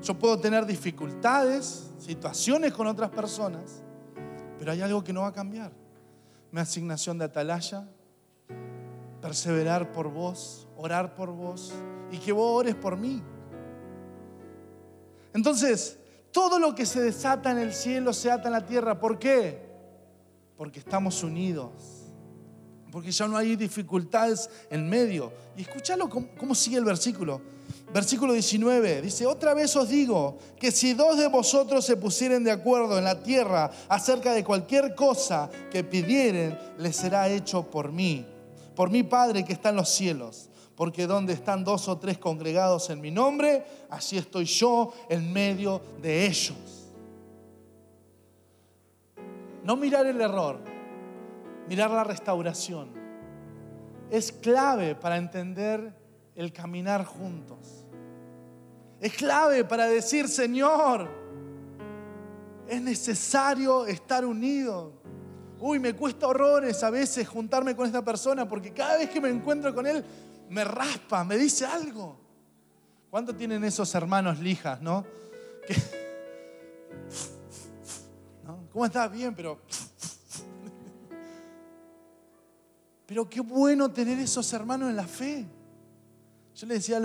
Yo 0.00 0.16
puedo 0.16 0.38
tener 0.38 0.64
dificultades, 0.64 1.90
situaciones 1.98 2.72
con 2.72 2.86
otras 2.86 3.10
personas, 3.10 3.82
pero 4.60 4.70
hay 4.70 4.80
algo 4.80 5.02
que 5.02 5.12
no 5.12 5.22
va 5.22 5.28
a 5.28 5.32
cambiar. 5.32 5.72
Mi 6.52 6.60
asignación 6.60 7.18
de 7.18 7.24
atalaya, 7.24 7.88
perseverar 9.20 9.90
por 9.90 10.08
vos, 10.08 10.68
orar 10.76 11.16
por 11.16 11.32
vos 11.32 11.72
y 12.12 12.18
que 12.18 12.30
vos 12.30 12.60
ores 12.60 12.76
por 12.76 12.96
mí. 12.96 13.20
Entonces, 15.38 15.96
todo 16.32 16.58
lo 16.58 16.74
que 16.74 16.84
se 16.84 17.00
desata 17.00 17.52
en 17.52 17.58
el 17.58 17.72
cielo 17.72 18.12
se 18.12 18.28
ata 18.28 18.48
en 18.48 18.54
la 18.54 18.66
tierra. 18.66 18.98
¿Por 18.98 19.20
qué? 19.20 19.56
Porque 20.56 20.80
estamos 20.80 21.22
unidos. 21.22 21.70
Porque 22.90 23.12
ya 23.12 23.28
no 23.28 23.36
hay 23.36 23.54
dificultades 23.54 24.50
en 24.68 24.88
medio. 24.88 25.32
Y 25.56 25.62
escúchalo 25.62 26.08
cómo, 26.08 26.26
cómo 26.36 26.56
sigue 26.56 26.76
el 26.76 26.84
versículo. 26.84 27.40
Versículo 27.94 28.32
19 28.32 29.00
dice, 29.00 29.26
otra 29.26 29.54
vez 29.54 29.76
os 29.76 29.88
digo 29.88 30.38
que 30.58 30.72
si 30.72 30.92
dos 30.92 31.16
de 31.16 31.28
vosotros 31.28 31.84
se 31.84 31.96
pusieren 31.96 32.42
de 32.42 32.50
acuerdo 32.50 32.98
en 32.98 33.04
la 33.04 33.22
tierra 33.22 33.70
acerca 33.88 34.32
de 34.32 34.42
cualquier 34.42 34.96
cosa 34.96 35.48
que 35.70 35.84
pidieren, 35.84 36.58
les 36.78 36.96
será 36.96 37.28
hecho 37.28 37.70
por 37.70 37.92
mí, 37.92 38.26
por 38.74 38.90
mi 38.90 39.04
Padre 39.04 39.44
que 39.44 39.52
está 39.52 39.68
en 39.68 39.76
los 39.76 39.88
cielos. 39.88 40.47
Porque 40.78 41.08
donde 41.08 41.32
están 41.32 41.64
dos 41.64 41.88
o 41.88 41.98
tres 41.98 42.18
congregados 42.18 42.88
en 42.88 43.00
mi 43.00 43.10
nombre, 43.10 43.64
así 43.90 44.16
estoy 44.16 44.44
yo 44.44 44.94
en 45.08 45.32
medio 45.32 45.82
de 46.00 46.24
ellos. 46.24 46.88
No 49.64 49.74
mirar 49.74 50.06
el 50.06 50.20
error, 50.20 50.60
mirar 51.68 51.90
la 51.90 52.04
restauración. 52.04 52.90
Es 54.08 54.30
clave 54.30 54.94
para 54.94 55.16
entender 55.16 55.92
el 56.36 56.52
caminar 56.52 57.04
juntos. 57.04 57.84
Es 59.00 59.14
clave 59.14 59.64
para 59.64 59.86
decir, 59.86 60.28
Señor, 60.28 61.08
es 62.68 62.80
necesario 62.80 63.84
estar 63.84 64.24
unidos. 64.24 64.92
Uy, 65.58 65.80
me 65.80 65.92
cuesta 65.94 66.28
horrores 66.28 66.84
a 66.84 66.90
veces 66.90 67.26
juntarme 67.26 67.74
con 67.74 67.84
esta 67.84 68.04
persona 68.04 68.48
porque 68.48 68.72
cada 68.72 68.96
vez 68.96 69.10
que 69.10 69.20
me 69.20 69.28
encuentro 69.28 69.74
con 69.74 69.84
él 69.88 70.04
me 70.50 70.64
raspa, 70.64 71.24
me 71.24 71.36
dice 71.36 71.66
algo. 71.66 72.18
¿Cuánto 73.10 73.34
tienen 73.34 73.64
esos 73.64 73.94
hermanos 73.94 74.38
lijas, 74.38 74.80
no? 74.82 75.04
¿Cómo 78.72 78.84
estás? 78.86 79.10
Bien, 79.10 79.34
pero... 79.34 79.60
Pero 83.06 83.28
qué 83.28 83.40
bueno 83.40 83.90
tener 83.90 84.18
esos 84.18 84.52
hermanos 84.52 84.90
en 84.90 84.96
la 84.96 85.06
fe. 85.06 85.46
Yo 86.54 86.66
le 86.66 86.74
decía 86.74 86.98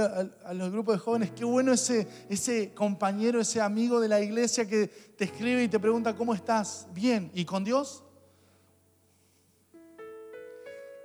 a, 0.43 0.53
los 0.53 0.69
grupos 0.69 0.95
de 0.95 0.99
jóvenes, 0.99 1.31
qué 1.31 1.45
bueno 1.45 1.71
ese, 1.71 2.07
ese 2.27 2.73
compañero, 2.73 3.39
ese 3.39 3.61
amigo 3.61 4.01
de 4.01 4.09
la 4.09 4.19
iglesia 4.19 4.67
que 4.67 4.87
te 4.87 5.23
escribe 5.23 5.63
y 5.63 5.69
te 5.69 5.79
pregunta, 5.79 6.13
¿cómo 6.13 6.33
estás? 6.33 6.87
Bien. 6.93 7.31
¿Y 7.33 7.45
con 7.45 7.63
Dios? 7.63 8.03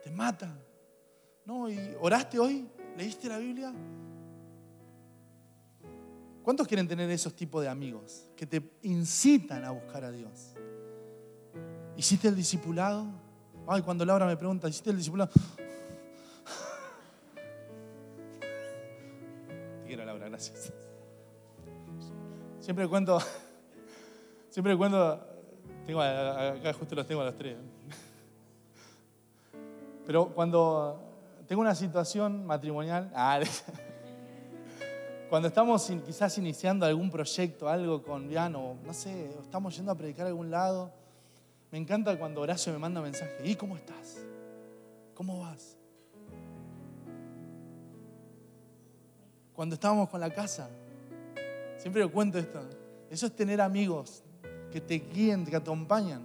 Te 0.03 0.11
mata. 0.11 0.53
¿No? 1.49 1.67
¿Y 1.71 1.97
oraste 1.99 2.39
hoy? 2.39 2.69
¿Leíste 2.95 3.27
la 3.27 3.39
Biblia? 3.39 3.73
¿Cuántos 6.43 6.69
quieren 6.69 6.87
tener 6.87 7.11
esos 7.11 7.35
tipos 7.35 7.63
de 7.63 7.71
amigos 7.71 8.29
que 8.37 8.47
te 8.47 8.63
incitan 8.83 9.65
a 9.65 9.71
buscar 9.71 10.05
a 10.05 10.11
Dios? 10.11 10.53
¿Hiciste 11.97 12.29
el 12.29 12.37
discipulado? 12.37 13.07
Ay, 13.67 13.81
cuando 13.81 14.05
Laura 14.05 14.27
me 14.27 14.37
pregunta, 14.37 14.69
¿hiciste 14.69 14.91
el 14.91 14.99
discipulado? 14.99 15.31
gracias. 20.29 20.71
Siempre 22.61 22.87
cuento, 22.87 23.19
siempre 24.51 24.77
cuento, 24.77 25.19
tengo 25.87 26.03
acá 26.03 26.75
justo 26.75 26.95
los 26.95 27.07
tengo 27.07 27.23
a 27.23 27.25
los 27.25 27.37
tres. 27.37 27.57
Pero 30.05 30.29
cuando 30.35 31.08
tengo 31.49 31.63
una 31.63 31.75
situación 31.75 32.47
matrimonial, 32.47 33.11
ah, 33.15 33.41
cuando 35.29 35.49
estamos 35.49 35.91
quizás 36.07 36.39
iniciando 36.39 36.87
algún 36.87 37.11
proyecto, 37.11 37.69
algo 37.69 38.03
con 38.03 38.29
Viano, 38.29 38.77
no 38.85 38.93
sé, 38.93 39.31
estamos 39.43 39.75
yendo 39.75 39.91
a 39.91 39.97
predicar 39.97 40.27
a 40.27 40.29
algún 40.29 40.51
lado, 40.51 40.93
me 41.73 41.79
encanta 41.79 42.17
cuando 42.17 42.43
Horacio 42.43 42.73
me 42.73 42.79
manda 42.79 43.01
un 43.01 43.07
mensaje, 43.07 43.41
¿y 43.43 43.57
cómo 43.57 43.77
estás? 43.77 44.19
¿Cómo 45.15 45.41
vas? 45.41 45.79
cuando 49.59 49.75
estábamos 49.75 50.09
con 50.09 50.21
la 50.21 50.31
casa. 50.31 50.71
Siempre 51.79 52.01
lo 52.01 52.13
cuento 52.13 52.39
esto. 52.39 52.61
Eso 53.11 53.27
es 53.27 53.35
tener 53.35 53.61
amigos 53.61 54.23
que 54.71 54.81
te 54.81 55.01
guíen, 55.01 55.45
que 55.45 55.51
te 55.51 55.57
acompañan. 55.57 56.25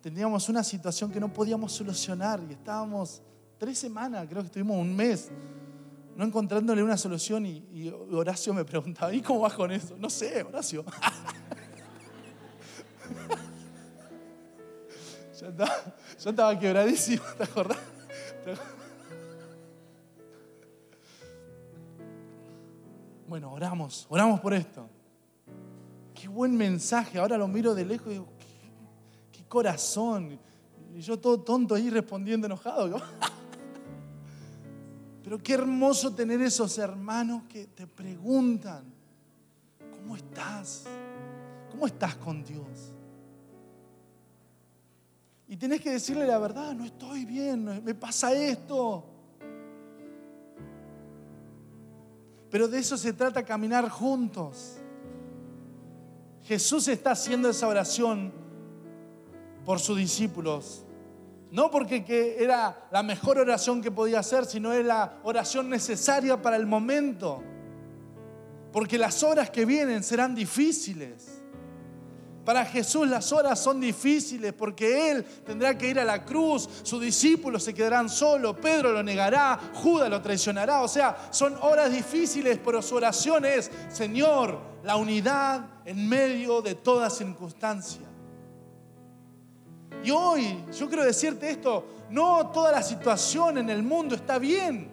teníamos 0.00 0.48
una 0.48 0.62
situación 0.62 1.10
que 1.10 1.18
no 1.18 1.32
podíamos 1.32 1.72
solucionar 1.72 2.40
y 2.48 2.52
estábamos 2.52 3.20
tres 3.58 3.78
semanas, 3.78 4.26
creo 4.28 4.42
que 4.42 4.46
estuvimos 4.46 4.76
un 4.78 4.94
mes, 4.94 5.30
no 6.16 6.24
encontrándole 6.24 6.82
una 6.82 6.96
solución 6.96 7.44
y, 7.46 7.92
Horacio 8.10 8.54
me 8.54 8.64
preguntaba, 8.64 9.12
¿y 9.12 9.20
cómo 9.20 9.40
vas 9.40 9.52
con 9.54 9.70
eso? 9.70 9.96
No 9.98 10.08
sé, 10.08 10.42
Horacio. 10.42 10.84
yo, 15.40 15.48
estaba, 15.48 15.74
yo 16.22 16.30
estaba 16.30 16.58
quebradísimo. 16.58 17.22
¿Te 17.36 17.44
acordás? 17.44 17.78
Bueno, 23.28 23.52
oramos, 23.52 24.06
oramos 24.08 24.40
por 24.40 24.54
esto. 24.54 24.88
Qué 26.14 26.28
buen 26.28 26.56
mensaje. 26.56 27.18
Ahora 27.18 27.36
lo 27.36 27.48
miro 27.48 27.74
de 27.74 27.84
lejos 27.84 28.06
y 28.06 28.10
digo, 28.12 28.28
qué, 28.38 28.46
qué 29.38 29.44
corazón. 29.46 30.38
Y 30.94 31.00
yo 31.00 31.18
todo 31.18 31.40
tonto 31.40 31.74
ahí 31.74 31.90
respondiendo 31.90 32.46
enojado. 32.46 33.02
Pero 35.26 35.42
qué 35.42 35.54
hermoso 35.54 36.14
tener 36.14 36.40
esos 36.40 36.78
hermanos 36.78 37.42
que 37.48 37.66
te 37.66 37.84
preguntan, 37.84 38.84
¿cómo 39.90 40.14
estás? 40.14 40.84
¿Cómo 41.68 41.84
estás 41.88 42.14
con 42.14 42.44
Dios? 42.44 42.94
Y 45.48 45.56
tenés 45.56 45.80
que 45.80 45.90
decirle 45.90 46.28
la 46.28 46.38
verdad, 46.38 46.74
no 46.74 46.84
estoy 46.84 47.24
bien, 47.24 47.82
me 47.82 47.92
pasa 47.96 48.32
esto. 48.34 49.04
Pero 52.48 52.68
de 52.68 52.78
eso 52.78 52.96
se 52.96 53.12
trata 53.12 53.44
caminar 53.44 53.88
juntos. 53.88 54.76
Jesús 56.44 56.86
está 56.86 57.10
haciendo 57.10 57.50
esa 57.50 57.66
oración 57.66 58.32
por 59.64 59.80
sus 59.80 59.98
discípulos. 59.98 60.85
No 61.56 61.70
porque 61.70 62.04
que 62.04 62.36
era 62.38 62.86
la 62.90 63.02
mejor 63.02 63.38
oración 63.38 63.80
que 63.80 63.90
podía 63.90 64.18
hacer, 64.18 64.44
sino 64.44 64.74
es 64.74 64.84
la 64.84 65.20
oración 65.22 65.70
necesaria 65.70 66.42
para 66.42 66.56
el 66.56 66.66
momento. 66.66 67.42
Porque 68.70 68.98
las 68.98 69.22
horas 69.22 69.48
que 69.48 69.64
vienen 69.64 70.02
serán 70.02 70.34
difíciles. 70.34 71.40
Para 72.44 72.62
Jesús 72.66 73.08
las 73.08 73.32
horas 73.32 73.58
son 73.58 73.80
difíciles 73.80 74.52
porque 74.52 75.10
Él 75.10 75.24
tendrá 75.46 75.78
que 75.78 75.88
ir 75.88 75.98
a 75.98 76.04
la 76.04 76.26
cruz, 76.26 76.68
sus 76.82 77.00
discípulos 77.00 77.62
se 77.64 77.72
quedarán 77.72 78.10
solos, 78.10 78.58
Pedro 78.60 78.92
lo 78.92 79.02
negará, 79.02 79.58
Judas 79.76 80.10
lo 80.10 80.20
traicionará. 80.20 80.82
O 80.82 80.88
sea, 80.88 81.28
son 81.30 81.56
horas 81.62 81.90
difíciles, 81.90 82.60
pero 82.62 82.82
su 82.82 82.96
oración 82.96 83.46
es, 83.46 83.70
Señor, 83.88 84.60
la 84.84 84.96
unidad 84.96 85.64
en 85.86 86.06
medio 86.06 86.60
de 86.60 86.74
toda 86.74 87.08
circunstancia. 87.08 88.05
Y 90.02 90.10
hoy 90.10 90.64
yo 90.78 90.88
quiero 90.88 91.04
decirte 91.04 91.50
esto, 91.50 91.84
no 92.10 92.48
toda 92.48 92.72
la 92.72 92.82
situación 92.82 93.58
en 93.58 93.70
el 93.70 93.82
mundo 93.82 94.14
está 94.14 94.38
bien, 94.38 94.88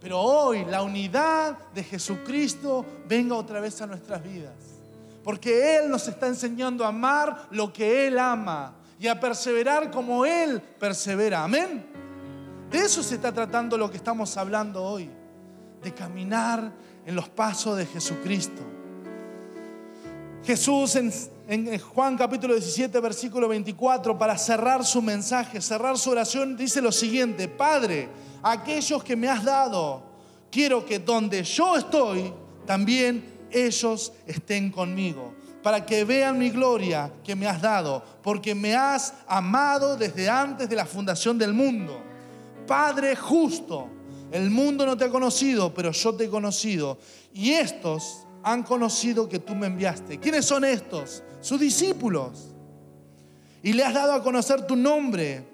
pero 0.00 0.20
hoy 0.20 0.64
la 0.64 0.82
unidad 0.82 1.58
de 1.74 1.82
Jesucristo 1.82 2.84
venga 3.06 3.34
otra 3.34 3.60
vez 3.60 3.80
a 3.82 3.86
nuestras 3.86 4.22
vidas. 4.22 4.54
Porque 5.24 5.76
Él 5.76 5.90
nos 5.90 6.06
está 6.08 6.28
enseñando 6.28 6.84
a 6.84 6.88
amar 6.88 7.48
lo 7.50 7.72
que 7.72 8.06
Él 8.06 8.18
ama 8.18 8.74
y 8.98 9.08
a 9.08 9.18
perseverar 9.18 9.90
como 9.90 10.24
Él 10.24 10.60
persevera. 10.60 11.44
Amén. 11.44 11.86
De 12.70 12.78
eso 12.78 13.02
se 13.02 13.16
está 13.16 13.32
tratando 13.32 13.76
lo 13.76 13.90
que 13.90 13.96
estamos 13.96 14.36
hablando 14.36 14.82
hoy. 14.82 15.10
De 15.82 15.92
caminar 15.92 16.72
en 17.04 17.14
los 17.14 17.28
pasos 17.28 17.76
de 17.76 17.86
Jesucristo. 17.86 18.62
Jesús 20.44 20.96
en, 21.48 21.78
Juan 21.78 22.18
capítulo 22.18 22.52
17, 22.52 23.00
versículo 23.00 23.48
24, 23.48 24.18
para 24.18 24.36
cerrar 24.36 24.84
su 24.84 25.00
mensaje, 25.00 25.62
cerrar 25.62 25.96
su 25.96 26.10
oración, 26.10 26.58
dice 26.58 26.82
lo 26.82 26.92
siguiente, 26.92 27.48
Padre, 27.48 28.10
aquellos 28.42 29.02
que 29.02 29.16
me 29.16 29.28
has 29.28 29.42
dado, 29.42 30.02
quiero 30.50 30.84
que 30.84 30.98
donde 30.98 31.42
yo 31.42 31.76
estoy, 31.76 32.34
también 32.66 33.24
ellos 33.50 34.12
estén 34.26 34.70
conmigo, 34.70 35.32
para 35.62 35.86
que 35.86 36.04
vean 36.04 36.38
mi 36.38 36.50
gloria 36.50 37.10
que 37.24 37.34
me 37.34 37.46
has 37.46 37.62
dado, 37.62 38.04
porque 38.22 38.54
me 38.54 38.76
has 38.76 39.14
amado 39.26 39.96
desde 39.96 40.28
antes 40.28 40.68
de 40.68 40.76
la 40.76 40.84
fundación 40.84 41.38
del 41.38 41.54
mundo. 41.54 41.98
Padre 42.66 43.16
justo, 43.16 43.88
el 44.30 44.50
mundo 44.50 44.84
no 44.84 44.98
te 44.98 45.06
ha 45.06 45.08
conocido, 45.08 45.72
pero 45.72 45.92
yo 45.92 46.14
te 46.14 46.24
he 46.24 46.28
conocido. 46.28 46.98
Y 47.32 47.52
estos 47.52 48.26
han 48.42 48.62
conocido 48.62 49.26
que 49.26 49.38
tú 49.38 49.54
me 49.54 49.66
enviaste. 49.66 50.18
¿Quiénes 50.18 50.44
son 50.44 50.66
estos? 50.66 51.22
Sus 51.40 51.60
discípulos. 51.60 52.54
Y 53.62 53.72
le 53.72 53.84
has 53.84 53.94
dado 53.94 54.12
a 54.12 54.22
conocer 54.22 54.66
tu 54.66 54.76
nombre 54.76 55.44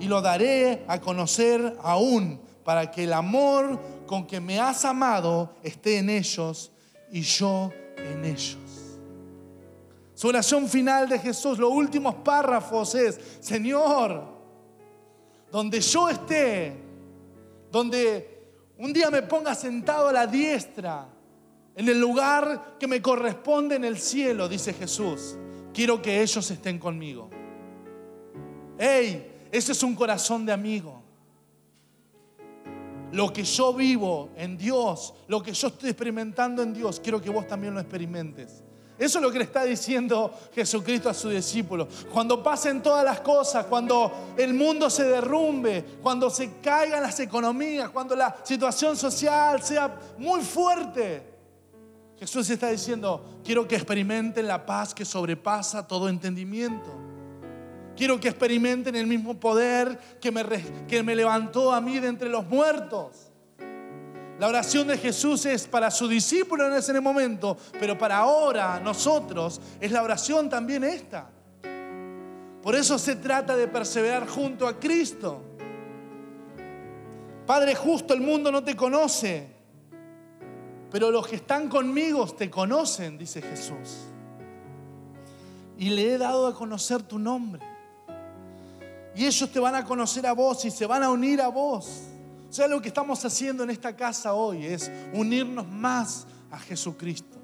y 0.00 0.06
lo 0.06 0.20
daré 0.20 0.84
a 0.88 1.00
conocer 1.00 1.76
aún 1.82 2.40
para 2.64 2.90
que 2.90 3.04
el 3.04 3.12
amor 3.12 3.80
con 4.06 4.26
que 4.26 4.40
me 4.40 4.58
has 4.58 4.84
amado 4.84 5.54
esté 5.62 5.98
en 5.98 6.10
ellos 6.10 6.72
y 7.10 7.20
yo 7.22 7.70
en 7.96 8.24
ellos. 8.24 8.58
Su 10.14 10.28
oración 10.28 10.68
final 10.68 11.08
de 11.08 11.18
Jesús, 11.18 11.58
los 11.58 11.70
últimos 11.70 12.14
párrafos 12.16 12.94
es, 12.94 13.20
Señor, 13.40 14.24
donde 15.50 15.80
yo 15.80 16.08
esté, 16.08 16.76
donde 17.70 18.44
un 18.78 18.92
día 18.92 19.10
me 19.10 19.22
ponga 19.22 19.54
sentado 19.54 20.08
a 20.08 20.12
la 20.12 20.26
diestra, 20.26 21.08
en 21.74 21.88
el 21.88 22.00
lugar 22.00 22.76
que 22.78 22.86
me 22.86 23.00
corresponde 23.00 23.76
en 23.76 23.84
el 23.84 23.98
cielo, 23.98 24.48
dice 24.48 24.72
Jesús, 24.72 25.36
quiero 25.72 26.02
que 26.02 26.22
ellos 26.22 26.50
estén 26.50 26.78
conmigo. 26.78 27.30
Hey, 28.78 29.48
ese 29.50 29.72
es 29.72 29.82
un 29.82 29.94
corazón 29.94 30.44
de 30.46 30.52
amigo 30.52 31.02
lo 33.12 33.32
que 33.32 33.44
yo 33.44 33.72
vivo 33.74 34.30
en 34.36 34.56
Dios, 34.56 35.14
lo 35.28 35.42
que 35.42 35.52
yo 35.52 35.68
estoy 35.68 35.90
experimentando 35.90 36.62
en 36.62 36.72
Dios, 36.72 36.98
quiero 36.98 37.20
que 37.20 37.30
vos 37.30 37.46
también 37.46 37.74
lo 37.74 37.80
experimentes. 37.80 38.62
Eso 38.98 39.18
es 39.18 39.22
lo 39.22 39.30
que 39.30 39.38
le 39.38 39.44
está 39.44 39.64
diciendo 39.64 40.32
Jesucristo 40.54 41.08
a 41.08 41.14
sus 41.14 41.32
discípulos. 41.32 41.88
Cuando 42.12 42.42
pasen 42.42 42.82
todas 42.82 43.04
las 43.04 43.20
cosas, 43.20 43.66
cuando 43.66 44.34
el 44.36 44.54
mundo 44.54 44.88
se 44.88 45.04
derrumbe, 45.04 45.84
cuando 46.02 46.30
se 46.30 46.60
caigan 46.60 47.02
las 47.02 47.18
economías, 47.20 47.90
cuando 47.90 48.14
la 48.14 48.36
situación 48.44 48.96
social 48.96 49.62
sea 49.62 49.98
muy 50.18 50.40
fuerte, 50.40 51.31
Jesús 52.22 52.48
está 52.50 52.68
diciendo, 52.68 53.40
quiero 53.44 53.66
que 53.66 53.74
experimenten 53.74 54.46
la 54.46 54.64
paz 54.64 54.94
que 54.94 55.04
sobrepasa 55.04 55.88
todo 55.88 56.08
entendimiento. 56.08 56.88
Quiero 57.96 58.20
que 58.20 58.28
experimenten 58.28 58.94
el 58.94 59.08
mismo 59.08 59.40
poder 59.40 59.98
que 60.20 60.30
me, 60.30 60.44
que 60.86 61.02
me 61.02 61.16
levantó 61.16 61.72
a 61.72 61.80
mí 61.80 61.98
de 61.98 62.06
entre 62.06 62.28
los 62.28 62.46
muertos. 62.46 63.32
La 64.38 64.46
oración 64.46 64.86
de 64.86 64.98
Jesús 64.98 65.46
es 65.46 65.66
para 65.66 65.90
su 65.90 66.06
discípulo 66.06 66.64
en 66.68 66.74
ese 66.74 67.00
momento, 67.00 67.56
pero 67.80 67.98
para 67.98 68.18
ahora 68.18 68.78
nosotros 68.78 69.60
es 69.80 69.90
la 69.90 70.04
oración 70.04 70.48
también 70.48 70.84
esta. 70.84 71.28
Por 72.62 72.76
eso 72.76 73.00
se 73.00 73.16
trata 73.16 73.56
de 73.56 73.66
perseverar 73.66 74.28
junto 74.28 74.68
a 74.68 74.78
Cristo. 74.78 75.42
Padre 77.44 77.74
justo, 77.74 78.14
el 78.14 78.20
mundo 78.20 78.52
no 78.52 78.62
te 78.62 78.76
conoce, 78.76 79.51
pero 80.92 81.10
los 81.10 81.26
que 81.26 81.36
están 81.36 81.70
conmigo 81.70 82.26
te 82.26 82.50
conocen, 82.50 83.16
dice 83.16 83.40
Jesús. 83.40 84.08
Y 85.78 85.88
le 85.88 86.12
he 86.12 86.18
dado 86.18 86.46
a 86.46 86.54
conocer 86.54 87.02
tu 87.02 87.18
nombre. 87.18 87.62
Y 89.16 89.24
ellos 89.24 89.50
te 89.50 89.58
van 89.58 89.74
a 89.74 89.86
conocer 89.86 90.26
a 90.26 90.34
vos 90.34 90.62
y 90.66 90.70
se 90.70 90.84
van 90.84 91.02
a 91.02 91.08
unir 91.08 91.40
a 91.40 91.48
vos. 91.48 92.02
O 92.48 92.52
sea, 92.52 92.68
lo 92.68 92.82
que 92.82 92.88
estamos 92.88 93.24
haciendo 93.24 93.64
en 93.64 93.70
esta 93.70 93.96
casa 93.96 94.34
hoy 94.34 94.66
es 94.66 94.90
unirnos 95.14 95.66
más 95.66 96.26
a 96.50 96.58
Jesucristo, 96.58 97.38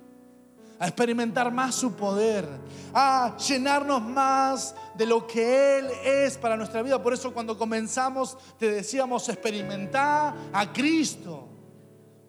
a 0.78 0.86
experimentar 0.86 1.50
más 1.50 1.74
su 1.74 1.94
poder, 1.94 2.46
a 2.92 3.34
llenarnos 3.38 4.02
más 4.02 4.74
de 4.94 5.06
lo 5.06 5.26
que 5.26 5.78
Él 5.78 5.86
es 6.04 6.36
para 6.36 6.54
nuestra 6.54 6.82
vida. 6.82 7.02
Por 7.02 7.14
eso 7.14 7.32
cuando 7.32 7.56
comenzamos 7.56 8.36
te 8.58 8.70
decíamos 8.70 9.26
experimentar 9.30 10.34
a 10.52 10.70
Cristo, 10.70 11.47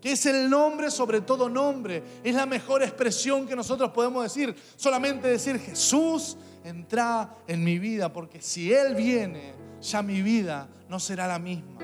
que 0.02 0.14
es 0.14 0.26
el 0.26 0.50
nombre 0.50 0.90
sobre 0.92 1.22
todo 1.22 1.50
nombre. 1.50 2.04
Es 2.24 2.36
la 2.36 2.46
mejor 2.46 2.84
expresión 2.84 3.48
que 3.48 3.56
nosotros 3.56 3.92
podemos 3.92 4.24
decir. 4.24 4.56
Solamente 4.76 5.28
decir 5.28 5.60
Jesús 5.60 6.38
entra 6.64 7.36
en 7.48 7.64
mi 7.64 7.80
vida, 7.80 8.12
porque 8.12 8.42
si 8.42 8.72
Él 8.74 8.96
viene, 8.96 9.54
ya 9.82 10.02
mi 10.02 10.22
vida 10.22 10.70
no 10.88 11.00
será 11.00 11.28
la 11.28 11.40
misma. 11.40 11.80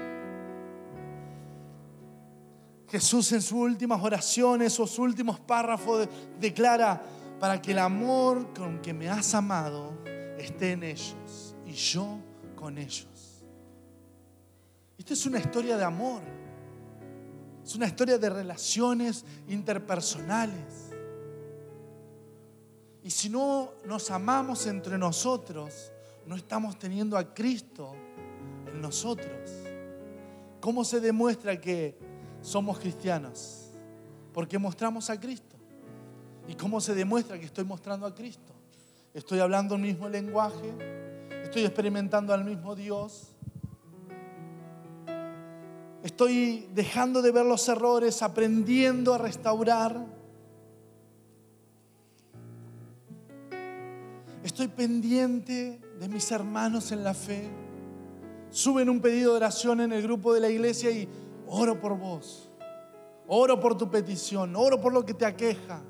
Jesús 2.90 3.32
en 3.34 3.42
sus 3.42 3.60
últimas 3.60 4.02
oraciones, 4.02 4.74
sus 4.74 4.98
últimos 5.00 5.40
párrafos, 5.40 6.08
declara, 6.40 7.02
para 7.40 7.62
que 7.62 7.72
el 7.72 7.80
amor 7.80 8.54
con 8.54 8.82
que 8.82 8.94
me 8.94 9.10
has 9.10 9.34
amado 9.34 9.94
esté 10.38 10.72
en 10.72 10.84
ellos 10.84 11.56
y 11.66 11.74
yo 11.74 12.20
con 12.56 12.78
ellos. 12.78 13.44
Esto 14.98 15.14
es 15.14 15.26
una 15.26 15.40
historia 15.40 15.76
de 15.76 15.84
amor. 15.84 16.22
Es 17.66 17.74
una 17.76 17.88
historia 17.88 18.20
de 18.20 18.30
relaciones 18.30 19.26
interpersonales. 19.48 20.92
Y 23.02 23.10
si 23.10 23.28
no 23.28 23.72
nos 23.86 24.12
amamos 24.12 24.68
entre 24.68 25.00
nosotros, 25.00 25.92
no 26.28 26.36
estamos 26.36 26.78
teniendo 26.78 27.18
a 27.18 27.34
Cristo 27.34 27.96
en 28.68 28.80
nosotros. 28.80 29.50
¿Cómo 30.62 30.84
se 30.86 31.00
demuestra 31.00 31.60
que 31.60 31.98
somos 32.40 32.78
cristianos? 32.78 33.72
Porque 34.32 34.60
mostramos 34.60 35.10
a 35.10 35.20
Cristo. 35.20 35.56
¿Y 36.48 36.54
cómo 36.54 36.80
se 36.80 36.94
demuestra 36.94 37.40
que 37.40 37.46
estoy 37.46 37.64
mostrando 37.64 38.06
a 38.06 38.14
Cristo? 38.14 38.54
Estoy 39.12 39.40
hablando 39.40 39.74
el 39.74 39.82
mismo 39.82 40.08
lenguaje, 40.08 40.72
estoy 41.44 41.64
experimentando 41.64 42.32
al 42.32 42.46
mismo 42.46 42.76
Dios, 42.76 43.35
estoy 46.06 46.70
dejando 46.76 47.24
de 47.24 47.32
ver 47.32 47.46
los 47.46 47.68
errores, 47.68 48.22
aprendiendo 48.22 49.16
a 49.16 49.18
restaurar. 49.18 50.06
Estoy 54.44 54.68
pendiente 54.68 55.82
de 56.00 56.08
mis 56.08 56.32
hermanos 56.32 56.92
en 56.92 57.04
la 57.04 57.16
fe. 57.16 57.50
Suben 58.52 58.88
un 58.88 59.02
pedido 59.02 59.32
de 59.32 59.38
oración 59.38 59.82
en 59.82 59.92
el 59.94 60.04
grupo 60.04 60.32
de 60.32 60.42
la 60.42 60.50
iglesia 60.50 60.92
y 60.92 61.10
oro 61.48 61.82
por 61.82 61.98
vos. 61.98 62.52
Oro 63.28 63.60
por 63.60 63.76
tu 63.76 63.90
petición, 63.90 64.56
oro 64.56 64.80
por 64.80 64.94
lo 64.94 65.04
que 65.04 65.16
te 65.16 65.26
aqueja. 65.26 65.82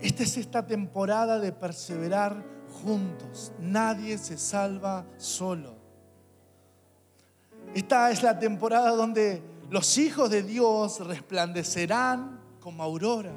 Esta 0.00 0.22
es 0.22 0.36
esta 0.36 0.64
temporada 0.64 1.40
de 1.40 1.50
perseverar 1.50 2.40
juntos. 2.84 3.50
Nadie 3.58 4.16
se 4.16 4.38
salva 4.38 5.04
solo. 5.16 5.77
Esta 7.74 8.10
es 8.10 8.22
la 8.22 8.38
temporada 8.38 8.90
donde 8.90 9.42
los 9.70 9.98
hijos 9.98 10.30
de 10.30 10.42
Dios 10.42 11.06
resplandecerán 11.06 12.40
como 12.60 12.82
aurora. 12.82 13.32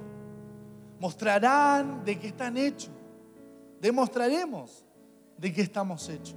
Mostrarán 0.99 2.03
de 2.05 2.17
qué 2.19 2.27
están 2.27 2.57
hechos. 2.57 2.91
Demostraremos 3.79 4.85
de 5.37 5.51
qué 5.51 5.61
estamos 5.61 6.07
hechos. 6.09 6.35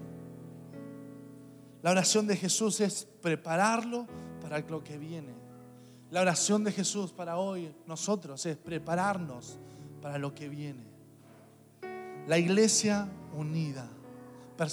La 1.83 1.91
oración 1.91 2.27
de 2.27 2.37
Jesús 2.37 2.81
es 2.81 3.07
prepararlo 3.21 4.07
para 4.41 4.59
lo 4.61 4.83
que 4.83 4.97
viene. 4.97 5.35
La 6.11 6.23
oración 6.23 6.65
de 6.65 6.73
Jesús 6.73 7.13
para 7.13 7.37
hoy, 7.37 7.75
nosotros, 7.87 8.47
es 8.47 8.57
prepararnos 8.57 9.59
para 10.01 10.17
lo 10.19 10.35
que 10.35 10.49
viene. 10.49 10.85
La 12.27 12.39
iglesia 12.39 13.09
unida. 13.37 13.87